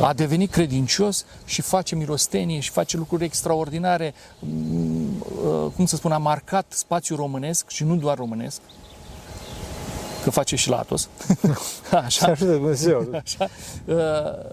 A 0.02 0.12
devenit 0.12 0.50
credincios 0.50 1.24
și 1.44 1.62
face 1.62 1.94
milostenie 1.94 2.60
și 2.60 2.70
face 2.70 2.96
lucruri 2.96 3.24
extraordinare, 3.24 4.14
mm, 4.38 5.24
uh, 5.44 5.66
cum 5.76 5.86
să 5.86 5.96
spun, 5.96 6.12
a 6.12 6.18
marcat 6.18 6.66
spațiul 6.68 7.18
românesc 7.18 7.68
și 7.68 7.84
nu 7.84 7.96
doar 7.96 8.16
românesc, 8.16 8.60
că 10.22 10.30
face 10.30 10.56
și 10.56 10.68
la 10.68 10.76
Atos. 10.76 11.08
Așa. 12.04 12.26
Așa 12.26 12.44
Dumnezeu. 12.44 13.08
Așa. 13.22 13.48
Uh, 13.84 14.50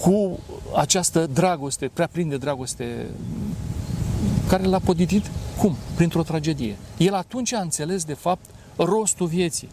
cu 0.00 0.38
această 0.76 1.26
dragoste, 1.26 1.90
prea 1.92 2.06
plin 2.12 2.28
de 2.28 2.36
dragoste, 2.36 3.06
care 4.48 4.64
l-a 4.64 4.78
poditit, 4.78 5.30
cum? 5.58 5.76
Printr-o 5.94 6.22
tragedie. 6.22 6.76
El 6.96 7.14
atunci 7.14 7.52
a 7.52 7.60
înțeles, 7.60 8.04
de 8.04 8.14
fapt, 8.14 8.44
rostul 8.76 9.26
vieții. 9.26 9.68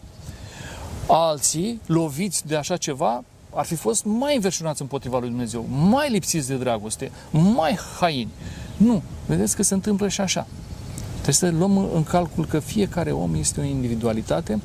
Alții, 1.06 1.80
loviți 1.86 2.46
de 2.46 2.56
așa 2.56 2.76
ceva, 2.76 3.24
ar 3.50 3.64
fi 3.64 3.74
fost 3.74 4.04
mai 4.04 4.34
înverșunați 4.34 4.80
împotriva 4.80 5.18
lui 5.18 5.28
Dumnezeu, 5.28 5.66
mai 5.68 6.10
lipsiți 6.10 6.48
de 6.48 6.56
dragoste, 6.56 7.10
mai 7.30 7.78
haini. 8.00 8.30
Nu, 8.76 9.02
vedeți 9.26 9.56
că 9.56 9.62
se 9.62 9.74
întâmplă 9.74 10.08
și 10.08 10.20
așa. 10.20 10.46
Trebuie 11.12 11.34
să 11.34 11.50
luăm 11.58 11.78
în 11.94 12.02
calcul 12.02 12.46
că 12.46 12.58
fiecare 12.58 13.10
om 13.10 13.34
este 13.34 13.60
o 13.60 13.64
individualitate 13.64 14.60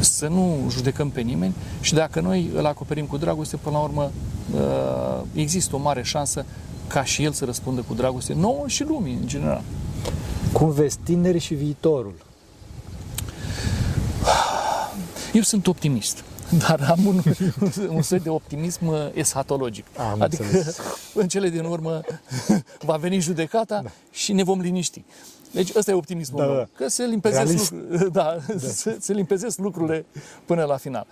să 0.00 0.28
nu 0.28 0.56
judecăm 0.70 1.10
pe 1.10 1.20
nimeni 1.20 1.54
și 1.80 1.94
dacă 1.94 2.20
noi 2.20 2.50
îl 2.54 2.66
acoperim 2.66 3.06
cu 3.06 3.16
dragoste, 3.16 3.56
până 3.56 3.76
la 3.76 3.82
urmă 3.82 4.10
uh, 4.54 5.22
există 5.34 5.76
o 5.76 5.78
mare 5.78 6.02
șansă 6.02 6.44
ca 6.86 7.04
și 7.04 7.24
el 7.24 7.32
să 7.32 7.44
răspundă 7.44 7.80
cu 7.80 7.94
dragoste 7.94 8.34
nouă 8.34 8.64
și 8.66 8.84
lumii 8.84 9.18
în 9.20 9.26
general. 9.26 9.62
Cum 10.52 10.70
vezi 10.70 10.98
tineri 11.04 11.38
și 11.38 11.54
viitorul? 11.54 12.14
Eu 15.38 15.44
sunt 15.44 15.66
optimist 15.66 16.24
dar 16.66 16.86
am 16.90 17.06
un, 17.06 17.22
un 17.96 18.02
soi 18.02 18.20
de 18.20 18.28
optimism 18.28 18.94
eshatologic. 19.14 19.84
Am 19.96 20.22
adică, 20.22 20.42
înțeles. 20.42 20.78
în 21.14 21.28
cele 21.28 21.48
din 21.48 21.64
urmă, 21.64 22.00
va 22.80 22.96
veni 22.96 23.18
judecata 23.18 23.80
da. 23.82 23.90
și 24.10 24.32
ne 24.32 24.42
vom 24.42 24.60
liniști. 24.60 25.04
Deci 25.52 25.70
ăsta 25.74 25.90
e 25.90 25.94
optimismul 25.94 26.40
da, 26.40 26.46
meu. 26.46 26.56
Da. 26.56 26.68
Că 26.76 26.88
se 26.88 27.04
limpezesc, 27.04 27.72
lucr- 27.74 28.10
da, 28.12 28.36
da. 28.46 28.58
Se, 28.58 28.96
se 29.00 29.12
limpezesc 29.12 29.58
lucrurile 29.58 30.04
până 30.44 30.64
la 30.64 30.76
final. 30.76 31.06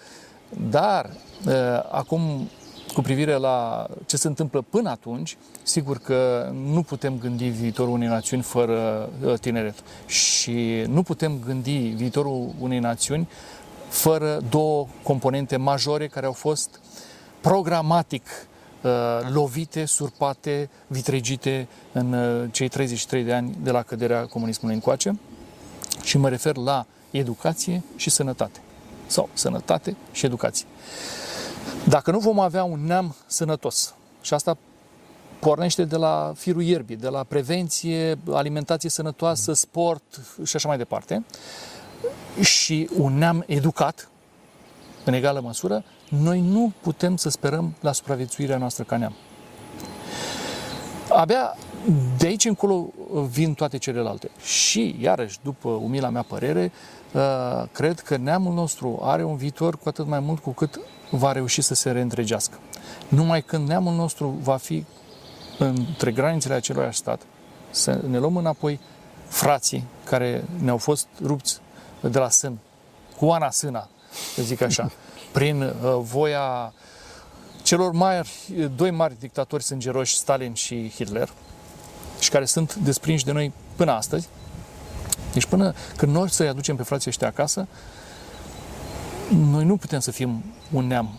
Dar 0.70 1.10
uh, 1.46 1.52
acum, 1.90 2.48
cu 2.94 3.00
privire 3.00 3.34
la 3.34 3.86
ce 4.06 4.16
se 4.16 4.28
întâmplă 4.28 4.64
până 4.70 4.90
atunci, 4.90 5.36
sigur 5.62 5.98
că 5.98 6.50
nu 6.72 6.82
putem 6.82 7.18
gândi 7.18 7.48
viitorul 7.48 7.92
unei 7.92 8.08
națiuni 8.08 8.42
fără 8.42 9.10
uh, 9.24 9.38
tineret. 9.38 9.74
Și 10.06 10.84
nu 10.88 11.02
putem 11.02 11.38
gândi 11.46 11.78
viitorul 11.78 12.54
unei 12.60 12.78
națiuni 12.78 13.28
fără 13.96 14.40
două 14.50 14.86
componente 15.02 15.56
majore 15.56 16.06
care 16.06 16.26
au 16.26 16.32
fost 16.32 16.80
programatic 17.40 18.22
Uh, 18.86 18.92
lovite, 19.28 19.84
surpate, 19.84 20.70
vitregite 20.86 21.68
în 21.92 22.12
uh, 22.12 22.48
cei 22.52 22.68
33 22.68 23.22
de 23.22 23.32
ani 23.32 23.56
de 23.62 23.70
la 23.70 23.82
căderea 23.82 24.26
comunismului 24.26 24.74
încoace. 24.74 25.18
Și 26.02 26.18
mă 26.18 26.28
refer 26.28 26.56
la 26.56 26.86
educație 27.10 27.82
și 27.96 28.10
sănătate. 28.10 28.60
Sau 29.06 29.28
sănătate 29.32 29.96
și 30.12 30.26
educație. 30.26 30.66
Dacă 31.84 32.10
nu 32.10 32.18
vom 32.18 32.40
avea 32.40 32.64
un 32.64 32.84
neam 32.84 33.14
sănătos, 33.26 33.94
și 34.20 34.34
asta 34.34 34.56
pornește 35.38 35.84
de 35.84 35.96
la 35.96 36.32
firul 36.36 36.62
ierbii, 36.62 36.96
de 36.96 37.08
la 37.08 37.24
prevenție, 37.24 38.18
alimentație 38.30 38.90
sănătoasă, 38.90 39.52
sport 39.52 40.20
și 40.44 40.56
așa 40.56 40.68
mai 40.68 40.76
departe, 40.76 41.24
și 42.40 42.88
un 42.98 43.18
neam 43.18 43.44
educat, 43.46 44.08
în 45.04 45.12
egală 45.12 45.40
măsură, 45.40 45.84
noi 46.08 46.40
nu 46.40 46.72
putem 46.80 47.16
să 47.16 47.28
sperăm 47.28 47.74
la 47.80 47.92
supraviețuirea 47.92 48.56
noastră 48.56 48.84
ca 48.84 48.96
neam. 48.96 49.12
Abia 51.08 51.56
de 52.16 52.26
aici 52.26 52.44
încolo 52.44 52.88
vin 53.30 53.54
toate 53.54 53.78
celelalte. 53.78 54.30
Și, 54.42 54.96
iarăși, 55.00 55.38
după 55.42 55.68
umila 55.68 56.08
mea 56.08 56.22
părere, 56.22 56.72
uh, 57.12 57.22
cred 57.72 58.00
că 58.00 58.16
neamul 58.16 58.54
nostru 58.54 58.98
are 59.02 59.24
un 59.24 59.36
viitor 59.36 59.78
cu 59.78 59.88
atât 59.88 60.06
mai 60.06 60.20
mult 60.20 60.42
cu 60.42 60.50
cât 60.50 60.80
va 61.10 61.32
reuși 61.32 61.62
să 61.62 61.74
se 61.74 61.90
reîntregească. 61.90 62.58
Numai 63.08 63.42
când 63.42 63.68
neamul 63.68 63.94
nostru 63.94 64.38
va 64.42 64.56
fi 64.56 64.84
între 65.58 66.12
granițele 66.12 66.54
acelui 66.54 66.94
stat, 66.94 67.22
să 67.70 68.00
ne 68.08 68.18
luăm 68.18 68.36
înapoi 68.36 68.80
frații 69.26 69.84
care 70.04 70.44
ne-au 70.58 70.76
fost 70.76 71.06
rupți 71.24 71.60
de 72.08 72.18
la 72.18 72.28
sân, 72.28 72.58
cu 73.16 73.26
Ana 73.26 73.50
Sâna, 73.50 73.88
să 74.34 74.42
zic 74.42 74.60
așa, 74.60 74.90
prin 75.32 75.62
uh, 75.62 75.72
voia 76.00 76.72
celor 77.62 77.92
mari, 77.92 78.30
doi 78.76 78.90
mari 78.90 79.18
dictatori 79.18 79.62
sângeroși, 79.62 80.16
Stalin 80.16 80.54
și 80.54 80.90
Hitler, 80.94 81.28
și 82.18 82.30
care 82.30 82.44
sunt 82.44 82.74
desprinși 82.74 83.24
de 83.24 83.32
noi 83.32 83.52
până 83.76 83.92
astăzi. 83.92 84.28
Deci 85.32 85.46
până 85.46 85.74
când 85.96 86.12
noi 86.12 86.30
să-i 86.30 86.48
aducem 86.48 86.76
pe 86.76 86.82
frații 86.82 87.10
ăștia 87.10 87.28
acasă, 87.28 87.66
noi 89.34 89.64
nu 89.64 89.76
putem 89.76 90.00
să 90.00 90.10
fim 90.10 90.44
un 90.72 90.86
neam 90.86 91.18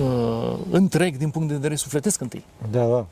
uh, 0.00 0.58
întreg 0.70 1.16
din 1.16 1.30
punct 1.30 1.48
de 1.48 1.54
vedere 1.54 1.74
sufletesc 1.74 2.20
întâi. 2.20 2.44
Da, 2.70 2.86
da. 2.86 3.06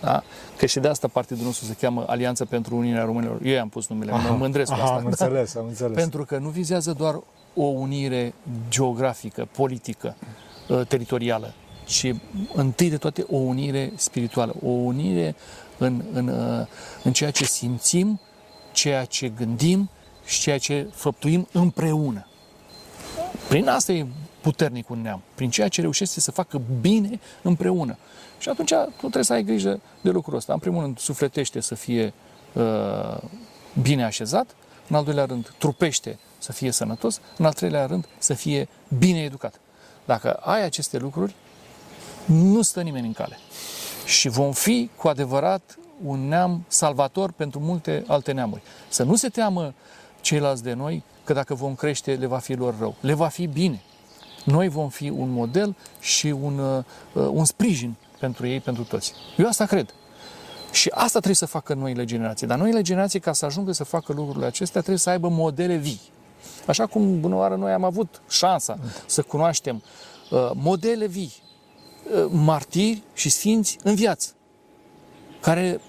Da? 0.00 0.22
Că 0.56 0.66
și 0.66 0.80
de 0.80 0.88
asta 0.88 1.08
partidul 1.08 1.44
nostru 1.44 1.66
se 1.66 1.74
cheamă 1.80 2.04
Alianța 2.06 2.44
pentru 2.44 2.76
Unirea 2.76 3.04
Românilor. 3.04 3.38
Eu 3.42 3.52
i-am 3.52 3.68
pus 3.68 3.88
numele, 3.88 4.12
aha, 4.12 4.28
mă 4.28 4.36
mândresc 4.36 4.72
cu 4.72 4.78
aha, 4.80 4.84
asta. 4.84 4.96
Am 4.96 5.06
înțeles, 5.06 5.54
am 5.54 5.66
înțeles. 5.66 5.96
Pentru 5.96 6.24
că 6.24 6.38
nu 6.38 6.48
vizează 6.48 6.92
doar 6.92 7.20
o 7.54 7.64
unire 7.64 8.34
geografică, 8.68 9.48
politică, 9.52 10.16
uh, 10.68 10.86
teritorială, 10.86 11.54
ci 11.84 12.14
întâi 12.54 12.90
de 12.90 12.96
toate 12.96 13.24
o 13.30 13.36
unire 13.36 13.92
spirituală, 13.94 14.54
o 14.62 14.68
unire 14.68 15.34
în, 15.78 16.02
în, 16.12 16.28
uh, 16.28 16.66
în 17.02 17.12
ceea 17.12 17.30
ce 17.30 17.44
simțim, 17.44 18.20
ceea 18.72 19.04
ce 19.04 19.28
gândim 19.28 19.90
și 20.24 20.40
ceea 20.40 20.58
ce 20.58 20.88
făptuim 20.92 21.48
împreună. 21.52 22.26
Prin 23.48 23.68
asta 23.68 23.92
e 23.92 24.06
puternic 24.40 24.90
un 24.90 25.00
neam, 25.02 25.22
prin 25.34 25.50
ceea 25.50 25.68
ce 25.68 25.80
reușește 25.80 26.20
să 26.20 26.30
facă 26.30 26.60
bine 26.80 27.20
împreună. 27.42 27.96
Și 28.38 28.48
atunci 28.48 28.70
tu 28.70 28.96
trebuie 28.98 29.24
să 29.24 29.32
ai 29.32 29.42
grijă 29.42 29.80
de 30.00 30.10
lucrul 30.10 30.36
ăsta. 30.36 30.52
În 30.52 30.58
primul 30.58 30.82
rând, 30.82 30.98
sufletește 30.98 31.60
să 31.60 31.74
fie 31.74 32.12
uh, 32.52 33.18
bine 33.82 34.04
așezat, 34.04 34.54
în 34.88 34.96
al 34.96 35.04
doilea 35.04 35.24
rând, 35.24 35.54
trupește 35.58 36.18
să 36.38 36.52
fie 36.52 36.70
sănătos, 36.70 37.20
în 37.36 37.44
al 37.44 37.52
treilea 37.52 37.86
rând, 37.86 38.06
să 38.18 38.34
fie 38.34 38.68
bine 38.98 39.22
educat. 39.22 39.60
Dacă 40.04 40.32
ai 40.32 40.64
aceste 40.64 40.98
lucruri, 40.98 41.34
nu 42.24 42.62
stă 42.62 42.82
nimeni 42.82 43.06
în 43.06 43.12
cale. 43.12 43.38
Și 44.04 44.28
vom 44.28 44.52
fi 44.52 44.90
cu 44.96 45.08
adevărat 45.08 45.78
un 46.04 46.28
neam 46.28 46.64
salvator 46.68 47.32
pentru 47.32 47.60
multe 47.60 48.04
alte 48.06 48.32
neamuri. 48.32 48.62
Să 48.88 49.02
nu 49.02 49.16
se 49.16 49.28
teamă 49.28 49.74
ceilalți 50.20 50.62
de 50.62 50.72
noi 50.72 51.02
că 51.24 51.32
dacă 51.32 51.54
vom 51.54 51.74
crește 51.74 52.14
le 52.14 52.26
va 52.26 52.38
fi 52.38 52.54
lor 52.54 52.78
rău. 52.78 52.94
Le 53.00 53.14
va 53.14 53.28
fi 53.28 53.46
bine. 53.46 53.82
Noi 54.44 54.68
vom 54.68 54.88
fi 54.88 55.08
un 55.08 55.30
model 55.30 55.76
și 56.00 56.26
un, 56.26 56.58
uh, 56.58 56.84
un 57.12 57.44
sprijin 57.44 57.94
pentru 58.18 58.46
ei, 58.46 58.60
pentru 58.60 58.82
toți. 58.82 59.12
Eu 59.36 59.46
asta 59.46 59.66
cred. 59.66 59.94
Și 60.72 60.88
asta 60.88 61.08
trebuie 61.08 61.34
să 61.34 61.46
facă 61.46 61.74
noile 61.74 62.04
generații. 62.04 62.46
Dar 62.46 62.58
noile 62.58 62.82
generații, 62.82 63.20
ca 63.20 63.32
să 63.32 63.44
ajungă 63.44 63.72
să 63.72 63.84
facă 63.84 64.12
lucrurile 64.12 64.46
acestea, 64.46 64.80
trebuie 64.80 64.98
să 64.98 65.10
aibă 65.10 65.28
modele 65.28 65.76
vii. 65.76 66.00
Așa 66.66 66.86
cum, 66.86 67.20
bună 67.20 67.34
oară, 67.34 67.56
noi 67.56 67.72
am 67.72 67.84
avut 67.84 68.20
șansa 68.28 68.78
să 69.06 69.22
cunoaștem 69.22 69.82
uh, 70.30 70.50
modele 70.54 71.06
vii, 71.06 71.32
uh, 72.14 72.26
martiri 72.30 73.02
și 73.14 73.28
sfinți 73.28 73.78
în 73.82 73.94
viață, 73.94 74.28
care 75.40 75.80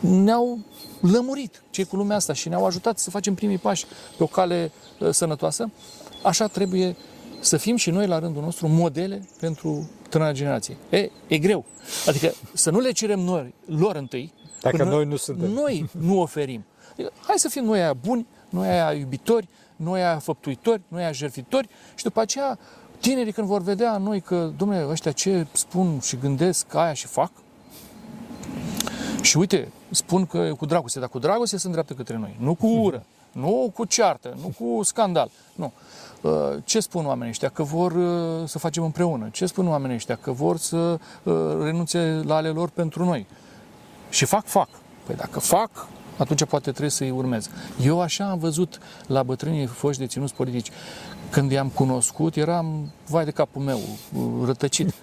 ne-au 0.00 0.58
lămurit 1.00 1.62
cei 1.70 1.84
cu 1.84 1.96
lumea 1.96 2.16
asta 2.16 2.32
și 2.32 2.48
ne-au 2.48 2.66
ajutat 2.66 2.98
să 2.98 3.10
facem 3.10 3.34
primii 3.34 3.58
pași 3.58 3.86
pe 4.16 4.22
o 4.22 4.26
cale 4.26 4.72
uh, 4.98 5.10
sănătoasă, 5.10 5.70
așa 6.22 6.46
trebuie 6.46 6.96
să 7.42 7.56
fim 7.56 7.76
și 7.76 7.90
noi 7.90 8.06
la 8.06 8.18
rândul 8.18 8.42
nostru 8.42 8.68
modele 8.68 9.28
pentru 9.40 9.90
tânăra 10.08 10.32
generație. 10.32 10.76
E, 10.90 11.10
e 11.26 11.38
greu. 11.38 11.64
Adică 12.06 12.32
să 12.52 12.70
nu 12.70 12.78
le 12.78 12.90
cerem 12.90 13.20
noi, 13.20 13.54
lor 13.66 13.96
întâi, 13.96 14.32
Dacă 14.60 14.84
noi 14.84 15.04
nu 15.04 15.16
suntem. 15.16 15.50
Noi 15.50 15.90
nu 15.98 16.20
oferim. 16.20 16.64
Adică, 16.92 17.12
hai 17.26 17.38
să 17.38 17.48
fim 17.48 17.64
noi 17.64 17.80
aia 17.80 17.92
buni, 17.92 18.26
noi 18.48 18.68
aia 18.68 18.92
iubitori, 18.92 19.48
noi 19.76 20.02
aia 20.02 20.18
făptuitori, 20.18 20.80
noi 20.88 21.02
aia 21.02 21.12
jertfitori 21.12 21.68
și 21.94 22.04
după 22.04 22.20
aceea 22.20 22.58
tinerii 23.00 23.32
când 23.32 23.46
vor 23.46 23.62
vedea 23.62 23.96
noi 23.96 24.20
că, 24.20 24.52
domnule, 24.56 24.86
ăștia 24.88 25.12
ce 25.12 25.46
spun 25.52 26.00
și 26.00 26.16
gândesc 26.16 26.74
aia 26.74 26.92
și 26.92 27.06
fac, 27.06 27.30
și 29.22 29.36
uite, 29.36 29.72
spun 29.90 30.26
că 30.26 30.38
e 30.38 30.50
cu 30.50 30.66
dragoste, 30.66 30.98
dar 30.98 31.08
cu 31.08 31.18
dragoste 31.18 31.56
se 31.56 31.66
îndreaptă 31.66 31.94
către 31.94 32.16
noi, 32.16 32.36
nu 32.38 32.54
cu 32.54 32.66
ură, 32.66 33.04
nu 33.32 33.70
cu 33.74 33.84
ceartă, 33.84 34.36
nu 34.40 34.52
cu 34.58 34.82
scandal, 34.82 35.30
nu. 35.54 35.72
Uh, 36.22 36.30
ce 36.64 36.80
spun 36.80 37.06
oamenii 37.06 37.30
ăștia? 37.30 37.48
Că 37.48 37.62
vor 37.62 37.92
uh, 37.92 38.48
să 38.48 38.58
facem 38.58 38.82
împreună. 38.82 39.28
Ce 39.32 39.46
spun 39.46 39.68
oamenii 39.68 39.96
ăștia? 39.96 40.18
Că 40.22 40.32
vor 40.32 40.56
să 40.56 40.98
uh, 41.22 41.34
renunțe 41.62 42.20
la 42.24 42.34
ale 42.34 42.48
lor 42.48 42.68
pentru 42.68 43.04
noi. 43.04 43.26
Și 44.10 44.24
fac, 44.24 44.44
fac. 44.44 44.68
Păi 45.06 45.14
dacă 45.14 45.40
fac, 45.40 45.70
atunci 46.16 46.44
poate 46.44 46.70
trebuie 46.70 46.90
să-i 46.90 47.10
urmez. 47.10 47.50
Eu 47.80 48.00
așa 48.00 48.30
am 48.30 48.38
văzut 48.38 48.78
la 49.06 49.22
bătrânii 49.22 49.66
foști 49.66 50.00
deținuți 50.00 50.34
politici. 50.34 50.70
Când 51.30 51.50
i-am 51.50 51.68
cunoscut, 51.68 52.36
eram, 52.36 52.92
vai 53.08 53.24
de 53.24 53.30
capul 53.30 53.62
meu, 53.62 53.80
rătăcit. 54.44 54.94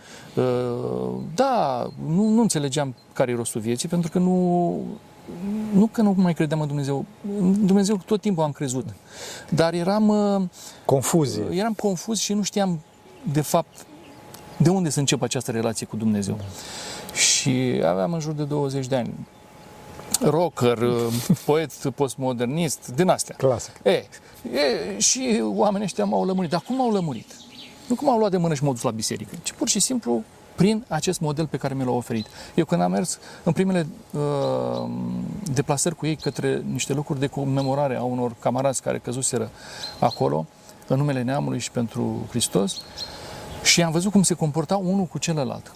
Da, 1.36 1.88
nu, 2.08 2.28
nu 2.28 2.42
înțelegeam 2.42 2.96
care 3.14 3.32
e 3.32 3.36
rostul 3.36 3.62
vieții, 3.62 3.90
pentru 3.90 4.12
că 4.12 4.20
nu, 4.20 4.82
nu 5.74 5.88
că 5.88 6.02
nu 6.02 6.14
mai 6.18 6.34
credeam 6.34 6.62
în 6.62 6.68
Dumnezeu, 6.68 7.06
în 7.40 7.66
Dumnezeu 7.66 7.98
tot 8.06 8.22
timpul 8.22 8.44
am 8.44 8.52
crezut, 8.52 8.86
dar 9.50 9.74
eram... 9.74 10.14
Confuzie. 10.86 11.44
Eram 11.52 11.74
confuz 11.74 12.20
și 12.20 12.34
nu 12.34 12.42
știam, 12.42 12.80
de 13.32 13.42
fapt, 13.42 13.86
de 14.58 14.70
unde 14.70 14.90
să 14.90 15.00
încep 15.00 15.22
această 15.22 15.52
relație 15.52 15.86
cu 15.86 15.96
Dumnezeu. 15.96 16.36
Da. 16.38 16.44
Și 17.14 17.82
aveam 17.86 18.14
în 18.14 18.20
jur 18.20 18.34
de 18.34 18.44
20 18.44 18.88
de 18.88 18.96
ani. 18.96 19.14
Rocker, 20.22 20.80
poet 21.46 21.72
postmodernist, 21.96 22.92
din 22.96 23.10
astea. 23.10 23.36
Clasic. 23.36 23.80
E, 23.84 23.90
e, 23.90 24.06
și 24.98 25.44
oamenii 25.44 25.86
ăștia 25.86 26.06
m-au 26.06 26.26
lămurit. 26.26 26.50
Dar 26.50 26.62
cum 26.62 26.76
m-au 26.76 26.92
lămurit? 26.92 27.34
Nu 27.88 27.96
cum 27.96 28.10
au 28.10 28.18
luat 28.18 28.32
de 28.32 28.38
mână 28.38 28.54
și 28.54 28.64
m-au 28.64 28.74
dus 28.74 28.82
la 28.82 28.92
biserică, 28.92 29.36
ci 29.44 29.52
pur 29.52 29.70
și 29.70 29.80
simplu 29.80 30.24
prin 30.60 30.86
acest 30.88 31.20
model 31.20 31.48
pe 31.48 31.58
care 31.58 31.74
mi 31.74 31.84
l-au 31.84 31.96
oferit. 31.96 32.28
Eu 32.56 32.66
când 32.66 32.82
am 32.82 32.92
mers 32.92 33.20
în 33.44 33.52
primele 33.52 33.88
uh, 34.12 34.90
deplasări 35.54 35.96
cu 35.96 36.06
ei 36.06 36.16
către 36.16 36.64
niște 36.72 36.94
locuri 36.94 37.20
de 37.20 37.28
comemorare 37.28 37.96
a 37.96 38.04
unor 38.04 38.36
camarazi 38.40 38.82
care 38.82 38.98
căzuseră 38.98 39.50
acolo, 40.00 40.46
în 40.88 40.98
numele 40.98 41.22
neamului 41.22 41.60
și 41.60 41.72
pentru 41.72 42.28
Hristos, 42.30 42.82
și 43.64 43.84
am 43.84 43.92
văzut 43.92 44.12
cum 44.12 44.24
se 44.24 44.34
comportau 44.34 44.82
unul 44.86 45.06
cu 45.06 45.18
celălalt, 45.18 45.72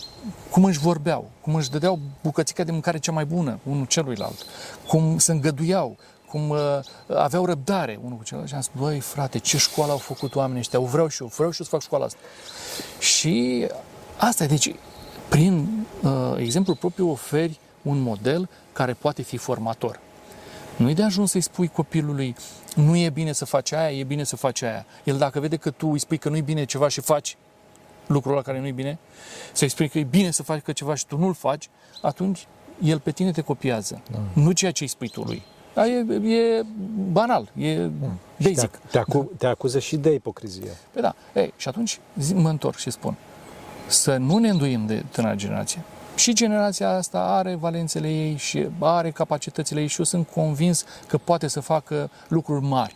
cum 0.50 0.64
își 0.64 0.80
vorbeau, 0.80 1.30
cum 1.42 1.56
își 1.56 1.70
dădeau 1.70 2.00
bucățica 2.24 2.64
de 2.64 2.72
mâncare 2.72 2.98
cea 2.98 3.12
mai 3.12 3.26
bună 3.26 3.60
unul 3.64 3.86
celuilalt, 3.86 4.46
cum 4.88 5.18
se 5.18 5.32
îngăduiau, 5.32 5.98
cum 6.30 6.50
uh, 6.50 6.58
aveau 7.08 7.46
răbdare 7.46 8.00
unul 8.04 8.18
cu 8.18 8.24
celălalt. 8.24 8.50
Și 8.50 8.56
am 8.56 8.62
spus, 8.62 8.82
băi 8.82 9.00
frate, 9.00 9.38
ce 9.38 9.58
școală 9.58 9.92
au 9.92 9.98
făcut 9.98 10.36
oamenii 10.36 10.60
ăștia, 10.60 10.80
o 10.80 10.86
vreau 10.86 11.08
și 11.08 11.22
eu, 11.22 11.32
vreau 11.36 11.52
și 11.52 11.60
eu 11.60 11.66
să 11.66 11.72
fac 11.72 11.82
școala 11.82 12.06
asta. 12.06 12.20
Și 13.00 13.68
Asta 14.28 14.44
e, 14.44 14.48
deci, 14.48 14.76
prin 15.30 15.86
uh, 16.04 16.12
exemplul 16.38 16.76
propriu 16.76 17.10
oferi 17.10 17.60
un 17.82 18.00
model 18.00 18.50
care 18.74 18.94
poate 18.94 19.22
fi 19.22 19.38
formator. 19.38 20.00
Nu 20.76 20.90
e 20.90 20.94
de 20.94 21.04
ajuns 21.04 21.32
să-i 21.32 21.42
spui 21.42 21.68
copilului, 21.68 22.36
nu 22.76 22.98
e 22.98 23.10
bine 23.10 23.32
să 23.32 23.46
faci 23.46 23.72
aia, 23.72 23.92
e 23.92 24.04
bine 24.04 24.24
să 24.24 24.36
faci 24.36 24.62
aia. 24.62 24.86
El 25.04 25.18
dacă 25.18 25.40
vede 25.40 25.56
că 25.56 25.70
tu 25.70 25.88
îi 25.88 26.00
spui 26.00 26.18
că 26.18 26.30
nu 26.30 26.36
e 26.36 26.42
bine 26.42 26.66
ceva 26.66 26.88
și 26.88 27.02
faci 27.02 27.38
lucrul 28.08 28.32
ăla 28.32 28.42
care 28.42 28.60
nu 28.60 28.68
e 28.68 28.72
bine, 28.72 29.00
să-i 29.52 29.70
spui 29.70 29.90
că 29.90 30.00
e 30.00 30.04
bine 30.04 30.32
să 30.32 30.44
faci 30.44 30.62
că 30.62 30.72
ceva 30.72 30.96
și 30.96 31.06
tu 31.06 31.18
nu-l 31.18 31.34
faci, 31.34 31.70
atunci 32.02 32.48
el 32.84 33.00
pe 33.00 33.12
tine 33.12 33.32
te 33.32 33.42
copiază. 33.42 34.02
Da. 34.12 34.20
Nu 34.34 34.52
ceea 34.52 34.72
ce 34.72 34.84
îi 34.84 34.90
spui 34.90 35.10
tu 35.10 35.22
lui. 35.22 35.44
Dar 35.74 35.86
e, 35.86 36.30
e 36.34 36.66
banal, 37.12 37.52
e 37.56 37.76
da. 37.76 38.08
basic. 38.38 38.70
Te, 38.70 38.78
te, 38.92 38.98
acu, 38.98 39.32
te 39.38 39.48
acuză 39.48 39.80
și 39.80 39.96
de 39.96 40.14
ipocrizie. 40.14 40.78
Păi 40.92 41.02
da. 41.02 41.16
Ei, 41.36 41.54
și 41.58 41.68
atunci 41.68 42.00
zi, 42.20 42.34
mă 42.34 42.50
întorc 42.50 42.78
și 42.78 42.90
spun, 42.90 43.16
să 43.94 44.18
nu 44.18 44.38
ne 44.38 44.50
înduim 44.50 44.86
de 44.86 45.04
tânăra 45.12 45.36
generație, 45.36 45.82
Și 46.16 46.34
generația 46.34 46.90
asta 46.90 47.20
are 47.20 47.56
valențele 47.56 48.08
ei 48.08 48.38
și 48.38 48.68
are 48.80 49.12
capacitățile 49.12 49.82
ei 49.82 49.88
și 49.88 50.00
eu 50.00 50.06
sunt 50.06 50.28
convins 50.28 50.86
că 51.08 51.18
poate 51.18 51.48
să 51.48 51.60
facă 51.60 52.10
lucruri 52.28 52.66
mari, 52.66 52.96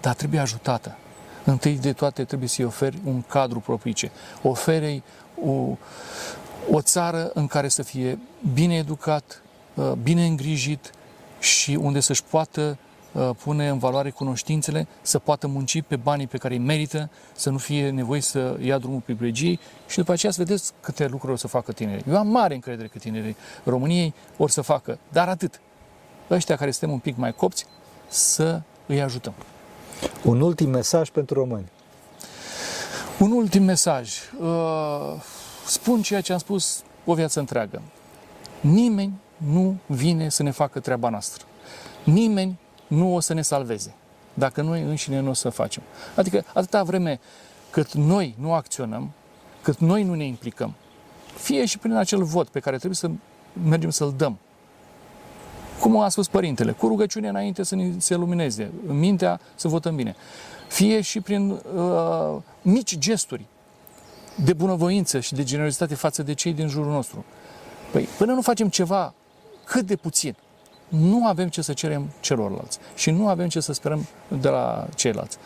dar 0.00 0.14
trebuie 0.14 0.40
ajutată. 0.40 0.96
Întâi 1.44 1.78
de 1.78 1.92
toate 1.92 2.24
trebuie 2.24 2.48
să-i 2.48 2.64
oferi 2.64 2.98
un 3.04 3.22
cadru 3.22 3.60
propice. 3.60 4.10
Oferei 4.42 5.02
o, 5.44 5.76
o 6.70 6.80
țară 6.80 7.30
în 7.34 7.46
care 7.46 7.68
să 7.68 7.82
fie 7.82 8.18
bine 8.54 8.74
educat, 8.74 9.42
uh, 9.74 9.92
bine 10.02 10.26
îngrijit 10.26 10.90
și 11.38 11.74
unde 11.74 12.00
să-și 12.00 12.24
poată 12.24 12.60
uh, 12.60 12.89
pune 13.42 13.68
în 13.68 13.78
valoare 13.78 14.10
cunoștințele, 14.10 14.86
să 15.02 15.18
poată 15.18 15.46
munci 15.46 15.82
pe 15.82 15.96
banii 15.96 16.26
pe 16.26 16.38
care 16.38 16.54
îi 16.54 16.60
merită, 16.60 17.10
să 17.34 17.50
nu 17.50 17.58
fie 17.58 17.90
nevoie 17.90 18.20
să 18.20 18.56
ia 18.60 18.78
drumul 18.78 19.00
privilegiei 19.00 19.60
și 19.88 19.96
după 19.96 20.12
aceea 20.12 20.32
să 20.32 20.42
vedeți 20.42 20.72
câte 20.80 21.06
lucruri 21.06 21.32
o 21.32 21.36
să 21.36 21.48
facă 21.48 21.72
tinerii. 21.72 22.04
Eu 22.08 22.16
am 22.16 22.26
mare 22.26 22.54
încredere 22.54 22.88
că 22.88 22.98
tinerii 22.98 23.36
României 23.64 24.14
or 24.36 24.50
să 24.50 24.60
facă, 24.60 24.98
dar 25.08 25.28
atât. 25.28 25.60
Ăștia 26.30 26.56
care 26.56 26.70
suntem 26.70 26.90
un 26.90 26.98
pic 26.98 27.16
mai 27.16 27.32
copți, 27.32 27.66
să 28.08 28.62
îi 28.86 29.02
ajutăm. 29.02 29.34
Un 30.24 30.40
ultim 30.40 30.70
mesaj 30.70 31.10
pentru 31.10 31.34
români. 31.34 31.68
Un 33.18 33.30
ultim 33.30 33.62
mesaj. 33.62 34.12
Uh, 34.40 35.22
spun 35.66 36.02
ceea 36.02 36.20
ce 36.20 36.32
am 36.32 36.38
spus 36.38 36.82
o 37.04 37.14
viață 37.14 37.38
întreagă. 37.38 37.82
Nimeni 38.60 39.12
nu 39.36 39.76
vine 39.86 40.28
să 40.28 40.42
ne 40.42 40.50
facă 40.50 40.80
treaba 40.80 41.08
noastră. 41.08 41.44
Nimeni 42.04 42.58
nu 42.90 43.14
o 43.14 43.20
să 43.20 43.32
ne 43.34 43.42
salveze 43.42 43.94
dacă 44.34 44.62
noi 44.62 44.82
înșine 44.82 45.20
nu 45.20 45.30
o 45.30 45.32
să 45.32 45.48
facem. 45.48 45.82
Adică 46.16 46.44
atâta 46.54 46.82
vreme 46.82 47.20
cât 47.70 47.92
noi 47.92 48.34
nu 48.38 48.52
acționăm, 48.52 49.10
cât 49.62 49.78
noi 49.78 50.02
nu 50.02 50.14
ne 50.14 50.24
implicăm, 50.24 50.74
fie 51.36 51.64
și 51.64 51.78
prin 51.78 51.94
acel 51.94 52.22
vot 52.22 52.48
pe 52.48 52.60
care 52.60 52.76
trebuie 52.76 52.96
să 52.96 53.10
mergem 53.68 53.90
să-l 53.90 54.14
dăm, 54.16 54.38
cum 55.80 55.96
a 55.96 56.08
spus 56.08 56.28
părintele, 56.28 56.72
cu 56.72 56.86
rugăciune 56.86 57.28
înainte 57.28 57.62
să 57.62 57.74
ne 57.74 57.92
se 57.98 58.14
lumineze, 58.14 58.70
în 58.86 58.98
mintea 58.98 59.40
să 59.54 59.68
votăm 59.68 59.96
bine. 59.96 60.16
Fie 60.68 61.00
și 61.00 61.20
prin 61.20 61.50
uh, 61.50 62.36
mici 62.62 62.98
gesturi 62.98 63.44
de 64.44 64.52
bunăvoință 64.52 65.20
și 65.20 65.34
de 65.34 65.44
generozitate 65.44 65.94
față 65.94 66.22
de 66.22 66.32
cei 66.32 66.52
din 66.52 66.68
jurul 66.68 66.92
nostru. 66.92 67.24
Păi, 67.92 68.08
până 68.18 68.32
nu 68.32 68.42
facem 68.42 68.68
ceva 68.68 69.14
cât 69.64 69.86
de 69.86 69.96
puțin, 69.96 70.36
nu 70.90 71.26
avem 71.26 71.48
ce 71.48 71.62
să 71.62 71.72
cerem 71.72 72.10
celorlalți 72.20 72.78
și 72.94 73.10
nu 73.10 73.28
avem 73.28 73.48
ce 73.48 73.60
să 73.60 73.72
sperăm 73.72 74.06
de 74.40 74.48
la 74.48 74.86
ceilalți. 74.94 75.36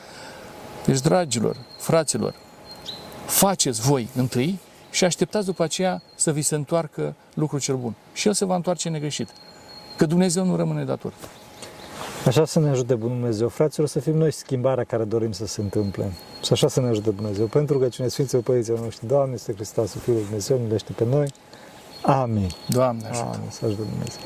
Deci, 0.86 1.00
dragilor, 1.00 1.56
fraților, 1.78 2.34
faceți 3.26 3.80
voi 3.80 4.08
întâi 4.14 4.58
și 4.90 5.04
așteptați 5.04 5.46
după 5.46 5.62
aceea 5.62 6.02
să 6.14 6.32
vi 6.32 6.42
se 6.42 6.54
întoarcă 6.54 7.14
lucrul 7.34 7.60
cel 7.60 7.76
bun. 7.76 7.94
Și 8.12 8.26
El 8.26 8.34
se 8.34 8.44
va 8.44 8.54
întoarce 8.54 8.88
negreșit. 8.88 9.28
Că 9.96 10.06
Dumnezeu 10.06 10.44
nu 10.44 10.56
rămâne 10.56 10.84
dator. 10.84 11.12
Așa 12.26 12.44
să 12.44 12.60
ne 12.60 12.68
ajute 12.68 12.94
Bunul 12.94 13.16
Dumnezeu, 13.16 13.48
fraților, 13.48 13.88
să 13.88 14.00
fim 14.00 14.16
noi 14.16 14.32
schimbarea 14.32 14.84
care 14.84 15.04
dorim 15.04 15.32
să 15.32 15.46
se 15.46 15.60
întâmple. 15.60 16.12
Și 16.44 16.52
așa 16.52 16.68
să 16.68 16.80
ne 16.80 16.88
ajute 16.88 17.10
Dumnezeu. 17.10 17.46
Pentru 17.46 17.78
că 17.78 17.88
cine 17.88 18.08
Sfinților 18.08 18.42
Părinților 18.42 18.80
noștri, 18.80 19.06
Doamne, 19.06 19.34
este 19.34 19.52
Hristos, 19.52 19.96
Fiul 19.96 20.16
Lui 20.16 20.24
Dumnezeu, 20.24 20.58
milește 20.58 20.92
pe 20.92 21.04
noi. 21.04 21.28
Amin. 22.02 22.50
Doamne 22.68 23.08
ajută. 23.08 23.30
Amin. 23.34 23.50
Să 23.50 23.64
ajute 23.64 23.82
Dumnezeu. 23.82 24.20